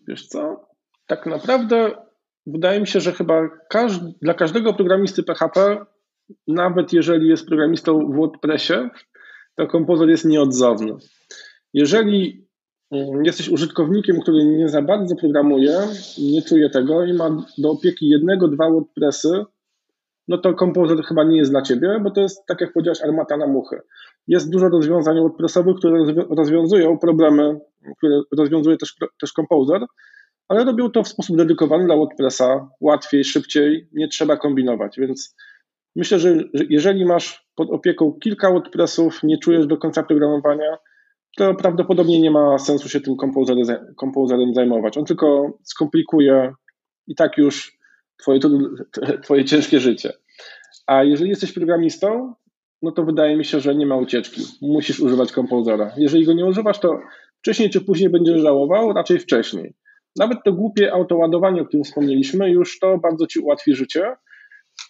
Wiesz 0.09 0.29
co, 0.29 0.70
tak 1.11 1.27
naprawdę 1.27 1.91
wydaje 2.47 2.81
mi 2.81 2.87
się, 2.87 3.01
że 3.01 3.13
chyba 3.13 3.49
każdy, 3.71 4.13
dla 4.23 4.35
każdego 4.35 4.75
programisty 4.75 5.23
PHP, 5.23 5.87
nawet 6.49 6.93
jeżeli 6.93 7.29
jest 7.29 7.47
programistą 7.47 8.13
w 8.13 8.17
WordPressie, 8.17 8.75
to 9.57 9.67
kompozytor 9.67 10.09
jest 10.09 10.25
nieodzowny. 10.25 10.97
Jeżeli 11.75 12.47
mm, 12.91 13.25
jesteś 13.25 13.49
użytkownikiem, 13.49 14.21
który 14.21 14.45
nie 14.45 14.69
za 14.69 14.83
bardzo 14.83 15.17
programuje, 15.17 15.79
nie 16.19 16.43
czuje 16.43 16.71
tego 16.71 17.05
i 17.05 17.13
ma 17.13 17.45
do 17.59 17.71
opieki 17.71 18.09
jednego, 18.09 18.49
dwa 18.49 18.71
WordPressy, 18.71 19.45
no 20.29 20.39
to 20.39 20.55
kompozytor 20.55 21.05
chyba 21.05 21.25
nie 21.25 21.37
jest 21.37 21.51
dla 21.51 21.63
ciebie, 21.63 22.01
bo 22.03 22.11
to 22.11 22.21
jest, 22.21 22.47
tak 22.47 22.61
jak 22.61 22.73
powiedziałeś, 22.73 23.03
armata 23.03 23.37
na 23.37 23.47
muchy. 23.47 23.81
Jest 24.27 24.51
dużo 24.51 24.69
rozwiązań 24.69 25.17
WordPressowych, 25.17 25.77
które 25.77 26.05
rozwiązują 26.31 26.99
problemy, 26.99 27.61
które 27.99 28.21
rozwiązuje 28.39 28.77
też, 28.77 28.97
też 29.21 29.33
ale 30.51 30.65
robią 30.65 30.91
to 30.91 31.03
w 31.03 31.09
sposób 31.09 31.37
dedykowany 31.37 31.85
dla 31.85 31.97
WordPressa, 31.97 32.69
łatwiej, 32.81 33.25
szybciej, 33.25 33.89
nie 33.93 34.09
trzeba 34.09 34.37
kombinować. 34.37 34.97
Więc 34.99 35.37
myślę, 35.97 36.19
że 36.19 36.37
jeżeli 36.71 37.05
masz 37.05 37.47
pod 37.55 37.71
opieką 37.71 38.13
kilka 38.13 38.51
WordPressów, 38.51 39.23
nie 39.23 39.39
czujesz 39.39 39.67
do 39.67 39.77
końca 39.77 40.03
programowania, 40.03 40.79
to 41.37 41.55
prawdopodobnie 41.55 42.21
nie 42.21 42.31
ma 42.31 42.59
sensu 42.59 42.89
się 42.89 43.01
tym 43.01 43.17
kompozerem 43.97 44.55
zajmować. 44.55 44.99
On 44.99 45.05
tylko 45.05 45.59
skomplikuje 45.65 46.53
i 47.07 47.15
tak 47.15 47.39
już 47.39 47.79
twoje, 48.23 48.41
twoje 49.25 49.45
ciężkie 49.45 49.81
życie. 49.81 50.13
A 50.87 51.05
jeżeli 51.05 51.31
jesteś 51.31 51.53
programistą, 51.53 52.35
no 52.83 52.93
to 52.93 53.05
wydaje 53.05 53.37
mi 53.37 53.45
się, 53.45 53.61
że 53.61 53.75
nie 53.75 53.87
ma 53.87 53.97
ucieczki. 53.97 54.43
Musisz 54.63 55.01
używać 55.01 55.33
kompozera. 55.33 55.93
Jeżeli 55.97 56.27
go 56.27 56.33
nie 56.33 56.47
używasz, 56.47 56.79
to 56.79 57.01
wcześniej 57.39 57.71
czy 57.71 57.81
później 57.81 58.11
będziesz 58.11 58.41
żałował, 58.41 58.93
raczej 58.93 59.19
wcześniej 59.19 59.75
nawet 60.17 60.39
to 60.45 60.53
głupie 60.53 60.93
autoładowanie, 60.93 61.63
o 61.63 61.65
którym 61.65 61.85
wspomnieliśmy, 61.85 62.51
już 62.51 62.79
to 62.79 62.99
bardzo 62.99 63.27
Ci 63.27 63.41
ułatwi 63.41 63.75
życie, 63.75 64.17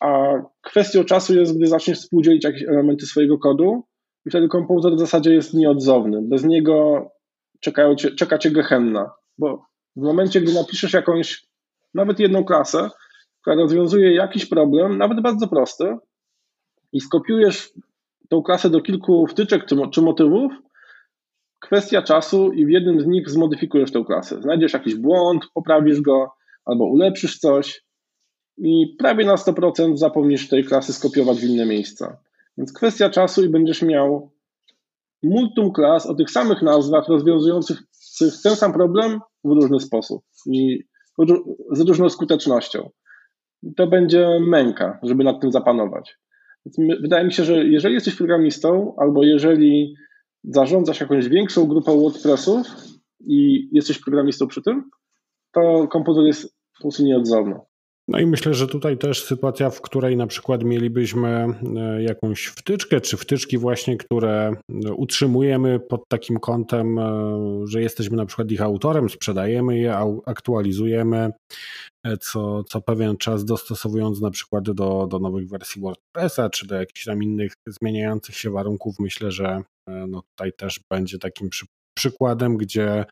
a 0.00 0.32
kwestią 0.62 1.04
czasu 1.04 1.34
jest, 1.34 1.56
gdy 1.56 1.66
zaczniesz 1.66 1.98
współdzielić 1.98 2.44
jakieś 2.44 2.62
elementy 2.62 3.06
swojego 3.06 3.38
kodu 3.38 3.84
i 4.26 4.30
wtedy 4.30 4.48
kompozytor 4.48 4.96
w 4.96 5.00
zasadzie 5.00 5.34
jest 5.34 5.54
nieodzowny. 5.54 6.22
Bez 6.22 6.44
niego 6.44 7.06
czekają 7.60 7.94
cię, 7.94 8.10
czeka 8.10 8.38
Cię 8.38 8.50
gehenna, 8.50 9.10
bo 9.38 9.64
w 9.96 10.02
momencie, 10.02 10.40
gdy 10.40 10.52
napiszesz 10.52 10.92
jakąś, 10.92 11.46
nawet 11.94 12.20
jedną 12.20 12.44
klasę, 12.44 12.90
która 13.40 13.56
rozwiązuje 13.56 14.14
jakiś 14.14 14.46
problem, 14.46 14.98
nawet 14.98 15.20
bardzo 15.20 15.48
prosty, 15.48 15.96
i 16.92 17.00
skopiujesz 17.00 17.72
tą 18.28 18.42
klasę 18.42 18.70
do 18.70 18.80
kilku 18.80 19.26
wtyczek 19.26 19.64
czy, 19.64 19.76
czy 19.92 20.02
motywów, 20.02 20.52
kwestia 21.70 22.02
czasu 22.02 22.52
i 22.52 22.66
w 22.66 22.70
jednym 22.70 23.00
z 23.00 23.06
nich 23.06 23.30
zmodyfikujesz 23.30 23.92
tę 23.92 24.04
klasę. 24.06 24.42
Znajdziesz 24.42 24.72
jakiś 24.72 24.94
błąd, 24.94 25.44
poprawisz 25.54 26.00
go 26.00 26.32
albo 26.64 26.84
ulepszysz 26.84 27.38
coś 27.38 27.84
i 28.58 28.96
prawie 28.98 29.24
na 29.24 29.34
100% 29.34 29.96
zapomnisz 29.96 30.48
tej 30.48 30.64
klasy 30.64 30.92
skopiować 30.92 31.40
w 31.40 31.44
inne 31.44 31.66
miejsca. 31.66 32.16
Więc 32.58 32.72
kwestia 32.72 33.10
czasu 33.10 33.44
i 33.44 33.48
będziesz 33.48 33.82
miał 33.82 34.32
multum 35.22 35.72
klas 35.72 36.06
o 36.06 36.14
tych 36.14 36.30
samych 36.30 36.62
nazwach 36.62 37.08
rozwiązujących 37.08 37.78
ten 38.42 38.56
sam 38.56 38.72
problem 38.72 39.20
w 39.44 39.50
różny 39.50 39.80
sposób 39.80 40.22
i 40.46 40.84
z 41.72 41.80
różną 41.80 42.08
skutecznością. 42.08 42.90
I 43.62 43.74
to 43.74 43.86
będzie 43.86 44.28
męka, 44.40 44.98
żeby 45.02 45.24
nad 45.24 45.40
tym 45.40 45.52
zapanować. 45.52 46.16
Więc 46.66 47.00
wydaje 47.02 47.24
mi 47.24 47.32
się, 47.32 47.44
że 47.44 47.64
jeżeli 47.64 47.94
jesteś 47.94 48.16
programistą 48.16 48.94
albo 48.98 49.22
jeżeli 49.22 49.94
zarządzasz 50.44 51.00
jakąś 51.00 51.28
większą 51.28 51.66
grupą 51.66 52.00
WordPressów 52.00 52.66
i 53.20 53.68
jesteś 53.72 53.98
programistą 53.98 54.46
przy 54.46 54.62
tym, 54.62 54.90
to 55.52 55.88
kompozytor 55.88 56.26
jest 56.26 56.54
po 56.76 56.82
prostu 56.82 57.02
nieodzowny. 57.02 57.54
No 58.10 58.20
i 58.20 58.26
myślę, 58.26 58.54
że 58.54 58.66
tutaj 58.66 58.98
też 58.98 59.24
sytuacja, 59.24 59.70
w 59.70 59.80
której 59.80 60.16
na 60.16 60.26
przykład 60.26 60.64
mielibyśmy 60.64 61.28
e, 61.76 62.02
jakąś 62.02 62.46
wtyczkę, 62.46 63.00
czy 63.00 63.16
wtyczki 63.16 63.58
właśnie, 63.58 63.96
które 63.96 64.52
e, 64.86 64.92
utrzymujemy 64.92 65.80
pod 65.80 66.08
takim 66.08 66.38
kątem, 66.38 66.98
e, 66.98 67.02
że 67.64 67.82
jesteśmy 67.82 68.16
na 68.16 68.26
przykład 68.26 68.50
ich 68.50 68.62
autorem, 68.62 69.08
sprzedajemy 69.08 69.78
je, 69.78 69.96
aktualizujemy 70.26 71.32
co, 72.20 72.64
co 72.64 72.80
pewien 72.80 73.16
czas 73.16 73.44
dostosowując 73.44 74.20
na 74.20 74.30
przykład 74.30 74.70
do, 74.70 75.06
do 75.10 75.18
nowych 75.18 75.48
wersji 75.48 75.82
WordPressa, 75.82 76.50
czy 76.50 76.66
do 76.66 76.74
jakichś 76.74 77.04
tam 77.04 77.22
innych 77.22 77.52
zmieniających 77.66 78.36
się 78.36 78.50
warunków, 78.50 78.94
myślę, 78.98 79.30
że 79.32 79.62
no 80.08 80.22
tutaj 80.22 80.52
też 80.52 80.80
będzie 80.90 81.18
takim 81.18 81.50
przy, 81.50 81.66
przykładem, 81.94 82.56
gdzie 82.56 83.04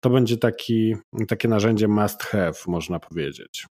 to 0.00 0.10
będzie 0.10 0.36
taki, 0.36 0.94
takie 1.28 1.48
narzędzie 1.48 1.88
must 1.88 2.22
have, 2.22 2.54
można 2.66 2.98
powiedzieć. 3.00 3.66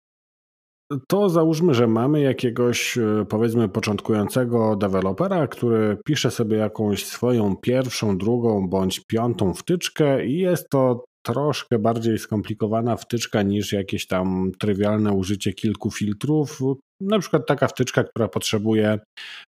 To 1.07 1.29
załóżmy, 1.29 1.73
że 1.73 1.87
mamy 1.87 2.21
jakiegoś 2.21 2.97
e, 2.97 3.25
powiedzmy 3.29 3.69
początkującego 3.69 4.75
dewelopera, 4.75 5.47
który 5.47 5.97
pisze 6.05 6.31
sobie 6.31 6.57
jakąś 6.57 7.05
swoją 7.05 7.55
pierwszą, 7.55 8.17
drugą 8.17 8.69
bądź 8.69 8.99
piątą 8.99 9.53
wtyczkę 9.53 10.25
i 10.25 10.37
jest 10.37 10.69
to 10.69 11.05
troszkę 11.27 11.79
bardziej 11.79 12.17
skomplikowana 12.17 12.97
wtyczka 12.97 13.41
niż 13.41 13.73
jakieś 13.73 14.07
tam 14.07 14.51
trywialne 14.59 15.11
użycie 15.11 15.53
kilku 15.53 15.91
filtrów. 15.91 16.59
Na 17.01 17.19
przykład 17.19 17.47
taka 17.47 17.67
wtyczka, 17.67 18.03
która 18.03 18.27
potrzebuje 18.27 18.99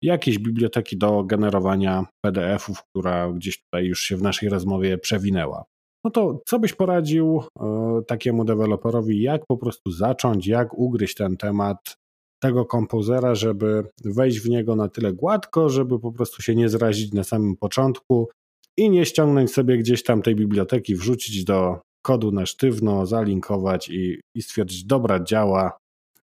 jakiejś 0.03 0.39
biblioteki 0.39 0.99
do 0.99 1.25
generowania 1.25 2.07
PDF-ów, 2.25 2.83
która 2.83 3.33
gdzieś 3.33 3.63
tutaj 3.63 3.87
już 3.87 4.01
się 4.01 4.17
w 4.17 4.23
naszej 4.23 4.49
rozmowie 4.49 4.99
przewinęła. 4.99 5.65
No 6.05 6.11
to 6.11 6.41
co 6.47 6.59
byś 6.59 6.73
poradził 6.73 7.43
e, 7.61 8.03
takiemu 8.07 8.45
deweloperowi, 8.45 9.23
jak 9.23 9.47
po 9.47 9.57
prostu 9.57 9.91
zacząć, 9.91 10.47
jak 10.47 10.75
ugryźć 10.75 11.15
ten 11.15 11.37
temat 11.37 11.97
tego 12.43 12.65
kompozera, 12.65 13.35
żeby 13.35 13.85
wejść 14.05 14.41
w 14.41 14.49
niego 14.49 14.77
na 14.77 14.89
tyle 14.89 15.13
gładko, 15.13 15.69
żeby 15.69 15.99
po 15.99 16.13
prostu 16.13 16.43
się 16.43 16.55
nie 16.55 16.69
zrazić 16.69 17.13
na 17.13 17.25
samym 17.25 17.57
początku 17.57 18.29
i 18.77 18.91
nie 18.91 19.07
ściągnąć 19.07 19.53
sobie 19.53 19.79
gdzieś 19.79 20.03
tam 20.03 20.23
tej 20.23 20.35
biblioteki, 20.35 20.95
wrzucić 20.95 21.45
do 21.45 21.81
kodu 22.03 22.33
na 22.33 22.47
sztywno, 22.47 23.07
zalinkować 23.07 23.89
i, 23.89 24.21
i 24.35 24.43
stwierdzić, 24.43 24.85
dobra, 24.85 25.25
działa, 25.25 25.79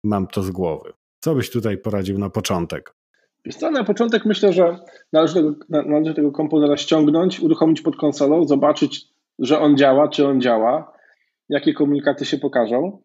mam 0.05 0.27
to 0.27 0.43
z 0.43 0.51
głowy. 0.51 0.93
Co 1.21 1.35
byś 1.35 1.51
tutaj 1.51 1.79
poradził 1.79 2.19
na 2.19 2.31
początek? 2.31 2.95
Wiesz 3.45 3.57
co, 3.57 3.71
na 3.71 3.85
początek 3.85 4.25
myślę, 4.25 4.53
że 4.53 4.79
należy 5.13 5.35
tego, 5.35 5.55
należy 5.69 6.15
tego 6.15 6.33
kompozera 6.33 6.77
ściągnąć, 6.77 7.41
uruchomić 7.41 7.81
pod 7.81 7.97
konsolą, 7.97 8.45
zobaczyć, 8.45 9.07
że 9.39 9.61
on 9.61 9.77
działa, 9.77 10.09
czy 10.09 10.27
on 10.27 10.41
działa, 10.41 10.93
jakie 11.49 11.73
komunikaty 11.73 12.25
się 12.25 12.39
pokażą. 12.39 13.03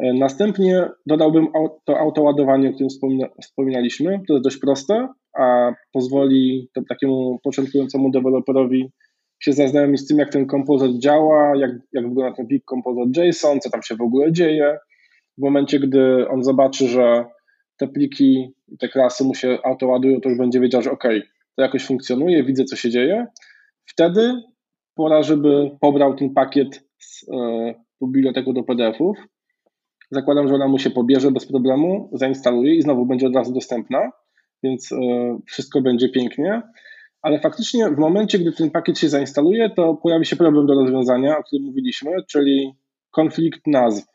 E, 0.00 0.12
następnie 0.14 0.90
dodałbym 1.06 1.46
to 1.84 1.98
autoładowanie, 1.98 2.68
o 2.68 2.72
którym 2.72 3.20
wspominaliśmy. 3.42 4.20
To 4.28 4.34
jest 4.34 4.44
dość 4.44 4.56
proste, 4.56 5.08
a 5.38 5.72
pozwoli 5.92 6.68
to 6.74 6.82
takiemu 6.88 7.38
początkującemu 7.42 8.10
deweloperowi 8.10 8.90
się 9.40 9.52
zaznajomić 9.52 10.00
z 10.00 10.06
tym, 10.06 10.18
jak 10.18 10.32
ten 10.32 10.46
kompozyt 10.46 10.98
działa, 10.98 11.56
jak, 11.56 11.70
jak 11.92 12.08
wygląda 12.08 12.36
ten 12.36 12.46
plik 12.46 12.64
kompozyt 12.64 13.16
JSON, 13.16 13.60
co 13.60 13.70
tam 13.70 13.82
się 13.82 13.96
w 13.96 14.02
ogóle 14.02 14.32
dzieje. 14.32 14.78
W 15.38 15.42
momencie, 15.42 15.80
gdy 15.80 16.28
on 16.28 16.44
zobaczy, 16.44 16.88
że 16.88 17.24
te 17.76 17.88
pliki, 17.88 18.52
te 18.78 18.88
klasy 18.88 19.24
mu 19.24 19.34
się 19.34 19.58
autoładują, 19.64 20.20
to 20.20 20.28
już 20.28 20.38
będzie 20.38 20.60
wiedział, 20.60 20.82
że 20.82 20.90
OK, 20.90 21.04
to 21.56 21.62
jakoś 21.62 21.86
funkcjonuje, 21.86 22.44
widzę, 22.44 22.64
co 22.64 22.76
się 22.76 22.90
dzieje. 22.90 23.26
Wtedy 23.86 24.42
pora, 24.94 25.22
żeby 25.22 25.70
pobrał 25.80 26.14
ten 26.14 26.34
pakiet 26.34 26.84
z 26.98 27.28
e, 27.28 27.74
biblioteką 28.02 28.52
do 28.52 28.62
PDF-ów. 28.62 29.18
Zakładam, 30.10 30.48
że 30.48 30.54
ona 30.54 30.68
mu 30.68 30.78
się 30.78 30.90
pobierze 30.90 31.30
bez 31.30 31.46
problemu, 31.46 32.10
zainstaluje 32.12 32.74
i 32.74 32.82
znowu 32.82 33.06
będzie 33.06 33.26
od 33.26 33.36
razu 33.36 33.52
dostępna, 33.52 34.10
więc 34.62 34.92
e, 34.92 34.96
wszystko 35.46 35.80
będzie 35.80 36.08
pięknie. 36.08 36.62
Ale 37.22 37.40
faktycznie 37.40 37.90
w 37.90 37.98
momencie, 37.98 38.38
gdy 38.38 38.52
ten 38.52 38.70
pakiet 38.70 38.98
się 38.98 39.08
zainstaluje, 39.08 39.70
to 39.70 39.94
pojawi 39.94 40.26
się 40.26 40.36
problem 40.36 40.66
do 40.66 40.74
rozwiązania, 40.74 41.38
o 41.38 41.42
którym 41.42 41.64
mówiliśmy, 41.64 42.10
czyli 42.30 42.72
konflikt 43.10 43.66
nazw. 43.66 44.06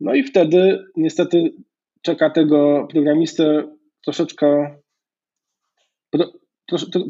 No 0.00 0.14
i 0.14 0.22
wtedy 0.22 0.84
niestety 0.96 1.54
czeka 2.02 2.30
tego 2.30 2.88
programistę 2.90 3.62
troszeczkę 4.04 4.76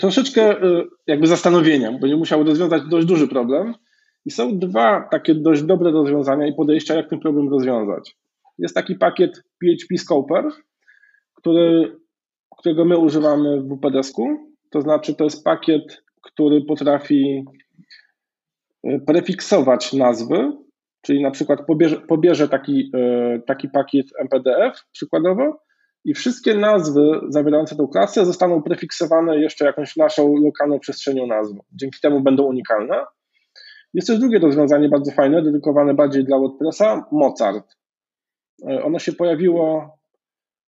troszeczkę 0.00 0.64
y, 0.64 0.86
jakby 1.07 1.26
zastanowienia, 1.26 1.92
bo 1.92 2.07
nie 2.07 2.16
musiał 2.16 2.44
rozwiązać 2.44 2.82
dość 2.90 3.07
duży 3.07 3.28
problem. 3.28 3.74
I 4.26 4.30
są 4.30 4.59
dwa 4.59 5.09
takie 5.11 5.34
dość 5.34 5.62
dobre 5.62 5.90
rozwiązania 5.90 6.46
i 6.46 6.55
podejścia, 6.55 6.94
jak 6.94 7.11
ten 7.11 7.20
problem 7.20 7.48
rozwiązać. 7.48 8.16
Jest 8.59 8.74
taki 8.74 8.94
pakiet 8.94 9.42
PHP 9.61 9.98
Scoper, 9.98 10.44
który, 11.45 11.97
którego 12.59 12.84
my 12.84 12.99
używamy 12.99 13.61
w 13.61 13.68
WPDS-ku. 13.68 14.55
To 14.70 14.80
znaczy, 14.80 15.14
to 15.14 15.24
jest 15.24 15.45
pakiet, 15.45 16.03
który 16.22 16.64
potrafi 16.64 17.45
y, 18.86 19.01
prefiksować 19.07 19.92
nazwy, 19.92 20.53
czyli 21.03 21.22
na 21.22 21.30
przykład 21.30 21.66
pobierze, 21.66 22.01
pobierze 22.01 22.49
taki, 22.49 22.90
y, 23.36 23.42
taki 23.47 23.68
pakiet 23.68 24.07
MPDF 24.18 24.84
przykładowo 24.92 25.61
i 26.05 26.14
wszystkie 26.14 26.55
nazwy 26.55 27.20
zawierające 27.28 27.76
tę 27.76 27.86
klasę 27.92 28.26
zostaną 28.26 28.62
prefiksowane 28.62 29.38
jeszcze 29.38 29.64
jakąś 29.64 29.97
naszą 29.97 30.36
lokalną 30.36 30.78
przestrzenią 30.78 31.26
nazwy. 31.26 31.61
Dzięki 31.72 31.99
temu 32.03 32.20
będą 32.20 32.42
unikalne. 32.42 33.05
Jest 33.95 34.09
też 34.09 34.18
drugie 34.18 34.38
rozwiązanie 34.38 34.88
bardzo 34.88 35.12
fajne, 35.12 35.42
dedykowane 35.42 35.95
bardziej 35.95 36.24
dla 36.24 36.38
WordPressa, 36.38 37.05
Mozart. 37.12 37.76
E, 38.70 38.84
ono 38.84 38.99
się 38.99 39.12
pojawiło, 39.12 39.97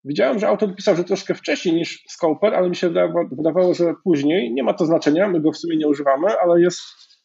widziałem, 0.05 0.39
że 0.39 0.47
autor 0.47 0.75
pisał, 0.75 0.95
że 0.95 1.03
troszkę 1.03 1.35
wcześniej 1.35 1.75
niż 1.75 2.03
Scoper, 2.09 2.55
ale 2.55 2.69
mi 2.69 2.75
się 2.75 2.89
wydawało, 3.31 3.73
że 3.73 3.93
później. 4.03 4.53
Nie 4.53 4.63
ma 4.63 4.73
to 4.73 4.85
znaczenia, 4.85 5.29
my 5.29 5.41
go 5.41 5.51
w 5.51 5.57
sumie 5.57 5.77
nie 5.77 5.87
używamy, 5.87 6.27
ale 6.39 6.61
jest 6.61 6.79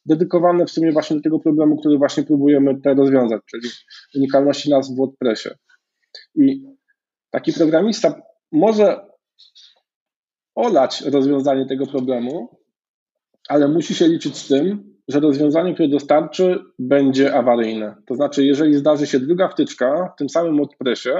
dedykowane 0.06 0.66
w 0.66 0.70
sumie 0.70 0.92
właśnie 0.92 1.16
do 1.16 1.22
tego 1.22 1.38
problemu, 1.38 1.76
który 1.76 1.98
właśnie 1.98 2.22
próbujemy 2.22 2.74
tutaj 2.74 2.94
rozwiązać, 2.94 3.42
czyli 3.50 3.68
unikalności 4.16 4.70
nazw 4.70 4.92
w 4.92 4.96
WordPressie. 4.96 5.48
I 6.34 6.62
taki 7.30 7.52
programista 7.52 8.22
może 8.52 9.00
olać 10.54 11.02
rozwiązanie 11.02 11.66
tego 11.66 11.86
problemu, 11.86 12.58
ale 13.48 13.68
musi 13.68 13.94
się 13.94 14.08
liczyć 14.08 14.36
z 14.36 14.48
tym, 14.48 14.96
że 15.08 15.20
rozwiązanie, 15.20 15.74
które 15.74 15.88
dostarczy, 15.88 16.58
będzie 16.78 17.34
awaryjne. 17.34 17.94
To 18.06 18.14
znaczy, 18.14 18.44
jeżeli 18.44 18.74
zdarzy 18.74 19.06
się 19.06 19.20
druga 19.20 19.48
wtyczka 19.48 20.12
w 20.14 20.18
tym 20.18 20.28
samym 20.28 20.56
WordPressie, 20.56 21.10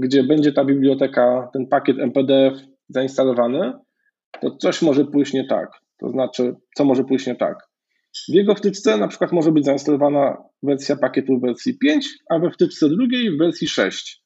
gdzie 0.00 0.24
będzie 0.24 0.52
ta 0.52 0.64
biblioteka, 0.64 1.50
ten 1.52 1.66
pakiet 1.66 1.98
MPDF 1.98 2.54
zainstalowany, 2.88 3.72
to 4.40 4.56
coś 4.56 4.82
może 4.82 5.04
pójść 5.04 5.32
nie 5.32 5.46
tak. 5.46 5.70
To 5.98 6.10
znaczy, 6.10 6.54
co 6.76 6.84
może 6.84 7.04
pójść 7.04 7.26
nie 7.26 7.34
tak? 7.34 7.70
W 8.28 8.34
jego 8.34 8.54
wtyczce 8.54 8.96
na 8.96 9.08
przykład 9.08 9.32
może 9.32 9.52
być 9.52 9.64
zainstalowana 9.64 10.36
wersja 10.62 10.96
pakietu 10.96 11.38
w 11.38 11.40
wersji 11.40 11.78
5, 11.78 12.08
a 12.30 12.38
we 12.38 12.50
wtyczce 12.50 12.88
drugiej 12.88 13.36
w 13.36 13.38
wersji 13.38 13.68
6. 13.68 14.22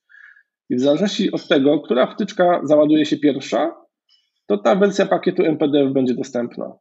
I 0.71 0.77
w 0.77 0.81
zależności 0.81 1.33
od 1.33 1.49
tego, 1.49 1.81
która 1.81 2.15
wtyczka 2.15 2.61
załaduje 2.65 3.07
się 3.07 3.17
pierwsza, 3.17 3.75
to 4.47 4.59
ta 4.59 4.75
wersja 4.77 5.07
pakietu 5.07 5.43
MPDF 5.43 5.93
będzie 5.93 6.15
dostępna. 6.15 6.73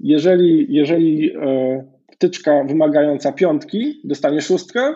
jeżeli, 0.00 0.66
jeżeli 0.68 1.30
wtyczka 2.12 2.64
wymagająca 2.64 3.32
piątki 3.32 4.00
dostanie 4.04 4.40
szóstkę, 4.40 4.94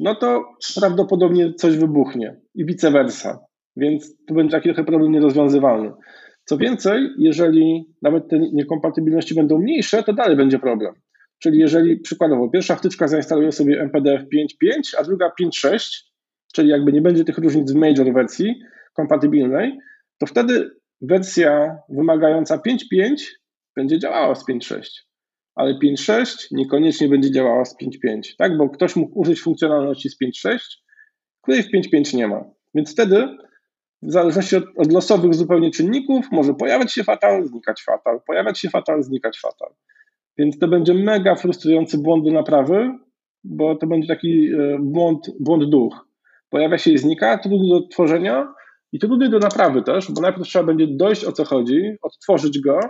no 0.00 0.14
to 0.14 0.44
prawdopodobnie 0.80 1.54
coś 1.54 1.76
wybuchnie 1.76 2.40
i 2.54 2.64
vice 2.64 2.90
versa. 2.90 3.38
Więc 3.76 4.16
to 4.26 4.34
będzie 4.34 4.52
taki 4.52 4.68
trochę 4.68 4.84
problem 4.84 5.12
nierozwiązywalny. 5.12 5.92
Co 6.44 6.56
więcej, 6.56 7.08
jeżeli 7.18 7.84
nawet 8.02 8.28
te 8.28 8.38
niekompatybilności 8.38 9.34
będą 9.34 9.58
mniejsze, 9.58 10.02
to 10.02 10.12
dalej 10.12 10.36
będzie 10.36 10.58
problem. 10.58 10.94
Czyli 11.38 11.58
jeżeli 11.58 12.00
przykładowo 12.00 12.48
pierwsza 12.48 12.76
wtyczka 12.76 13.08
zainstaluje 13.08 13.52
sobie 13.52 13.80
MPDF 13.80 14.22
5.5, 14.22 14.96
a 14.98 15.04
druga 15.04 15.32
5.6, 15.42 16.10
czyli 16.54 16.68
jakby 16.68 16.92
nie 16.92 17.02
będzie 17.02 17.24
tych 17.24 17.38
różnic 17.38 17.72
w 17.72 17.74
major 17.74 18.12
wersji 18.12 18.60
kompatybilnej, 18.94 19.78
to 20.18 20.26
wtedy 20.26 20.70
wersja 21.00 21.78
wymagająca 21.88 22.56
5.5 22.56 23.14
będzie 23.76 23.98
działała 23.98 24.34
z 24.34 24.48
5.6, 24.48 24.82
ale 25.60 25.74
5.6 25.74 26.24
niekoniecznie 26.50 27.08
będzie 27.08 27.30
działała 27.30 27.64
z 27.64 27.76
5.5, 27.82 28.20
tak? 28.38 28.56
bo 28.56 28.68
ktoś 28.68 28.96
mógł 28.96 29.20
użyć 29.20 29.40
funkcjonalności 29.40 30.08
z 30.08 30.16
5.6, 30.22 30.58
której 31.42 31.62
w 31.62 31.66
5.5 31.66 32.16
nie 32.16 32.28
ma. 32.28 32.44
Więc 32.74 32.92
wtedy 32.92 33.28
w 34.02 34.12
zależności 34.12 34.56
od, 34.56 34.64
od, 34.76 34.92
losowych 34.92 35.34
zupełnie 35.34 35.70
czynników 35.70 36.26
może 36.32 36.54
pojawiać 36.54 36.92
się 36.92 37.04
fatal, 37.04 37.46
znikać 37.46 37.82
fatal, 37.82 38.20
pojawiać 38.26 38.58
się 38.58 38.70
fatal, 38.70 39.02
znikać 39.02 39.38
fatal. 39.38 39.74
Więc 40.38 40.58
to 40.58 40.68
będzie 40.68 40.94
mega 40.94 41.34
frustrujący 41.34 41.98
błąd 41.98 42.24
do 42.24 42.30
naprawy, 42.30 42.90
bo 43.44 43.76
to 43.76 43.86
będzie 43.86 44.08
taki 44.08 44.52
e, 44.52 44.78
błąd, 44.80 45.30
błąd 45.40 45.64
duch. 45.64 46.08
Pojawia 46.50 46.78
się 46.78 46.90
i 46.90 46.98
znika, 46.98 47.38
trudny 47.38 47.68
do 47.68 47.88
tworzenia 47.88 48.54
i 48.92 48.98
trudny 48.98 49.28
do 49.28 49.38
naprawy 49.38 49.82
też, 49.82 50.12
bo 50.12 50.20
najpierw 50.20 50.48
trzeba 50.48 50.64
będzie 50.64 50.86
dojść 50.86 51.24
o 51.24 51.32
co 51.32 51.44
chodzi, 51.44 51.82
odtworzyć 52.02 52.60
go, 52.60 52.80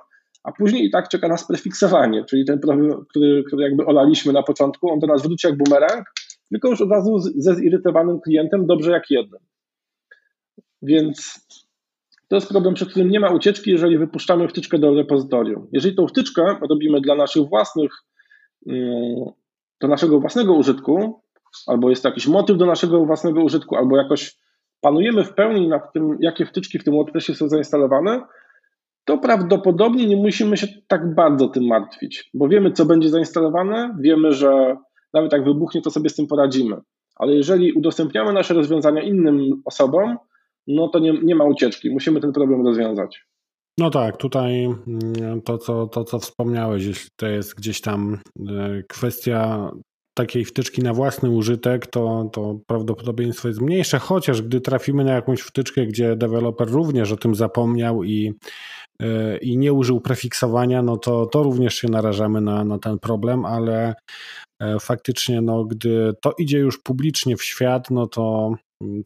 a 0.43 0.53
później 0.53 0.85
i 0.85 0.91
tak 0.91 1.09
czeka 1.09 1.29
nas 1.29 1.47
prefiksowanie, 1.47 2.25
czyli 2.25 2.45
ten 2.45 2.59
problem, 2.59 3.05
który, 3.09 3.45
który 3.47 3.63
jakby 3.63 3.87
olaliśmy 3.87 4.33
na 4.33 4.43
początku, 4.43 4.91
on 4.91 4.99
do 4.99 5.07
nas 5.07 5.23
wróci 5.23 5.47
jak 5.47 5.57
bumerang, 5.57 6.05
tylko 6.51 6.69
już 6.69 6.81
od 6.81 6.91
razu 6.91 7.19
ze 7.19 7.55
zirytowanym 7.55 8.21
klientem, 8.21 8.67
dobrze 8.67 8.91
jak 8.91 9.11
jednym. 9.11 9.41
Więc 10.83 11.47
to 12.29 12.37
jest 12.37 12.49
problem, 12.49 12.75
przy 12.75 12.87
którym 12.87 13.11
nie 13.11 13.21
ma 13.21 13.31
ucieczki, 13.31 13.71
jeżeli 13.71 13.99
wypuszczamy 13.99 14.49
wtyczkę 14.49 14.79
do 14.79 14.95
repozytorium. 14.95 15.69
Jeżeli 15.73 15.97
tą 15.97 16.07
wtyczkę 16.07 16.57
robimy 16.71 17.01
dla 17.01 17.15
naszych 17.15 17.49
własnych, 17.49 17.93
mm, 18.67 19.25
do 19.81 19.89
naszego 19.89 20.21
własnego 20.21 20.55
użytku, 20.55 21.21
albo 21.67 21.91
jest 21.91 22.03
to 22.03 22.09
jakiś 22.09 22.27
motyw 22.27 22.57
do 22.57 22.67
naszego 22.67 23.07
własnego 23.07 23.43
użytku, 23.43 23.77
albo 23.77 23.97
jakoś 23.97 24.37
panujemy 24.81 25.25
w 25.25 25.35
pełni 25.35 25.69
nad 25.69 25.93
tym, 25.93 26.17
jakie 26.21 26.47
wtyczki 26.47 26.79
w 26.79 26.85
tym 26.85 26.95
WordPressie 26.95 27.35
są 27.35 27.49
zainstalowane, 27.49 28.23
to 29.05 29.19
prawdopodobnie 29.19 30.07
nie 30.07 30.17
musimy 30.17 30.57
się 30.57 30.67
tak 30.89 31.15
bardzo 31.15 31.49
tym 31.49 31.67
martwić, 31.67 32.31
bo 32.35 32.49
wiemy, 32.49 32.73
co 32.73 32.85
będzie 32.85 33.09
zainstalowane, 33.09 33.97
wiemy, 34.01 34.33
że 34.33 34.77
nawet 35.15 35.33
jak 35.33 35.45
wybuchnie, 35.45 35.83
to 35.83 35.91
sobie 35.91 36.09
z 36.09 36.15
tym 36.15 36.27
poradzimy. 36.27 36.77
Ale 37.17 37.35
jeżeli 37.35 37.73
udostępniamy 37.73 38.33
nasze 38.33 38.55
rozwiązania 38.55 39.03
innym 39.03 39.63
osobom, 39.65 40.17
no 40.67 40.89
to 40.89 40.99
nie, 40.99 41.13
nie 41.23 41.35
ma 41.35 41.45
ucieczki. 41.45 41.91
Musimy 41.91 42.21
ten 42.21 42.33
problem 42.33 42.67
rozwiązać. 42.67 43.25
No 43.79 43.91
tak, 43.91 44.17
tutaj 44.17 44.65
mm, 44.65 45.43
to 45.45 45.59
co, 45.59 45.87
to, 45.87 46.05
co 46.05 46.19
wspomniałeś, 46.19 46.85
jeśli 46.85 47.11
to 47.17 47.27
jest 47.27 47.55
gdzieś 47.55 47.81
tam 47.81 48.19
e, 48.49 48.83
kwestia 48.89 49.71
takiej 50.15 50.45
wtyczki 50.45 50.83
na 50.83 50.95
własny 50.95 51.31
użytek, 51.31 51.87
to, 51.87 52.31
to 52.33 52.59
prawdopodobieństwo 52.67 53.49
jest 53.49 53.61
mniejsze, 53.61 53.99
chociaż 53.99 54.43
gdy 54.43 54.61
trafimy 54.61 55.05
na 55.05 55.13
jakąś 55.13 55.41
wtyczkę, 55.41 55.87
gdzie 55.87 56.17
deweloper 56.17 56.69
również 56.69 57.13
o 57.13 57.17
tym 57.17 57.35
zapomniał 57.35 58.05
i, 58.05 58.33
i 59.43 59.59
nie 59.59 59.73
użył 59.73 60.01
prefiksowania, 60.01 60.83
no 60.83 60.97
to, 60.97 61.27
to 61.27 61.43
również 61.43 61.75
się 61.75 61.89
narażamy 61.89 62.41
na, 62.41 62.65
na 62.65 62.79
ten 62.79 62.99
problem, 62.99 63.45
ale 63.45 63.95
e, 64.63 64.79
faktycznie, 64.81 65.41
no, 65.41 65.65
gdy 65.65 66.13
to 66.23 66.35
idzie 66.39 66.59
już 66.59 66.83
publicznie 66.83 67.37
w 67.37 67.45
świat, 67.45 67.91
no 67.91 68.07
to 68.07 68.55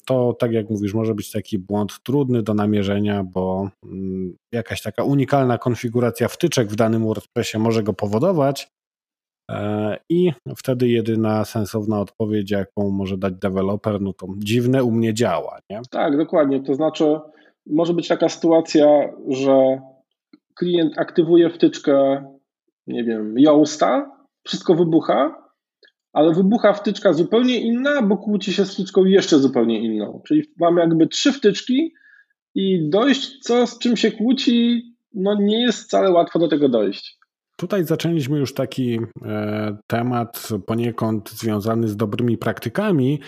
to 0.06 0.32
tak 0.38 0.52
jak 0.52 0.70
mówisz, 0.70 0.94
może 0.94 1.14
być 1.14 1.30
taki 1.30 1.58
błąd 1.58 2.02
trudny 2.02 2.42
do 2.42 2.54
namierzenia, 2.54 3.24
bo 3.24 3.70
mm, 3.84 4.36
jakaś 4.52 4.82
taka 4.82 5.04
unikalna 5.04 5.58
konfiguracja 5.58 6.28
wtyczek 6.28 6.68
w 6.68 6.76
danym 6.76 7.04
WordPressie 7.04 7.58
może 7.58 7.82
go 7.82 7.92
powodować. 7.92 8.68
E, 9.50 9.96
I 10.08 10.32
wtedy 10.56 10.88
jedyna 10.88 11.44
sensowna 11.44 12.00
odpowiedź, 12.00 12.50
jaką 12.50 12.90
może 12.90 13.18
dać 13.18 13.34
deweloper, 13.34 14.00
no 14.00 14.12
to 14.12 14.26
dziwne 14.38 14.84
u 14.84 14.90
mnie 14.90 15.14
działa. 15.14 15.58
Nie? 15.70 15.80
Tak, 15.90 16.16
dokładnie. 16.16 16.62
To 16.62 16.74
znaczy, 16.74 17.20
może 17.66 17.94
być 17.94 18.08
taka 18.08 18.28
sytuacja, 18.28 18.86
że 19.28 19.80
klient 20.54 20.98
aktywuje 20.98 21.50
wtyczkę, 21.50 22.24
nie 22.86 23.04
wiem, 23.04 23.38
Yoasta, 23.38 24.10
wszystko 24.44 24.74
wybucha, 24.74 25.44
ale 26.12 26.34
wybucha 26.34 26.72
wtyczka 26.72 27.12
zupełnie 27.12 27.60
inna, 27.60 28.02
bo 28.02 28.16
kłóci 28.16 28.52
się 28.52 28.64
z 28.64 28.74
wtyczką 28.74 29.04
jeszcze 29.04 29.38
zupełnie 29.38 29.80
inną. 29.80 30.22
Czyli 30.28 30.42
mamy 30.60 30.80
jakby 30.80 31.06
trzy 31.06 31.32
wtyczki 31.32 31.92
i 32.54 32.90
dojść, 32.90 33.38
co 33.38 33.66
z 33.66 33.78
czym 33.78 33.96
się 33.96 34.12
kłóci, 34.12 34.82
no 35.14 35.34
nie 35.40 35.62
jest 35.62 35.84
wcale 35.84 36.10
łatwo 36.10 36.38
do 36.38 36.48
tego 36.48 36.68
dojść. 36.68 37.18
Tutaj 37.56 37.84
zaczęliśmy 37.84 38.38
już 38.38 38.54
taki 38.54 38.98
e, 39.24 39.76
temat 39.86 40.48
poniekąd 40.66 41.30
związany 41.30 41.88
z 41.88 41.96
dobrymi 41.96 42.38
praktykami, 42.38 43.20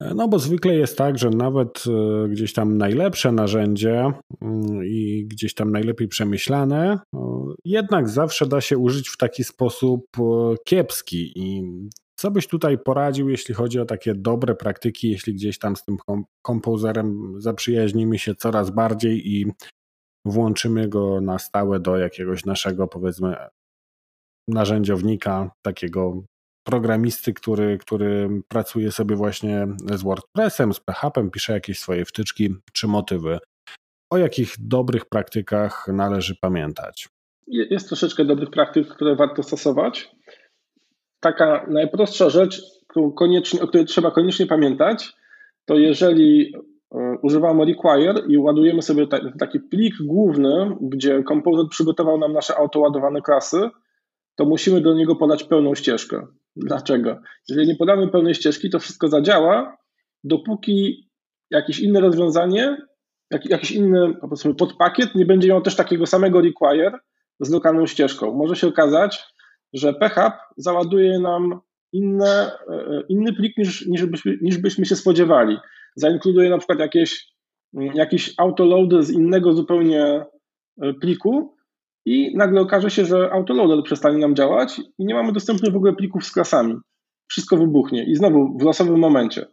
no 0.00 0.28
bo 0.28 0.38
zwykle 0.38 0.74
jest 0.74 0.98
tak, 0.98 1.18
że 1.18 1.30
nawet 1.30 1.84
e, 1.86 2.28
gdzieś 2.28 2.52
tam 2.52 2.78
najlepsze 2.78 3.32
narzędzie 3.32 4.12
mm, 4.42 4.84
i 4.84 5.26
gdzieś 5.26 5.54
tam 5.54 5.72
najlepiej 5.72 6.08
przemyślane, 6.08 6.98
jednak 7.64 8.08
zawsze 8.08 8.46
da 8.46 8.60
się 8.60 8.78
użyć 8.78 9.08
w 9.08 9.16
taki 9.16 9.44
sposób 9.44 10.06
kiepski. 10.64 11.32
I 11.36 11.62
co 12.16 12.30
byś 12.30 12.46
tutaj 12.46 12.78
poradził, 12.78 13.28
jeśli 13.28 13.54
chodzi 13.54 13.80
o 13.80 13.84
takie 13.84 14.14
dobre 14.14 14.54
praktyki, 14.54 15.10
jeśli 15.10 15.34
gdzieś 15.34 15.58
tam 15.58 15.76
z 15.76 15.84
tym 15.84 15.96
kompozerem 16.42 17.34
zaprzyjaźnimy 17.38 18.18
się 18.18 18.34
coraz 18.34 18.70
bardziej 18.70 19.32
i 19.32 19.46
włączymy 20.26 20.88
go 20.88 21.20
na 21.20 21.38
stałe 21.38 21.80
do 21.80 21.96
jakiegoś 21.96 22.44
naszego, 22.44 22.88
powiedzmy, 22.88 23.36
narzędziownika, 24.48 25.50
takiego 25.62 26.24
programisty, 26.64 27.32
który, 27.32 27.78
który 27.78 28.28
pracuje 28.48 28.92
sobie 28.92 29.16
właśnie 29.16 29.66
z 29.94 30.02
WordPressem, 30.02 30.74
z 30.74 30.80
PHP, 30.80 31.30
pisze 31.30 31.52
jakieś 31.52 31.78
swoje 31.78 32.04
wtyczki 32.04 32.54
czy 32.72 32.86
motywy. 32.86 33.38
O 34.10 34.18
jakich 34.18 34.54
dobrych 34.58 35.04
praktykach 35.04 35.86
należy 35.88 36.34
pamiętać? 36.40 37.08
Jest 37.46 37.88
troszeczkę 37.88 38.24
dobrych 38.24 38.50
praktyk, 38.50 38.88
które 38.88 39.16
warto 39.16 39.42
stosować 39.42 40.10
taka 41.24 41.66
najprostsza 41.68 42.30
rzecz, 42.30 42.62
koniecznie, 43.16 43.62
o 43.62 43.66
której 43.66 43.86
trzeba 43.86 44.10
koniecznie 44.10 44.46
pamiętać, 44.46 45.12
to 45.64 45.74
jeżeli 45.74 46.54
e, 46.54 47.16
używamy 47.22 47.64
require 47.64 48.22
i 48.28 48.38
ładujemy 48.38 48.82
sobie 48.82 49.06
taki 49.38 49.60
plik 49.60 49.94
główny, 50.00 50.76
gdzie 50.80 51.22
kompozyt 51.22 51.68
przygotował 51.68 52.18
nam 52.18 52.32
nasze 52.32 52.56
autoładowane 52.56 53.22
klasy, 53.22 53.70
to 54.36 54.44
musimy 54.44 54.80
do 54.80 54.94
niego 54.94 55.16
podać 55.16 55.44
pełną 55.44 55.74
ścieżkę. 55.74 56.26
Dlaczego? 56.56 57.20
Jeżeli 57.48 57.68
nie 57.68 57.76
podamy 57.76 58.08
pełnej 58.08 58.34
ścieżki, 58.34 58.70
to 58.70 58.78
wszystko 58.78 59.08
zadziała, 59.08 59.76
dopóki 60.24 61.08
jakieś 61.50 61.80
inne 61.80 62.00
rozwiązanie, 62.00 62.76
jakiś 63.44 63.70
inny 63.70 64.14
podpakiet 64.58 65.14
nie 65.14 65.26
będzie 65.26 65.48
miał 65.48 65.62
też 65.62 65.76
takiego 65.76 66.06
samego 66.06 66.40
require 66.40 66.98
z 67.40 67.50
lokalną 67.50 67.86
ścieżką. 67.86 68.34
Może 68.34 68.56
się 68.56 68.66
okazać, 68.66 69.24
że 69.72 69.94
PHP 69.94 70.38
załaduje 70.56 71.18
nam 71.18 71.60
inne, 71.92 72.50
e, 72.68 73.02
inny 73.08 73.32
plik 73.32 73.58
niż, 73.58 73.86
niż, 73.86 74.06
byśmy, 74.06 74.38
niż 74.42 74.58
byśmy 74.58 74.86
się 74.86 74.96
spodziewali. 74.96 75.56
Zainkluduje 75.96 76.50
na 76.50 76.58
przykład 76.58 76.78
jakieś, 76.78 77.34
mm, 77.74 77.94
jakiś 77.94 78.34
autoload 78.38 79.04
z 79.04 79.10
innego 79.10 79.52
zupełnie 79.52 80.24
e, 80.82 80.94
pliku 80.94 81.53
i 82.04 82.36
nagle 82.36 82.60
okaże 82.60 82.90
się, 82.90 83.04
że 83.04 83.32
autoloader 83.32 83.84
przestanie 83.84 84.18
nam 84.18 84.34
działać 84.34 84.78
i 84.98 85.04
nie 85.04 85.14
mamy 85.14 85.32
dostępnych 85.32 85.72
w 85.72 85.76
ogóle 85.76 85.92
plików 85.92 86.24
z 86.24 86.32
klasami. 86.32 86.74
Wszystko 87.28 87.56
wybuchnie 87.56 88.04
i 88.04 88.16
znowu 88.16 88.58
w 88.58 88.62
losowym 88.62 88.98
momencie. 88.98 89.46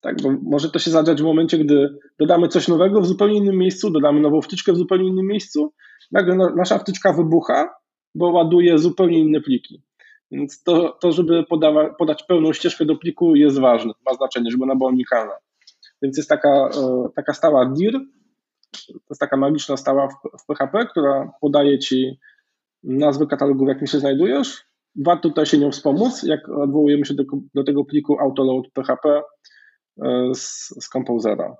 Tak, 0.00 0.22
bo 0.22 0.32
może 0.42 0.70
to 0.70 0.78
się 0.78 0.90
zadziać 0.90 1.22
w 1.22 1.24
momencie, 1.24 1.58
gdy 1.58 1.98
dodamy 2.18 2.48
coś 2.48 2.68
nowego 2.68 3.00
w 3.00 3.06
zupełnie 3.06 3.36
innym 3.36 3.58
miejscu, 3.58 3.90
dodamy 3.90 4.20
nową 4.20 4.40
wtyczkę 4.40 4.72
w 4.72 4.76
zupełnie 4.76 5.08
innym 5.08 5.26
miejscu, 5.26 5.72
nagle 6.12 6.52
nasza 6.56 6.78
wtyczka 6.78 7.12
wybucha 7.12 7.68
bo 8.16 8.30
ładuje 8.30 8.78
zupełnie 8.78 9.18
inne 9.18 9.40
pliki. 9.40 9.82
Więc 10.30 10.62
to, 10.62 10.98
to 11.00 11.12
żeby 11.12 11.44
podawa, 11.44 11.94
podać 11.94 12.22
pełną 12.22 12.52
ścieżkę 12.52 12.84
do 12.84 12.96
pliku 12.96 13.34
jest 13.34 13.58
ważne, 13.58 13.92
ma 14.06 14.14
znaczenie, 14.14 14.50
żeby 14.50 14.64
ona 14.64 14.76
była 14.76 14.90
unikalna. 14.90 15.32
Więc 16.02 16.16
jest 16.16 16.28
taka, 16.28 16.48
e, 16.48 17.08
taka 17.16 17.32
stała 17.32 17.72
dir, 17.72 18.00
to 18.86 19.10
jest 19.10 19.20
taka 19.20 19.36
magiczna 19.36 19.76
stała 19.76 20.08
w, 20.08 20.46
PHP, 20.46 20.86
która 20.86 21.32
podaje 21.40 21.78
ci 21.78 22.18
nazwę 22.82 23.26
katalogu, 23.26 23.64
w 23.64 23.68
jakim 23.68 23.86
się 23.86 23.98
znajdujesz. 23.98 24.64
Warto 24.96 25.28
tutaj 25.28 25.46
się 25.46 25.58
nią 25.58 25.70
wspomóc, 25.70 26.22
jak 26.22 26.48
odwołujemy 26.48 27.06
się 27.06 27.14
do, 27.14 27.24
do 27.54 27.64
tego 27.64 27.84
pliku 27.84 28.20
autoload 28.20 28.66
PHP 28.72 29.22
e, 30.02 30.34
z, 30.34 30.74
z 30.80 30.88
Composera. 30.88 31.56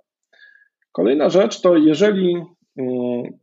Kolejna 0.92 1.30
rzecz 1.30 1.60
to 1.60 1.76
jeżeli 1.76 2.44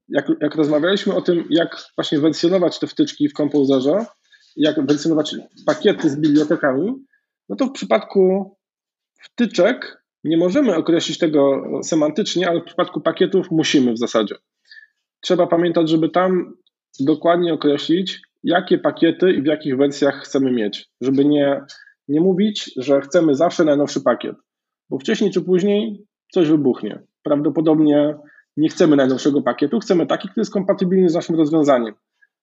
jak, 0.09 0.31
jak 0.41 0.55
rozmawialiśmy 0.55 1.15
o 1.15 1.21
tym, 1.21 1.45
jak 1.49 1.85
właśnie 1.97 2.19
wersjonować 2.19 2.79
te 2.79 2.87
wtyczki 2.87 3.29
w 3.29 3.33
Composerze, 3.33 4.05
jak 4.55 4.85
wersjonować 4.85 5.35
pakiety 5.65 6.09
z 6.09 6.19
bibliotekami, 6.19 6.93
no 7.49 7.55
to 7.55 7.65
w 7.65 7.71
przypadku 7.71 8.55
wtyczek 9.21 10.02
nie 10.23 10.37
możemy 10.37 10.75
określić 10.75 11.17
tego 11.17 11.63
semantycznie, 11.83 12.49
ale 12.49 12.61
w 12.61 12.65
przypadku 12.65 13.01
pakietów 13.01 13.51
musimy 13.51 13.93
w 13.93 13.97
zasadzie. 13.97 14.35
Trzeba 15.21 15.47
pamiętać, 15.47 15.89
żeby 15.89 16.09
tam 16.09 16.53
dokładnie 16.99 17.53
określić, 17.53 18.21
jakie 18.43 18.77
pakiety 18.77 19.33
i 19.33 19.41
w 19.41 19.45
jakich 19.45 19.77
wersjach 19.77 20.15
chcemy 20.23 20.51
mieć, 20.51 20.89
żeby 21.01 21.25
nie, 21.25 21.61
nie 22.07 22.21
mówić, 22.21 22.71
że 22.77 23.01
chcemy 23.01 23.35
zawsze 23.35 23.63
najnowszy 23.63 24.01
pakiet, 24.01 24.35
bo 24.89 24.99
wcześniej 24.99 25.31
czy 25.31 25.41
później 25.41 26.05
coś 26.31 26.49
wybuchnie. 26.49 27.03
Prawdopodobnie 27.23 28.15
nie 28.57 28.69
chcemy 28.69 28.95
najnowszego 28.95 29.41
pakietu, 29.41 29.79
chcemy 29.79 30.07
taki, 30.07 30.27
który 30.27 30.41
jest 30.41 30.53
kompatybilny 30.53 31.09
z 31.09 31.13
naszym 31.13 31.35
rozwiązaniem. 31.35 31.93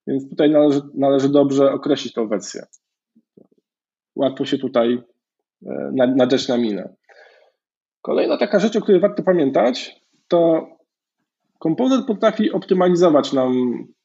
Więc 0.06 0.30
tutaj 0.30 0.50
należy, 0.50 0.80
należy 0.94 1.28
dobrze 1.28 1.72
określić 1.72 2.12
tą 2.12 2.28
wersję. 2.28 2.66
Łatwo 4.16 4.44
się 4.44 4.58
tutaj 4.58 5.02
e, 5.66 5.92
nadać 6.16 6.48
na 6.48 6.56
minę. 6.56 6.94
Kolejna 8.02 8.36
taka 8.36 8.58
rzecz, 8.58 8.76
o 8.76 8.80
której 8.80 9.00
warto 9.00 9.22
pamiętać, 9.22 10.00
to 10.28 10.68
kompozyt 11.58 12.06
potrafi 12.06 12.52
optymalizować 12.52 13.32
nam 13.32 13.52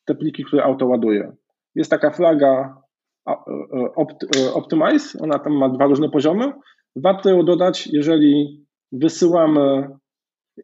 te 0.05 0.15
pliki, 0.15 0.43
które 0.43 0.63
auto 0.63 0.87
ładuje. 0.87 1.35
Jest 1.75 1.91
taka 1.91 2.11
flaga 2.11 2.81
e, 3.27 3.33
Optimize, 4.53 5.19
ona 5.21 5.39
tam 5.39 5.53
ma 5.53 5.69
dwa 5.69 5.85
różne 5.85 6.09
poziomy. 6.09 6.53
Warto 6.95 7.29
ją 7.29 7.45
dodać, 7.45 7.87
jeżeli 7.87 8.65
wysyłamy, 8.91 9.89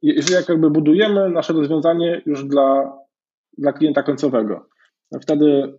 jeżeli 0.01 0.33
jakby 0.33 0.69
budujemy 0.69 1.29
nasze 1.29 1.53
rozwiązanie 1.53 2.21
już 2.25 2.45
dla, 2.45 2.97
dla 3.57 3.73
klienta 3.73 4.03
końcowego. 4.03 4.65
Wtedy 5.21 5.77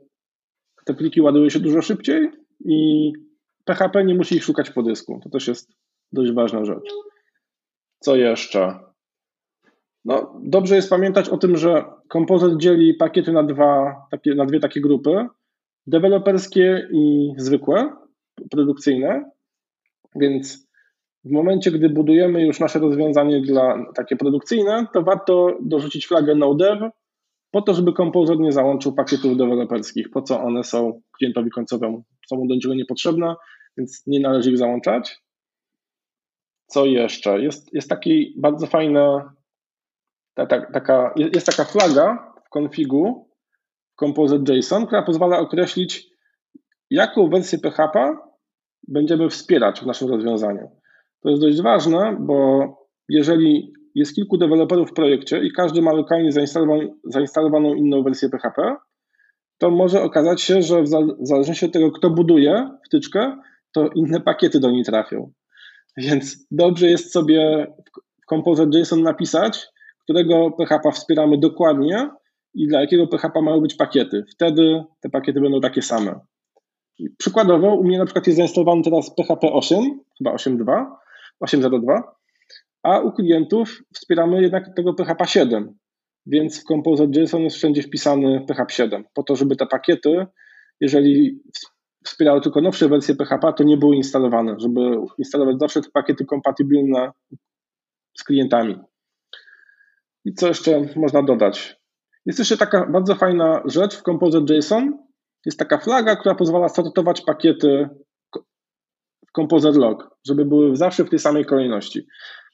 te 0.84 0.94
pliki 0.94 1.20
ładują 1.20 1.48
się 1.48 1.60
dużo 1.60 1.82
szybciej 1.82 2.30
i 2.64 3.12
PHP 3.64 4.04
nie 4.04 4.14
musi 4.14 4.36
ich 4.36 4.44
szukać 4.44 4.70
po 4.70 4.82
dysku. 4.82 5.20
To 5.22 5.30
też 5.30 5.48
jest 5.48 5.72
dość 6.12 6.32
ważna 6.32 6.64
rzecz. 6.64 6.92
Co 8.02 8.16
jeszcze? 8.16 8.78
No, 10.04 10.40
dobrze 10.44 10.76
jest 10.76 10.90
pamiętać 10.90 11.28
o 11.28 11.38
tym, 11.38 11.56
że 11.56 11.84
kompozyt 12.08 12.56
dzieli 12.56 12.94
pakiety 12.94 13.32
na, 13.32 13.42
dwa, 13.42 13.96
takie, 14.10 14.34
na 14.34 14.46
dwie 14.46 14.60
takie 14.60 14.80
grupy: 14.80 15.26
deweloperskie 15.86 16.88
i 16.92 17.32
zwykłe, 17.36 17.92
produkcyjne. 18.50 19.30
Więc 20.16 20.68
w 21.24 21.30
momencie, 21.30 21.70
gdy 21.70 21.88
budujemy 21.88 22.46
już 22.46 22.60
nasze 22.60 22.78
rozwiązanie 22.78 23.40
dla 23.40 23.84
takie 23.94 24.16
produkcyjne, 24.16 24.86
to 24.94 25.02
warto 25.02 25.58
dorzucić 25.60 26.06
flagę 26.06 26.34
no-dev, 26.34 26.90
po 27.50 27.62
to, 27.62 27.74
żeby 27.74 27.92
kompozyt 27.92 28.40
nie 28.40 28.52
załączył 28.52 28.92
pakietów 28.92 29.36
deweloperskich, 29.36 30.10
po 30.10 30.22
co 30.22 30.40
one 30.40 30.64
są 30.64 31.00
klientowi 31.18 31.50
końcowemu. 31.50 32.04
Są 32.28 32.36
mu 32.36 32.46
do 32.46 32.54
niczego 32.54 32.74
niepotrzebne, 32.74 33.34
więc 33.76 34.02
nie 34.06 34.20
należy 34.20 34.50
ich 34.50 34.58
załączać. 34.58 35.22
Co 36.72 36.84
jeszcze? 36.84 37.42
Jest, 37.42 37.74
jest 37.74 37.88
taki 37.88 38.34
bardzo 38.38 38.66
fajna 38.66 39.34
ta, 40.34 40.46
ta, 40.46 40.72
taka, 40.72 41.14
jest 41.16 41.46
taka 41.46 41.64
flaga 41.64 42.32
w 42.46 42.48
konfigu 42.48 43.30
Composite.json, 44.00 44.86
która 44.86 45.02
pozwala 45.02 45.38
określić, 45.38 46.08
jaką 46.90 47.28
wersję 47.28 47.58
PHP 47.58 48.16
będziemy 48.88 49.28
wspierać 49.28 49.80
w 49.80 49.86
naszym 49.86 50.08
rozwiązaniu. 50.08 50.70
To 51.22 51.30
jest 51.30 51.42
dość 51.42 51.62
ważne, 51.62 52.16
bo 52.20 52.66
jeżeli 53.08 53.72
jest 53.94 54.14
kilku 54.14 54.38
deweloperów 54.38 54.90
w 54.90 54.94
projekcie 54.94 55.44
i 55.44 55.52
każdy 55.52 55.82
ma 55.82 55.92
lokalnie 55.92 56.32
zainstalowaną, 56.32 57.00
zainstalowaną 57.04 57.74
inną 57.74 58.02
wersję 58.02 58.28
PHP, 58.28 58.76
to 59.58 59.70
może 59.70 60.02
okazać 60.02 60.42
się, 60.42 60.62
że 60.62 60.82
w 60.82 60.88
zależności 61.20 61.66
od 61.66 61.72
tego, 61.72 61.90
kto 61.90 62.10
buduje 62.10 62.68
wtyczkę, 62.86 63.36
to 63.74 63.88
inne 63.94 64.20
pakiety 64.20 64.60
do 64.60 64.70
niej 64.70 64.84
trafią. 64.84 65.32
Więc 65.96 66.46
dobrze 66.50 66.86
jest 66.86 67.12
sobie 67.12 67.66
w 68.22 68.26
Composer.json 68.26 69.02
napisać, 69.02 69.66
którego 70.02 70.50
PHP 70.50 70.92
wspieramy 70.92 71.38
dokładnie 71.38 72.10
i 72.54 72.66
dla 72.68 72.80
jakiego 72.80 73.06
PHP 73.06 73.42
mają 73.42 73.60
być 73.60 73.74
pakiety. 73.74 74.24
Wtedy 74.30 74.84
te 75.00 75.10
pakiety 75.10 75.40
będą 75.40 75.60
takie 75.60 75.82
same. 75.82 76.20
Przykładowo, 77.18 77.74
u 77.74 77.84
mnie 77.84 77.98
na 77.98 78.04
przykład 78.04 78.26
jest 78.26 78.36
zainstalowany 78.36 78.82
teraz 78.82 79.14
PHP 79.14 79.52
8, 79.52 80.00
chyba 80.18 80.34
8.2, 80.34 80.86
8.02, 81.44 82.02
a 82.82 82.98
u 82.98 83.12
klientów 83.12 83.82
wspieramy 83.94 84.42
jednak 84.42 84.76
tego 84.76 84.94
PHP 84.94 85.26
7, 85.26 85.78
więc 86.26 86.60
w 86.60 86.64
Composer.json 86.64 87.42
jest 87.42 87.56
wszędzie 87.56 87.82
wpisany 87.82 88.44
PHP 88.48 88.72
7, 88.72 89.04
po 89.14 89.22
to, 89.22 89.36
żeby 89.36 89.56
te 89.56 89.66
pakiety, 89.66 90.26
jeżeli 90.80 91.40
wspierały 92.04 92.40
tylko 92.40 92.60
nowsze 92.60 92.88
wersje 92.88 93.14
PHP, 93.14 93.52
to 93.52 93.64
nie 93.64 93.76
były 93.76 93.96
instalowane, 93.96 94.54
żeby 94.58 94.80
instalować 95.18 95.58
zawsze 95.58 95.80
te 95.80 95.90
pakiety 95.90 96.24
kompatybilne 96.24 97.12
z 98.18 98.24
klientami. 98.24 98.78
I 100.24 100.34
co 100.34 100.48
jeszcze 100.48 100.88
można 100.96 101.22
dodać? 101.22 101.76
Jest 102.26 102.38
jeszcze 102.38 102.56
taka 102.56 102.86
bardzo 102.86 103.14
fajna 103.14 103.62
rzecz 103.64 103.96
w 103.96 104.02
Composer.json. 104.02 104.98
Jest 105.46 105.58
taka 105.58 105.78
flaga, 105.78 106.16
która 106.16 106.34
pozwala 106.34 106.68
sortować 106.68 107.20
pakiety 107.20 107.88
w 109.28 109.32
Composer 109.36 109.76
Log, 109.76 110.16
żeby 110.26 110.44
były 110.44 110.76
zawsze 110.76 111.04
w 111.04 111.10
tej 111.10 111.18
samej 111.18 111.44
kolejności. 111.44 112.02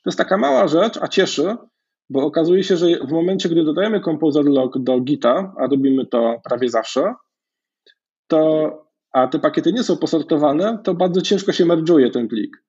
To 0.05 0.11
jest 0.11 0.18
taka 0.18 0.38
mała 0.38 0.68
rzecz, 0.68 0.99
a 1.03 1.09
cieszy, 1.09 1.57
bo 2.11 2.26
okazuje 2.26 2.64
się, 2.64 2.76
że 2.76 2.86
w 2.86 3.12
momencie, 3.12 3.49
gdy 3.49 3.64
dodajemy 3.64 4.01
Composer 4.01 4.44
Log 4.44 4.78
do 4.78 5.01
Gita, 5.01 5.55
a 5.59 5.66
robimy 5.66 6.07
to 6.07 6.40
prawie 6.44 6.68
zawsze, 6.68 7.14
to, 8.26 8.70
a 9.12 9.26
te 9.26 9.38
pakiety 9.38 9.72
nie 9.72 9.82
są 9.82 9.96
posortowane, 9.96 10.78
to 10.84 10.94
bardzo 10.94 11.22
ciężko 11.22 11.52
się 11.52 11.64
merge'uje 11.64 12.11
ten 12.11 12.28
plik. 12.28 12.62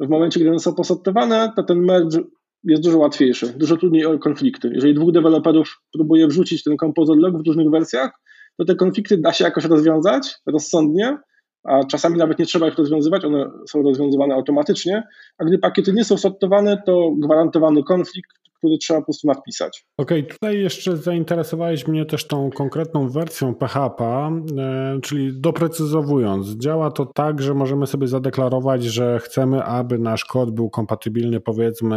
W 0.00 0.08
momencie, 0.08 0.40
gdy 0.40 0.50
one 0.50 0.58
są 0.58 0.74
posortowane, 0.74 1.52
to 1.56 1.62
ten 1.62 1.78
merge 1.78 2.18
jest 2.64 2.82
dużo 2.82 2.98
łatwiejszy, 2.98 3.54
dużo 3.56 3.76
trudniej 3.76 4.06
o 4.06 4.18
konflikty. 4.18 4.70
Jeżeli 4.74 4.94
dwóch 4.94 5.12
deweloperów 5.12 5.82
próbuje 5.92 6.26
wrzucić 6.26 6.62
ten 6.62 6.76
Composer 6.76 7.16
Log 7.16 7.42
w 7.42 7.46
różnych 7.46 7.70
wersjach, 7.70 8.10
to 8.58 8.64
te 8.64 8.74
konflikty 8.74 9.18
da 9.18 9.32
się 9.32 9.44
jakoś 9.44 9.64
rozwiązać 9.64 10.34
rozsądnie, 10.46 11.18
a 11.64 11.84
czasami 11.84 12.16
nawet 12.16 12.38
nie 12.38 12.46
trzeba 12.46 12.68
ich 12.68 12.74
rozwiązywać, 12.74 13.24
one 13.24 13.50
są 13.68 13.82
rozwiązywane 13.82 14.34
automatycznie, 14.34 15.02
a 15.38 15.44
gdy 15.44 15.58
pakiety 15.58 15.92
nie 15.92 16.04
są 16.04 16.16
sortowane, 16.16 16.82
to 16.86 17.10
gwarantowany 17.18 17.82
konflikt, 17.82 18.30
który 18.64 18.78
trzeba 18.78 19.00
po 19.00 19.04
prostu 19.04 19.28
nadpisać. 19.28 19.84
Okej, 19.98 20.20
okay, 20.20 20.32
tutaj 20.32 20.60
jeszcze 20.60 20.96
zainteresowałeś 20.96 21.88
mnie 21.88 22.04
też 22.04 22.26
tą 22.26 22.50
konkretną 22.50 23.08
wersją 23.08 23.54
PHP, 23.54 24.04
e, 24.04 24.98
czyli 25.02 25.40
doprecyzowując, 25.40 26.48
działa 26.48 26.90
to 26.90 27.06
tak, 27.06 27.42
że 27.42 27.54
możemy 27.54 27.86
sobie 27.86 28.08
zadeklarować, 28.08 28.84
że 28.84 29.18
chcemy, 29.18 29.64
aby 29.64 29.98
nasz 29.98 30.24
kod 30.24 30.50
był 30.50 30.70
kompatybilny 30.70 31.40
powiedzmy 31.40 31.96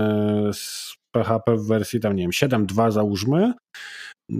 z 0.53 0.93
PHP 1.11 1.55
w 1.55 1.67
wersji 1.67 1.99
tam 1.99 2.15
nie 2.15 2.23
wiem 2.23 2.31
7.2 2.31 2.91
załóżmy, 2.91 3.53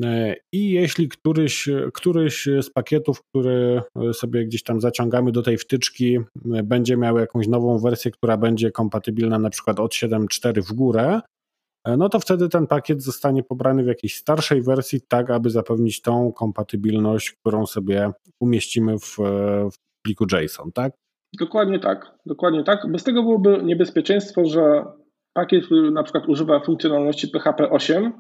E, 0.04 0.36
I 0.54 0.70
jeśli 0.70 1.10
któryś, 1.10 1.70
któryś 1.94 2.48
z 2.62 2.70
pakietów, 2.70 3.22
który 3.24 3.82
sobie 4.14 4.46
gdzieś 4.46 4.64
tam 4.64 4.82
zaciągamy 4.82 5.32
do 5.32 5.42
tej 5.42 5.58
wtyczki, 5.58 6.18
e, 6.56 6.64
będzie 6.64 6.98
miał 6.98 7.18
jakąś 7.18 7.48
nową 7.48 7.80
wersję, 7.80 8.12
która 8.12 8.38
będzie 8.38 8.72
kompatybilna 8.72 9.40
na 9.40 9.50
przykład 9.50 9.80
od 9.80 9.94
7.4 9.94 10.62
w 10.62 10.74
górę, 10.74 11.22
no 11.98 12.10
to 12.10 12.20
wtedy 12.20 12.50
ten 12.50 12.68
pakiet 12.68 13.04
zostanie 13.04 13.44
pobrany 13.44 13.84
w 13.84 13.88
jakiejś 13.88 14.16
starszej 14.16 14.62
wersji, 14.62 15.02
tak 15.02 15.30
aby 15.30 15.50
zapewnić 15.50 16.02
tą 16.02 16.32
kompatybilność, 16.32 17.32
którą 17.32 17.66
sobie 17.66 18.12
umieścimy 18.40 19.00
w, 19.00 19.18
w 19.72 20.02
pliku 20.02 20.26
JSON, 20.32 20.72
tak? 20.72 20.94
Dokładnie 21.40 21.80
tak, 21.80 22.12
dokładnie 22.26 22.64
tak. 22.64 22.92
Bez 22.92 23.04
tego 23.04 23.24
byłoby 23.24 23.64
niebezpieczeństwo, 23.64 24.46
że 24.46 24.86
pakiet, 25.34 25.66
który 25.66 25.92
na 25.92 26.04
przykład 26.04 26.30
używa 26.30 26.60
funkcjonalności 26.60 27.28
PHP 27.28 27.70
8, 27.70 28.14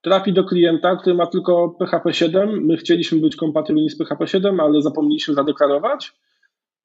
trafi 0.00 0.32
do 0.32 0.44
klienta, 0.44 0.96
który 0.96 1.16
ma 1.16 1.26
tylko 1.26 1.68
PHP 1.78 2.12
7. 2.12 2.66
My 2.66 2.76
chcieliśmy 2.76 3.20
być 3.20 3.36
kompatybilni 3.36 3.90
z 3.90 3.98
PHP 3.98 4.26
7, 4.26 4.60
ale 4.60 4.82
zapomnieliśmy 4.82 5.34
zadeklarować. 5.34 6.12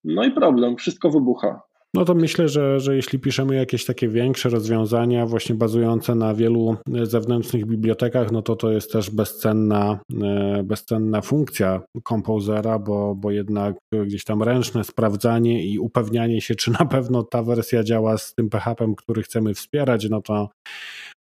No 0.04 0.24
i 0.24 0.32
problem, 0.32 0.78
wszystko 0.78 1.10
wybucha. 1.10 1.62
No 1.94 2.06
to 2.06 2.16
myślę, 2.16 2.50
że, 2.50 2.80
że 2.80 2.96
jeśli 2.96 3.20
piszemy 3.20 3.56
jakieś 3.56 3.86
takie 3.86 4.08
większe 4.08 4.50
rozwiązania, 4.50 5.26
właśnie 5.26 5.56
bazujące 5.56 6.16
na 6.16 6.34
wielu 6.34 6.76
zewnętrznych 7.04 7.66
bibliotekach, 7.66 8.32
no 8.32 8.42
to 8.42 8.56
to 8.56 8.72
jest 8.72 8.92
też 8.92 9.10
bezcenna, 9.10 10.00
e, 10.24 10.64
bezcenna 10.64 11.22
funkcja 11.22 11.82
kompozera, 12.04 12.80
bo, 12.80 13.16
bo 13.16 13.32
jednak 13.32 13.76
gdzieś 14.06 14.24
tam 14.24 14.44
ręczne 14.44 14.84
sprawdzanie 14.84 15.66
i 15.66 15.80
upewnianie 15.80 16.42
się, 16.42 16.56
czy 16.56 16.72
na 16.72 16.86
pewno 16.86 17.24
ta 17.24 17.44
wersja 17.44 17.84
działa 17.84 18.18
z 18.18 18.34
tym 18.34 18.50
PHP, 18.50 18.94
który 18.98 19.24
chcemy 19.24 19.54
wspierać, 19.54 20.10
no 20.10 20.22
to 20.22 20.50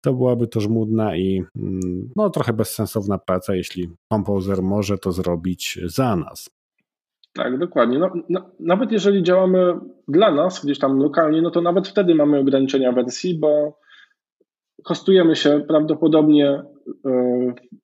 to 0.01 0.13
byłaby 0.13 0.47
to 0.47 0.61
żmudna 0.61 1.15
i 1.15 1.43
mm, 1.55 2.09
no, 2.15 2.29
trochę 2.29 2.53
bezsensowna 2.53 3.17
praca, 3.17 3.55
jeśli 3.55 3.89
kompozer 4.11 4.61
może 4.61 4.97
to 4.97 5.11
zrobić 5.11 5.79
za 5.85 6.15
nas. 6.15 6.49
Tak, 7.33 7.57
dokładnie. 7.57 7.99
No, 7.99 8.11
no, 8.29 8.51
nawet 8.59 8.91
jeżeli 8.91 9.23
działamy 9.23 9.73
dla 10.07 10.31
nas, 10.31 10.65
gdzieś 10.65 10.79
tam 10.79 10.97
lokalnie, 10.97 11.41
no 11.41 11.51
to 11.51 11.61
nawet 11.61 11.87
wtedy 11.87 12.15
mamy 12.15 12.39
ograniczenia 12.39 12.91
wersji, 12.91 13.39
bo 13.39 13.79
hostujemy 14.85 15.35
się 15.35 15.65
prawdopodobnie 15.67 16.63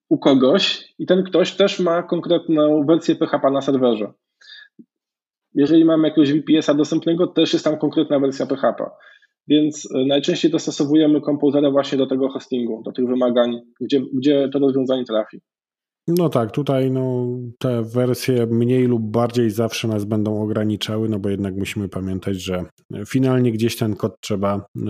u 0.09 0.17
kogoś 0.17 0.93
i 0.99 1.05
ten 1.05 1.23
ktoś 1.23 1.55
też 1.55 1.79
ma 1.79 2.03
konkretną 2.03 2.85
wersję 2.85 3.15
PHP 3.15 3.51
na 3.51 3.61
serwerze. 3.61 4.13
Jeżeli 5.53 5.85
mamy 5.85 6.07
jakiegoś 6.07 6.33
VPS-a 6.33 6.73
dostępnego, 6.73 7.27
też 7.27 7.53
jest 7.53 7.65
tam 7.65 7.77
konkretna 7.77 8.19
wersja 8.19 8.45
PHP. 8.45 8.89
Więc 9.47 9.89
najczęściej 10.07 10.51
dostosowujemy 10.51 11.21
kompozera 11.21 11.71
właśnie 11.71 11.97
do 11.97 12.07
tego 12.07 12.29
hostingu, 12.29 12.81
do 12.85 12.91
tych 12.91 13.07
wymagań, 13.07 13.61
gdzie, 13.81 14.01
gdzie 14.13 14.49
to 14.49 14.59
rozwiązanie 14.59 15.05
trafi. 15.05 15.41
No 16.07 16.29
tak, 16.29 16.51
tutaj 16.51 16.91
no, 16.91 17.27
te 17.59 17.83
wersje 17.83 18.45
mniej 18.45 18.87
lub 18.87 19.01
bardziej 19.03 19.51
zawsze 19.51 19.87
nas 19.87 20.05
będą 20.05 20.41
ograniczały, 20.41 21.09
no 21.09 21.19
bo 21.19 21.29
jednak 21.29 21.55
musimy 21.55 21.89
pamiętać, 21.89 22.41
że 22.41 22.65
finalnie 23.07 23.51
gdzieś 23.51 23.77
ten 23.77 23.95
kod 23.95 24.15
trzeba 24.21 24.65
y, 24.77 24.81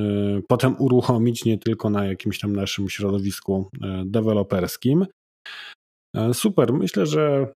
potem 0.47 0.75
uruchomić, 0.79 1.45
nie 1.45 1.57
tylko 1.57 1.89
na 1.89 2.05
jakimś 2.05 2.39
tam 2.39 2.55
naszym 2.55 2.89
środowisku 2.89 3.69
y, 3.75 3.79
deweloperskim. 4.05 5.05
E, 6.15 6.33
super, 6.33 6.73
myślę, 6.73 7.05
że 7.05 7.47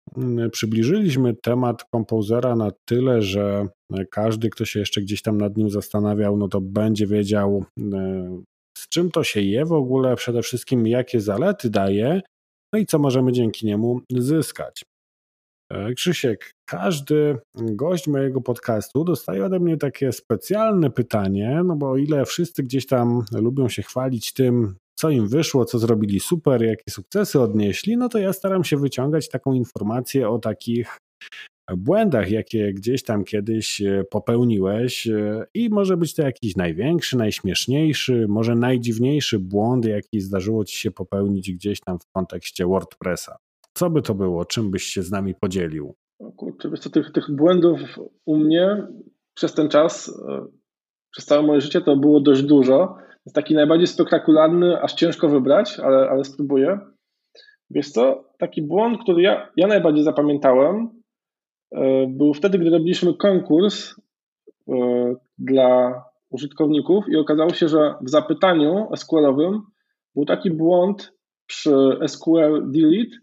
y, 0.46 0.50
przybliżyliśmy 0.50 1.36
temat 1.36 1.84
kompozera 1.92 2.56
na 2.56 2.72
tyle, 2.86 3.22
że 3.22 3.68
każdy, 4.12 4.50
kto 4.50 4.66
się 4.66 4.80
jeszcze 4.80 5.02
gdzieś 5.02 5.22
tam 5.22 5.38
nad 5.38 5.58
nim 5.58 5.70
zastanawiał, 5.70 6.38
no 6.38 6.48
to 6.48 6.62
będzie 6.62 7.08
wiedział, 7.08 7.64
z 8.78 8.90
czym 8.90 9.12
to 9.12 9.24
się 9.24 9.42
je 9.42 9.66
w 9.66 9.74
ogóle, 9.74 10.16
przede 10.16 10.42
wszystkim 10.42 10.88
jakie 10.88 11.22
zalety 11.22 11.70
daje 11.70 12.22
no 12.74 12.80
i 12.80 12.86
co 12.86 13.00
możemy 13.00 13.32
dzięki 13.32 13.66
niemu 13.66 14.02
zyskać. 14.12 14.84
E, 15.72 15.94
Krzysiek, 15.94 16.52
każdy 16.66 17.38
gość 17.56 18.08
mojego 18.08 18.42
podcastu 18.42 19.04
dostaje 19.04 19.46
ode 19.46 19.60
mnie 19.60 19.78
takie 19.78 20.12
specjalne 20.12 20.90
pytanie, 20.90 21.62
no 21.66 21.76
bo 21.76 21.90
o 21.90 21.98
ile 21.98 22.26
wszyscy 22.26 22.64
gdzieś 22.64 22.88
tam 22.88 23.24
lubią 23.32 23.70
się 23.70 23.82
chwalić 23.82 24.34
tym, 24.34 24.76
co 25.00 25.10
im 25.10 25.28
wyszło, 25.28 25.66
co 25.66 25.80
zrobili 25.80 26.20
super, 26.20 26.62
jakie 26.64 26.92
sukcesy 26.92 27.42
odnieśli, 27.42 27.98
no 27.98 28.10
to 28.10 28.18
ja 28.18 28.34
staram 28.34 28.64
się 28.64 28.78
wyciągać 28.78 29.30
taką 29.30 29.54
informację 29.54 30.30
o 30.30 30.40
takich 30.40 30.98
błędach, 31.78 32.32
jakie 32.32 32.74
gdzieś 32.74 33.04
tam 33.04 33.24
kiedyś 33.24 33.82
e, 33.82 34.04
popełniłeś 34.12 35.08
e, 35.08 35.46
i 35.54 35.70
może 35.70 35.98
być 35.98 36.16
to 36.16 36.22
jakiś 36.22 36.56
największy, 36.56 37.18
najśmieszniejszy, 37.18 38.26
może 38.30 38.56
najdziwniejszy 38.56 39.40
błąd, 39.40 39.86
jaki 39.86 40.22
zdarzyło 40.22 40.66
ci 40.66 40.78
się 40.78 40.92
popełnić 40.92 41.52
gdzieś 41.52 41.80
tam 41.80 42.00
w 42.00 42.12
kontekście 42.12 42.66
WordPressa. 42.66 43.38
Co 43.74 43.90
by 43.90 44.02
to 44.02 44.16
było? 44.16 44.46
Czym 44.46 44.72
byś 44.72 44.84
się 44.84 45.04
z 45.04 45.12
nami 45.12 45.36
podzielił? 45.36 45.96
kurczę, 46.38 46.70
wiesz 46.70 46.80
co, 46.80 46.90
tych, 46.90 47.12
tych 47.12 47.36
błędów 47.36 47.80
u 48.26 48.38
mnie 48.38 48.88
przez 49.34 49.54
ten 49.54 49.70
czas, 49.70 50.22
e, 50.30 50.46
przez 51.12 51.26
całe 51.26 51.44
moje 51.44 51.62
życie 51.62 51.82
to 51.82 51.96
było 51.96 52.20
dość 52.20 52.44
dużo. 52.44 52.96
Jest 53.26 53.36
taki 53.36 53.56
najbardziej 53.56 53.88
spektakularny, 53.88 54.82
aż 54.82 54.94
ciężko 54.94 55.30
wybrać, 55.30 55.80
ale, 55.80 56.10
ale 56.10 56.24
spróbuję. 56.24 56.80
Wiesz 57.70 57.90
co, 57.90 58.24
taki 58.38 58.62
błąd, 58.62 59.02
który 59.04 59.22
ja, 59.22 59.52
ja 59.56 59.68
najbardziej 59.68 60.04
zapamiętałem, 60.04 60.99
był 62.08 62.34
wtedy, 62.34 62.60
gdy 62.60 62.70
robiliśmy 62.70 63.14
konkurs 63.14 63.96
e, 64.68 64.74
dla 65.38 66.04
użytkowników 66.30 67.06
i 67.10 67.16
okazało 67.16 67.54
się, 67.54 67.68
że 67.68 67.96
w 68.02 68.10
zapytaniu 68.10 68.88
SQL-owym 68.96 69.62
był 70.16 70.26
taki 70.26 70.52
błąd 70.52 71.14
przy 71.48 72.00
SQL 72.08 72.72
delete, 72.72 73.18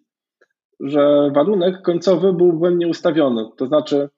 że 0.81 1.31
warunek 1.35 1.83
końcowy 1.83 2.33
był 2.33 2.53
błędnie 2.53 2.89
ustawiony. 2.89 3.49
To 3.57 3.67
znaczy, 3.67 4.09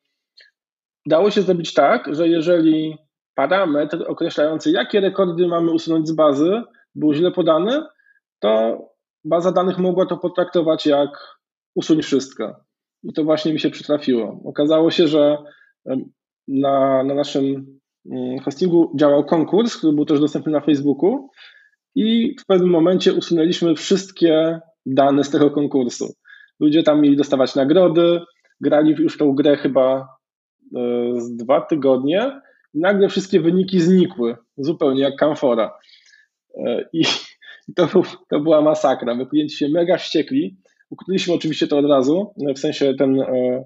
dało 1.06 1.30
się 1.30 1.42
zrobić 1.42 1.74
tak, 1.74 2.14
że 2.14 2.28
jeżeli 2.28 2.96
parametr 3.34 4.04
określający, 4.06 4.70
jakie 4.70 5.00
rekordy 5.00 5.46
mamy 5.46 5.70
usunąć 5.70 6.08
z 6.08 6.12
bazy, 6.12 6.62
był 6.94 7.14
źle 7.14 7.30
podany, 7.30 7.82
to 8.38 8.78
baza 9.24 9.52
danych 9.52 9.78
mogła 9.78 10.06
to 10.06 10.16
potraktować 10.16 10.86
jak 10.86 11.38
usuń 11.74 12.02
wszystko. 12.02 12.67
I 13.02 13.12
to 13.12 13.24
właśnie 13.24 13.52
mi 13.52 13.60
się 13.60 13.70
przytrafiło. 13.70 14.40
Okazało 14.44 14.90
się, 14.90 15.08
że 15.08 15.36
na, 16.48 17.04
na 17.04 17.14
naszym 17.14 17.78
mm, 18.10 18.38
hostingu 18.38 18.92
działał 18.96 19.24
konkurs, 19.24 19.76
który 19.76 19.92
był 19.92 20.04
też 20.04 20.20
dostępny 20.20 20.52
na 20.52 20.60
Facebooku 20.60 21.28
i 21.94 22.36
w 22.40 22.46
pewnym 22.46 22.70
momencie 22.70 23.12
usunęliśmy 23.12 23.74
wszystkie 23.74 24.60
dane 24.86 25.24
z 25.24 25.30
tego 25.30 25.50
konkursu. 25.50 26.14
Ludzie 26.60 26.82
tam 26.82 27.00
mieli 27.00 27.16
dostawać 27.16 27.54
nagrody, 27.54 28.20
grali 28.60 28.94
już 28.98 29.18
tą 29.18 29.32
grę 29.32 29.56
chyba 29.56 30.08
e, 30.76 31.20
z 31.20 31.36
dwa 31.36 31.60
tygodnie 31.60 32.40
i 32.74 32.80
nagle 32.80 33.08
wszystkie 33.08 33.40
wyniki 33.40 33.80
znikły, 33.80 34.36
zupełnie 34.56 35.02
jak 35.02 35.16
kamfora. 35.16 35.78
E, 36.66 36.88
I 36.92 37.02
to, 37.76 37.88
to 38.30 38.40
była 38.40 38.60
masakra. 38.60 39.26
Klienci 39.26 39.56
się 39.56 39.68
mega 39.68 39.96
wściekli, 39.96 40.56
Ukryliśmy 40.90 41.34
oczywiście 41.34 41.66
to 41.66 41.78
od 41.78 41.86
razu, 41.86 42.34
w 42.56 42.58
sensie 42.58 42.94
ten, 42.94 43.20
e, 43.20 43.64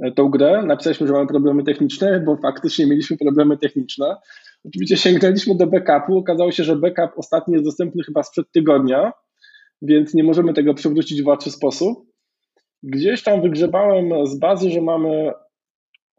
e, 0.00 0.12
tą 0.12 0.28
grę. 0.28 0.62
Napisaliśmy, 0.66 1.06
że 1.06 1.12
mamy 1.12 1.26
problemy 1.26 1.64
techniczne, 1.64 2.20
bo 2.20 2.36
faktycznie 2.36 2.86
mieliśmy 2.86 3.16
problemy 3.16 3.58
techniczne. 3.58 4.16
Oczywiście 4.64 4.96
sięgnęliśmy 4.96 5.54
do 5.54 5.66
backupu. 5.66 6.18
Okazało 6.18 6.52
się, 6.52 6.64
że 6.64 6.76
backup 6.76 7.18
ostatni 7.18 7.52
jest 7.52 7.64
dostępny 7.64 8.02
chyba 8.04 8.22
sprzed 8.22 8.52
tygodnia, 8.52 9.12
więc 9.82 10.14
nie 10.14 10.24
możemy 10.24 10.54
tego 10.54 10.74
przywrócić 10.74 11.22
w 11.22 11.26
łatwy 11.26 11.50
sposób. 11.50 11.98
Gdzieś 12.82 13.22
tam 13.22 13.42
wygrzebałem 13.42 14.26
z 14.26 14.38
bazy, 14.38 14.70
że 14.70 14.80
mamy 14.80 15.32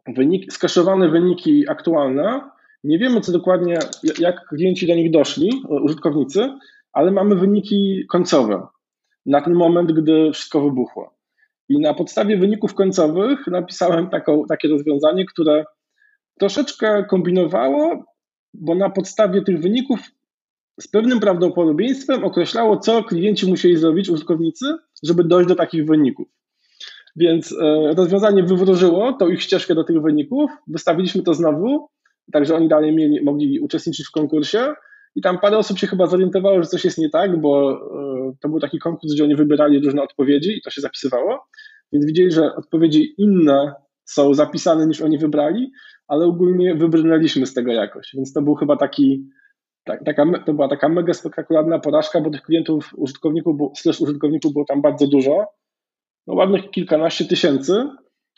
wyniki, 0.06 0.50
skaszowane 0.50 1.08
wyniki 1.08 1.68
aktualne. 1.68 2.40
Nie 2.84 2.98
wiemy, 2.98 3.20
co 3.20 3.32
dokładnie, 3.32 3.78
jak 4.18 4.46
klienci 4.48 4.86
do 4.86 4.94
nich 4.94 5.10
doszli, 5.10 5.50
użytkownicy, 5.68 6.48
ale 6.92 7.10
mamy 7.10 7.36
wyniki 7.36 8.04
końcowe 8.08 8.66
na 9.26 9.40
ten 9.40 9.54
moment, 9.54 9.92
gdy 9.92 10.32
wszystko 10.32 10.60
wybuchło. 10.60 11.14
I 11.68 11.80
na 11.80 11.94
podstawie 11.94 12.36
wyników 12.36 12.74
końcowych 12.74 13.46
napisałem 13.46 14.10
taką, 14.10 14.44
takie 14.48 14.68
rozwiązanie, 14.68 15.24
które 15.26 15.64
troszeczkę 16.38 17.04
kombinowało, 17.04 18.04
bo 18.54 18.74
na 18.74 18.90
podstawie 18.90 19.42
tych 19.42 19.60
wyników 19.60 20.00
z 20.80 20.88
pewnym 20.88 21.20
prawdopodobieństwem 21.20 22.24
określało, 22.24 22.76
co 22.76 23.04
klienci 23.04 23.46
musieli 23.46 23.76
zrobić, 23.76 24.08
użytkownicy, 24.08 24.66
żeby 25.02 25.24
dojść 25.24 25.48
do 25.48 25.54
takich 25.54 25.86
wyników. 25.86 26.28
Więc 27.16 27.52
e, 27.52 27.94
rozwiązanie 27.96 28.42
wywróżyło 28.42 29.12
tą 29.12 29.28
ich 29.28 29.42
ścieżkę 29.42 29.74
do 29.74 29.84
tych 29.84 30.02
wyników, 30.02 30.50
wystawiliśmy 30.66 31.22
to 31.22 31.34
znowu, 31.34 31.88
także 32.32 32.56
oni 32.56 32.68
dalej 32.68 32.92
mieli, 32.92 33.24
mogli 33.24 33.60
uczestniczyć 33.60 34.06
w 34.06 34.10
konkursie 34.10 34.74
i 35.14 35.22
tam 35.22 35.38
parę 35.38 35.58
osób 35.58 35.78
się 35.78 35.86
chyba 35.86 36.06
zorientowało, 36.06 36.62
że 36.62 36.68
coś 36.68 36.84
jest 36.84 36.98
nie 36.98 37.10
tak, 37.10 37.40
bo 37.40 37.72
e, 37.72 38.32
to 38.40 38.48
był 38.48 38.60
taki 38.60 38.78
konkurs, 38.78 39.14
gdzie 39.14 39.24
oni 39.24 39.36
wybierali 39.36 39.84
różne 39.84 40.02
odpowiedzi 40.02 40.58
i 40.58 40.62
to 40.62 40.70
się 40.70 40.80
zapisywało. 40.80 41.46
Więc 41.92 42.06
widzieli, 42.06 42.30
że 42.30 42.54
odpowiedzi 42.54 43.14
inne 43.18 43.74
są 44.04 44.34
zapisane 44.34 44.86
niż 44.86 45.00
oni 45.00 45.18
wybrali, 45.18 45.72
ale 46.08 46.24
ogólnie 46.24 46.74
wybrnęliśmy 46.74 47.46
z 47.46 47.54
tego 47.54 47.72
jakoś. 47.72 48.10
Więc 48.14 48.32
to 48.32 48.42
był 48.42 48.54
chyba 48.54 48.76
taki, 48.76 49.28
tak, 49.84 50.04
taka, 50.04 50.38
to 50.46 50.54
była 50.54 50.68
taka 50.68 50.88
mega 50.88 51.14
spektakularna 51.14 51.78
porażka, 51.78 52.20
bo 52.20 52.30
tych 52.30 52.42
klientów, 52.42 52.90
użytkowników, 52.96 53.78
slash 53.78 54.00
użytkowników 54.00 54.52
było 54.52 54.64
tam 54.64 54.82
bardzo 54.82 55.06
dużo. 55.06 55.46
No 56.26 56.34
ładnych 56.34 56.70
kilkanaście 56.70 57.24
tysięcy 57.24 57.88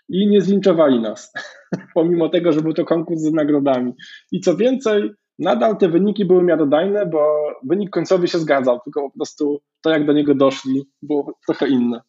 i 0.08 0.26
nie 0.26 0.40
zlinczowali 0.40 1.00
nas, 1.00 1.32
pomimo 1.94 2.28
tego, 2.28 2.52
że 2.52 2.60
był 2.60 2.72
to 2.72 2.84
konkurs 2.84 3.20
z 3.20 3.32
nagrodami. 3.32 3.92
I 4.32 4.40
co 4.40 4.56
więcej, 4.56 5.10
nadal 5.38 5.76
te 5.76 5.88
wyniki 5.88 6.24
były 6.24 6.42
miarodajne, 6.42 7.06
bo 7.06 7.36
wynik 7.62 7.90
końcowy 7.90 8.28
się 8.28 8.38
zgadzał, 8.38 8.80
tylko 8.80 9.02
po 9.02 9.16
prostu 9.16 9.60
to, 9.80 9.90
jak 9.90 10.06
do 10.06 10.12
niego 10.12 10.34
doszli, 10.34 10.88
było 11.02 11.32
trochę 11.46 11.68
inne. 11.68 12.00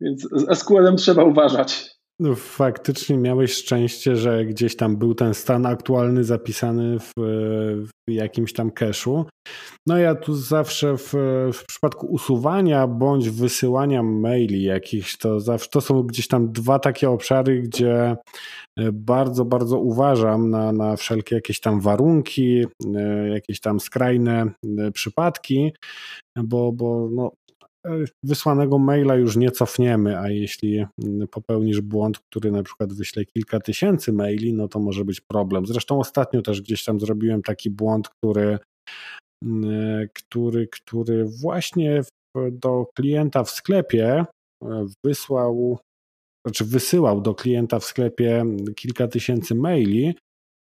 Więc 0.00 0.28
z 0.32 0.58
SQL-em 0.58 0.96
trzeba 0.96 1.24
uważać. 1.24 1.97
No, 2.20 2.34
faktycznie 2.34 3.18
miałeś 3.18 3.52
szczęście, 3.52 4.16
że 4.16 4.44
gdzieś 4.44 4.76
tam 4.76 4.96
był 4.96 5.14
ten 5.14 5.34
stan 5.34 5.66
aktualny 5.66 6.24
zapisany 6.24 6.98
w, 6.98 7.12
w 8.08 8.10
jakimś 8.10 8.52
tam 8.52 8.70
cache'u. 8.70 9.24
No 9.86 9.98
ja 9.98 10.14
tu 10.14 10.34
zawsze 10.34 10.96
w, 10.96 11.12
w, 11.52 11.64
przypadku 11.68 12.06
usuwania 12.06 12.86
bądź 12.86 13.30
wysyłania 13.30 14.02
maili 14.02 14.62
jakichś, 14.62 15.16
to 15.16 15.40
zawsze 15.40 15.68
to 15.70 15.80
są 15.80 16.02
gdzieś 16.02 16.28
tam 16.28 16.52
dwa 16.52 16.78
takie 16.78 17.10
obszary, 17.10 17.62
gdzie 17.62 18.16
e, 18.78 18.92
bardzo, 18.92 19.44
bardzo 19.44 19.78
uważam 19.78 20.50
na, 20.50 20.72
na 20.72 20.96
wszelkie 20.96 21.34
jakieś 21.34 21.60
tam 21.60 21.80
warunki, 21.80 22.64
e, 22.96 23.28
jakieś 23.28 23.60
tam 23.60 23.80
skrajne 23.80 24.50
e, 24.78 24.90
przypadki, 24.90 25.72
bo, 26.36 26.72
bo 26.72 27.08
no, 27.12 27.32
wysłanego 28.22 28.78
maila 28.78 29.14
już 29.14 29.36
nie 29.36 29.50
cofniemy, 29.50 30.18
a 30.18 30.30
jeśli 30.30 30.86
popełnisz 31.30 31.80
błąd, 31.80 32.18
który 32.18 32.50
na 32.50 32.62
przykład 32.62 32.92
wyśle 32.92 33.24
kilka 33.24 33.60
tysięcy 33.60 34.12
maili, 34.12 34.54
no 34.54 34.68
to 34.68 34.80
może 34.80 35.04
być 35.04 35.20
problem. 35.20 35.66
Zresztą 35.66 35.98
ostatnio 35.98 36.42
też 36.42 36.62
gdzieś 36.62 36.84
tam 36.84 37.00
zrobiłem 37.00 37.42
taki 37.42 37.70
błąd, 37.70 38.08
który, 38.08 38.58
który, 40.14 40.68
który 40.68 41.24
właśnie 41.24 42.02
do 42.52 42.86
klienta 42.94 43.44
w 43.44 43.50
sklepie 43.50 44.24
e, 44.64 44.86
wysłał, 45.04 45.78
znaczy 46.46 46.64
wysyłał 46.64 47.20
do 47.20 47.34
klienta 47.34 47.78
w 47.78 47.84
sklepie 47.84 48.44
kilka 48.76 49.08
tysięcy 49.08 49.54
maili, 49.54 50.14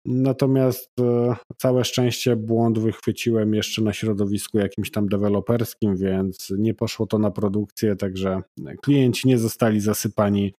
Natomiast 0.04 0.90
e, 1.00 1.36
całe 1.56 1.84
szczęście 1.84 2.36
błąd 2.36 2.78
wychwyciłem 2.78 3.54
jeszcze 3.54 3.82
na 3.82 3.92
środowisku 3.92 4.58
jakimś 4.58 4.90
tam 4.90 5.08
deweloperskim, 5.08 5.96
więc 5.96 6.52
nie 6.58 6.74
poszło 6.74 7.06
to 7.06 7.18
na 7.18 7.30
produkcję, 7.30 7.96
także 7.96 8.42
klienci 8.82 9.28
nie 9.28 9.38
zostali 9.38 9.80
zasypani 9.80 10.54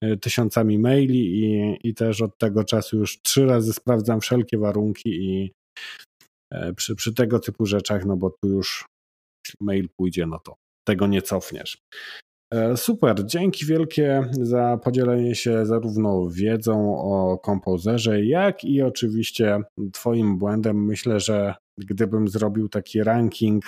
e, 0.00 0.16
tysiącami 0.16 0.78
maili 0.78 1.44
i, 1.44 1.76
i 1.88 1.94
też 1.94 2.22
od 2.22 2.38
tego 2.38 2.64
czasu 2.64 2.98
już 2.98 3.22
trzy 3.22 3.46
razy 3.46 3.72
sprawdzam 3.72 4.20
wszelkie 4.20 4.58
warunki 4.58 5.08
i 5.08 5.52
e, 6.52 6.72
przy, 6.72 6.94
przy 6.94 7.14
tego 7.14 7.38
typu 7.38 7.66
rzeczach, 7.66 8.04
no 8.04 8.16
bo 8.16 8.30
tu 8.30 8.48
już 8.48 8.86
mail 9.60 9.88
pójdzie, 9.96 10.26
no 10.26 10.38
to 10.38 10.54
tego 10.86 11.06
nie 11.06 11.22
cofniesz. 11.22 11.78
E, 12.54 12.76
super, 12.76 13.26
dzięki 13.26 13.66
wielkie 13.66 14.30
za 14.32 14.78
podzielenie 14.84 15.34
się 15.34 15.66
zarówno 15.66 16.28
wiedzą 16.30 16.98
o 16.98 17.38
kompozerze, 17.38 18.24
jak 18.24 18.64
i 18.64 18.82
oczywiście 18.82 19.60
Twoim 19.92 20.38
błędem. 20.38 20.84
Myślę, 20.84 21.20
że 21.20 21.54
gdybym 21.78 22.28
zrobił 22.28 22.68
taki 22.68 23.02
ranking 23.02 23.64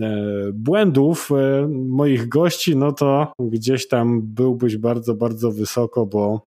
e, 0.00 0.16
błędów 0.52 1.30
e, 1.32 1.68
moich 1.68 2.28
gości, 2.28 2.76
no 2.76 2.92
to 2.92 3.32
gdzieś 3.40 3.88
tam 3.88 4.22
byłbyś 4.22 4.76
bardzo, 4.76 5.14
bardzo 5.14 5.52
wysoko, 5.52 6.06
bo, 6.06 6.40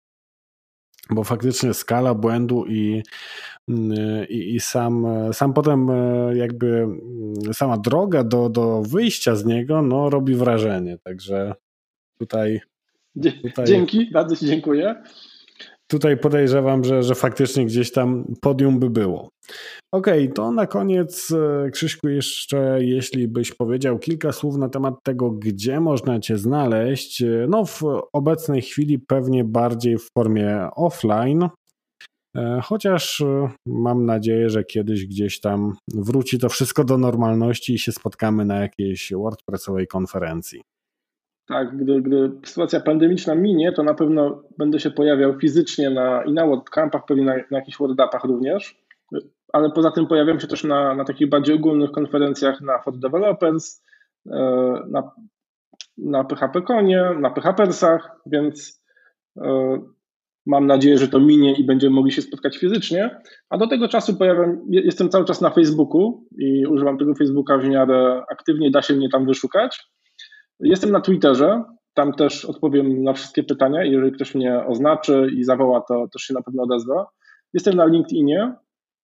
bo 1.11 1.25
faktycznie 1.25 1.75
skala 1.75 2.15
błędu 2.15 2.67
i 2.67 3.03
i, 4.29 4.55
i 4.55 4.61
sam, 4.61 5.07
sam 5.33 5.53
potem 5.53 5.89
jakby 6.35 6.87
sama 7.53 7.79
droga 7.79 8.25
do, 8.25 8.49
do 8.49 8.83
wyjścia 8.83 9.37
z 9.37 9.45
niego 9.45 9.83
no, 9.83 10.11
robi 10.11 10.35
wrażenie. 10.35 10.99
Także 10.99 11.55
tutaj, 12.19 12.61
tutaj. 13.43 13.67
Dzięki, 13.67 14.11
bardzo 14.11 14.37
Ci 14.37 14.47
dziękuję. 14.47 15.03
Tutaj 15.91 16.17
podejrzewam, 16.17 16.85
że, 16.85 17.03
że 17.03 17.15
faktycznie 17.15 17.67
gdzieś 17.67 17.93
tam 17.93 18.35
podium 18.41 18.79
by 18.79 18.91
było. 18.91 19.29
Okej, 19.93 20.23
okay, 20.23 20.35
to 20.35 20.53
na 20.53 20.67
koniec, 20.67 21.31
e, 21.31 21.71
Krzyśku, 21.71 22.09
jeszcze 22.09 22.79
jeśli 22.85 23.29
byś 23.29 23.53
powiedział 23.53 23.99
kilka 23.99 24.33
słów 24.33 24.57
na 24.57 24.69
temat 24.69 24.95
tego, 25.03 25.31
gdzie 25.31 25.81
można 25.81 26.21
Cię 26.21 26.39
znaleźć. 26.39 27.23
E, 27.23 27.47
no, 27.49 27.65
w 27.65 27.83
obecnej 28.13 28.63
chwili 28.63 28.99
pewnie 28.99 29.45
bardziej 29.45 29.99
w 29.99 30.09
formie 30.19 30.69
offline, 30.77 31.49
E, 32.37 32.61
chociaż 32.63 33.23
mam 33.67 34.07
nadzieję, 34.07 34.51
że 34.51 34.65
kiedyś 34.65 35.07
gdzieś 35.07 35.41
tam 35.41 35.73
wróci 35.95 36.39
to 36.39 36.49
wszystko 36.49 36.85
do 36.85 36.99
normalności 36.99 37.75
i 37.75 37.79
się 37.79 37.93
spotkamy 37.93 38.45
na 38.45 38.61
jakiejś 38.61 39.13
WordPressowej 39.13 39.87
konferencji. 39.87 40.63
Tak, 41.49 41.77
gdy, 41.77 42.03
gdy 42.03 42.33
sytuacja 42.45 42.81
pandemiczna 42.81 43.35
minie, 43.35 43.73
to 43.73 43.83
na 43.83 43.95
pewno 43.95 44.43
będę 44.59 44.81
się 44.81 44.91
pojawiał 44.91 45.39
fizycznie 45.39 45.91
na, 45.91 46.25
i 46.25 46.33
na 46.33 46.47
WordCampach, 46.47 47.05
pewnie 47.07 47.25
na, 47.25 47.35
na 47.35 47.59
jakichś 47.59 47.79
WordUpach 47.79 48.25
również, 48.25 48.85
ale 49.53 49.71
poza 49.71 49.91
tym 49.91 50.07
pojawiam 50.07 50.41
się 50.41 50.47
też 50.47 50.65
na, 50.65 50.95
na 50.95 51.05
takich 51.05 51.29
bardziej 51.29 51.55
ogólnych 51.55 51.91
konferencjach 51.91 52.61
na 52.61 52.79
For 52.79 52.99
Developers, 52.99 53.83
e, 54.27 54.37
na, 54.89 55.11
na 55.99 56.25
PHP-Konie, 56.25 57.11
na 57.21 57.31
PHPersach, 57.31 58.21
więc 58.27 58.85
Mam 60.47 60.67
nadzieję, 60.67 60.99
że 60.99 61.09
to 61.09 61.21
minie 61.21 61.55
i 61.59 61.65
będziemy 61.65 61.95
mogli 61.95 62.13
się 62.13 62.23
spotkać 62.23 62.59
fizycznie. 62.59 63.21
A 63.51 63.59
do 63.59 63.67
tego 63.67 63.89
czasu 63.89 64.17
pojawiam, 64.17 64.61
jestem 64.69 65.09
cały 65.09 65.25
czas 65.25 65.41
na 65.41 65.51
Facebooku 65.51 66.27
i 66.39 66.67
używam 66.67 66.99
tego 66.99 67.15
Facebooka 67.15 67.59
w 67.59 67.65
miarę 67.65 68.23
aktywnie, 68.31 68.71
da 68.71 68.83
się 68.83 68.95
mnie 68.95 69.09
tam 69.09 69.27
wyszukać. 69.27 69.81
Jestem 70.61 70.91
na 70.91 71.01
Twitterze, 71.01 71.65
tam 71.95 72.13
też 72.13 72.45
odpowiem 72.45 73.03
na 73.03 73.13
wszystkie 73.13 73.43
pytania. 73.43 73.85
Jeżeli 73.85 74.13
ktoś 74.13 74.35
mnie 74.35 74.65
oznaczy 74.67 75.29
i 75.37 75.45
zawoła, 75.45 75.81
to 75.89 76.09
też 76.13 76.23
się 76.23 76.35
na 76.35 76.43
pewno 76.43 76.63
odezwa. 76.63 77.07
Jestem 77.53 77.75
na 77.75 77.87
LinkedInie, 77.87 78.55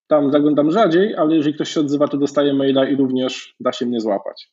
tam 0.08 0.32
zaglądam 0.32 0.70
rzadziej, 0.70 1.16
ale 1.16 1.36
jeżeli 1.36 1.54
ktoś 1.54 1.70
się 1.70 1.80
odzywa, 1.80 2.08
to 2.08 2.16
dostaję 2.16 2.54
maila 2.54 2.88
i 2.88 2.96
również 2.96 3.54
da 3.60 3.72
się 3.72 3.86
mnie 3.86 4.00
złapać. 4.00 4.52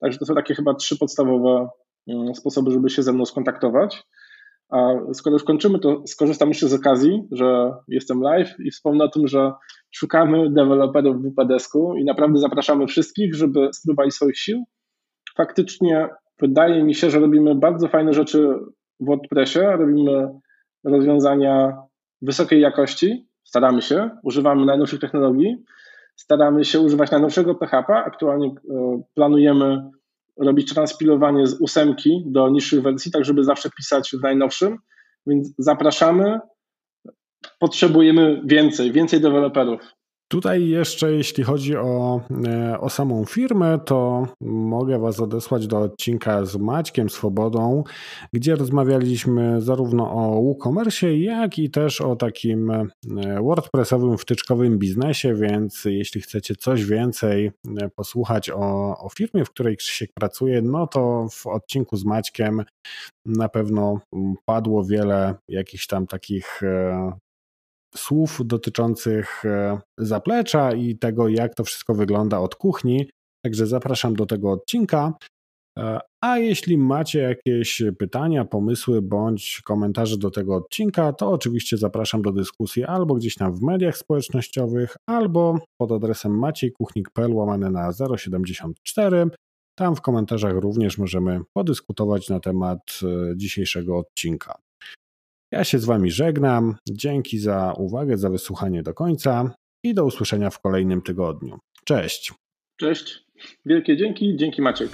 Także 0.00 0.18
to 0.18 0.26
są 0.26 0.34
takie 0.34 0.54
chyba 0.54 0.74
trzy 0.74 0.98
podstawowe 0.98 1.68
mm, 2.08 2.34
sposoby, 2.34 2.70
żeby 2.70 2.90
się 2.90 3.02
ze 3.02 3.12
mną 3.12 3.24
skontaktować. 3.24 4.02
A 4.70 4.78
skoro 5.12 5.34
już 5.34 5.44
kończymy, 5.44 5.78
to 5.78 6.02
skorzystam 6.06 6.48
jeszcze 6.48 6.68
z 6.68 6.74
okazji, 6.74 7.28
że 7.32 7.74
jestem 7.88 8.20
live 8.20 8.54
i 8.60 8.70
wspomnę 8.70 9.04
o 9.04 9.08
tym, 9.08 9.28
że 9.28 9.52
szukamy 9.90 10.50
deweloperów 10.50 11.16
w 11.16 11.32
WPDesku 11.32 11.94
i 11.96 12.04
naprawdę 12.04 12.38
zapraszamy 12.38 12.86
wszystkich, 12.86 13.34
żeby 13.34 13.68
spróbowali 13.72 14.10
swoich 14.10 14.38
sił. 14.38 14.64
Faktycznie 15.36 16.08
wydaje 16.40 16.84
mi 16.84 16.94
się, 16.94 17.10
że 17.10 17.20
robimy 17.20 17.54
bardzo 17.54 17.88
fajne 17.88 18.12
rzeczy 18.12 18.48
w 19.00 19.06
WordPressie, 19.06 19.60
robimy 19.60 20.28
rozwiązania 20.84 21.76
wysokiej 22.22 22.60
jakości, 22.60 23.28
staramy 23.44 23.82
się, 23.82 24.10
używamy 24.22 24.66
najnowszych 24.66 25.00
technologii, 25.00 25.56
staramy 26.16 26.64
się 26.64 26.80
używać 26.80 27.10
najnowszego 27.10 27.54
PHP. 27.54 27.94
Aktualnie 27.94 28.46
e, 28.48 28.52
planujemy 29.14 29.90
robić 30.38 30.74
transpilowanie 30.74 31.46
z 31.46 31.60
ósemki 31.60 32.22
do 32.26 32.48
niższych 32.48 32.82
wersji, 32.82 33.12
tak 33.12 33.24
żeby 33.24 33.44
zawsze 33.44 33.70
pisać 33.70 34.10
w 34.10 34.22
najnowszym. 34.22 34.78
Więc 35.26 35.54
zapraszamy. 35.58 36.40
Potrzebujemy 37.58 38.42
więcej, 38.44 38.92
więcej 38.92 39.20
deweloperów. 39.20 39.97
Tutaj 40.28 40.68
jeszcze, 40.68 41.12
jeśli 41.12 41.44
chodzi 41.44 41.76
o, 41.76 42.20
e, 42.46 42.80
o 42.80 42.90
samą 42.90 43.24
firmę, 43.24 43.78
to 43.84 44.26
mogę 44.40 44.98
Was 44.98 45.20
odesłać 45.20 45.66
do 45.66 45.78
odcinka 45.78 46.44
z 46.44 46.56
Maćkiem 46.56 47.10
Swobodą, 47.10 47.84
gdzie 48.32 48.56
rozmawialiśmy 48.56 49.60
zarówno 49.60 50.12
o 50.12 50.42
WooCommerce, 50.42 51.16
jak 51.16 51.58
i 51.58 51.70
też 51.70 52.00
o 52.00 52.16
takim 52.16 52.70
e, 52.70 52.86
WordPressowym 53.42 54.18
wtyczkowym 54.18 54.78
biznesie, 54.78 55.34
więc 55.34 55.84
jeśli 55.84 56.20
chcecie 56.20 56.54
coś 56.56 56.84
więcej 56.84 57.50
e, 57.80 57.88
posłuchać 57.88 58.50
o, 58.50 58.96
o 58.98 59.08
firmie, 59.16 59.44
w 59.44 59.50
której 59.50 59.76
Krzysiek 59.76 60.10
pracuje, 60.14 60.62
no 60.62 60.86
to 60.86 61.26
w 61.30 61.46
odcinku 61.46 61.96
z 61.96 62.04
Maćkiem 62.04 62.64
na 63.26 63.48
pewno 63.48 64.00
padło 64.44 64.84
wiele 64.84 65.34
jakichś 65.48 65.86
tam 65.86 66.06
takich 66.06 66.60
słów 67.96 68.40
dotyczących 68.44 69.44
e, 69.44 69.80
zaplecza 69.98 70.72
i 70.72 70.98
tego, 70.98 71.28
jak 71.28 71.54
to 71.54 71.64
wszystko 71.64 71.94
wygląda 71.94 72.38
od 72.40 72.54
kuchni. 72.54 73.10
Także 73.44 73.66
zapraszam 73.66 74.14
do 74.14 74.26
tego 74.26 74.50
odcinka. 74.50 75.12
E, 75.78 76.00
a 76.20 76.38
jeśli 76.38 76.78
macie 76.78 77.18
jakieś 77.18 77.82
pytania, 77.98 78.44
pomysły 78.44 79.02
bądź 79.02 79.60
komentarze 79.64 80.18
do 80.18 80.30
tego 80.30 80.56
odcinka, 80.56 81.12
to 81.12 81.30
oczywiście 81.30 81.76
zapraszam 81.76 82.22
do 82.22 82.32
dyskusji 82.32 82.84
albo 82.84 83.14
gdzieś 83.14 83.34
tam 83.34 83.54
w 83.54 83.62
mediach 83.62 83.96
społecznościowych, 83.96 84.96
albo 85.06 85.58
pod 85.80 85.92
adresem 85.92 86.38
maciejkuchnik.pl 86.38 87.34
łamane 87.34 87.70
na 87.70 87.92
074. 88.16 89.26
Tam 89.78 89.96
w 89.96 90.00
komentarzach 90.00 90.54
również 90.54 90.98
możemy 90.98 91.40
podyskutować 91.52 92.28
na 92.28 92.40
temat 92.40 92.80
e, 93.02 93.36
dzisiejszego 93.36 93.98
odcinka. 93.98 94.67
Ja 95.52 95.64
się 95.64 95.78
z 95.78 95.84
Wami 95.84 96.10
żegnam. 96.10 96.76
Dzięki 96.88 97.38
za 97.38 97.74
uwagę, 97.76 98.18
za 98.18 98.30
wysłuchanie 98.30 98.82
do 98.82 98.94
końca 98.94 99.54
i 99.84 99.94
do 99.94 100.04
usłyszenia 100.04 100.50
w 100.50 100.60
kolejnym 100.60 101.02
tygodniu. 101.02 101.58
Cześć. 101.84 102.32
Cześć. 102.76 103.24
Wielkie 103.66 103.96
dzięki. 103.96 104.36
Dzięki 104.36 104.62
Maciek. 104.62 104.90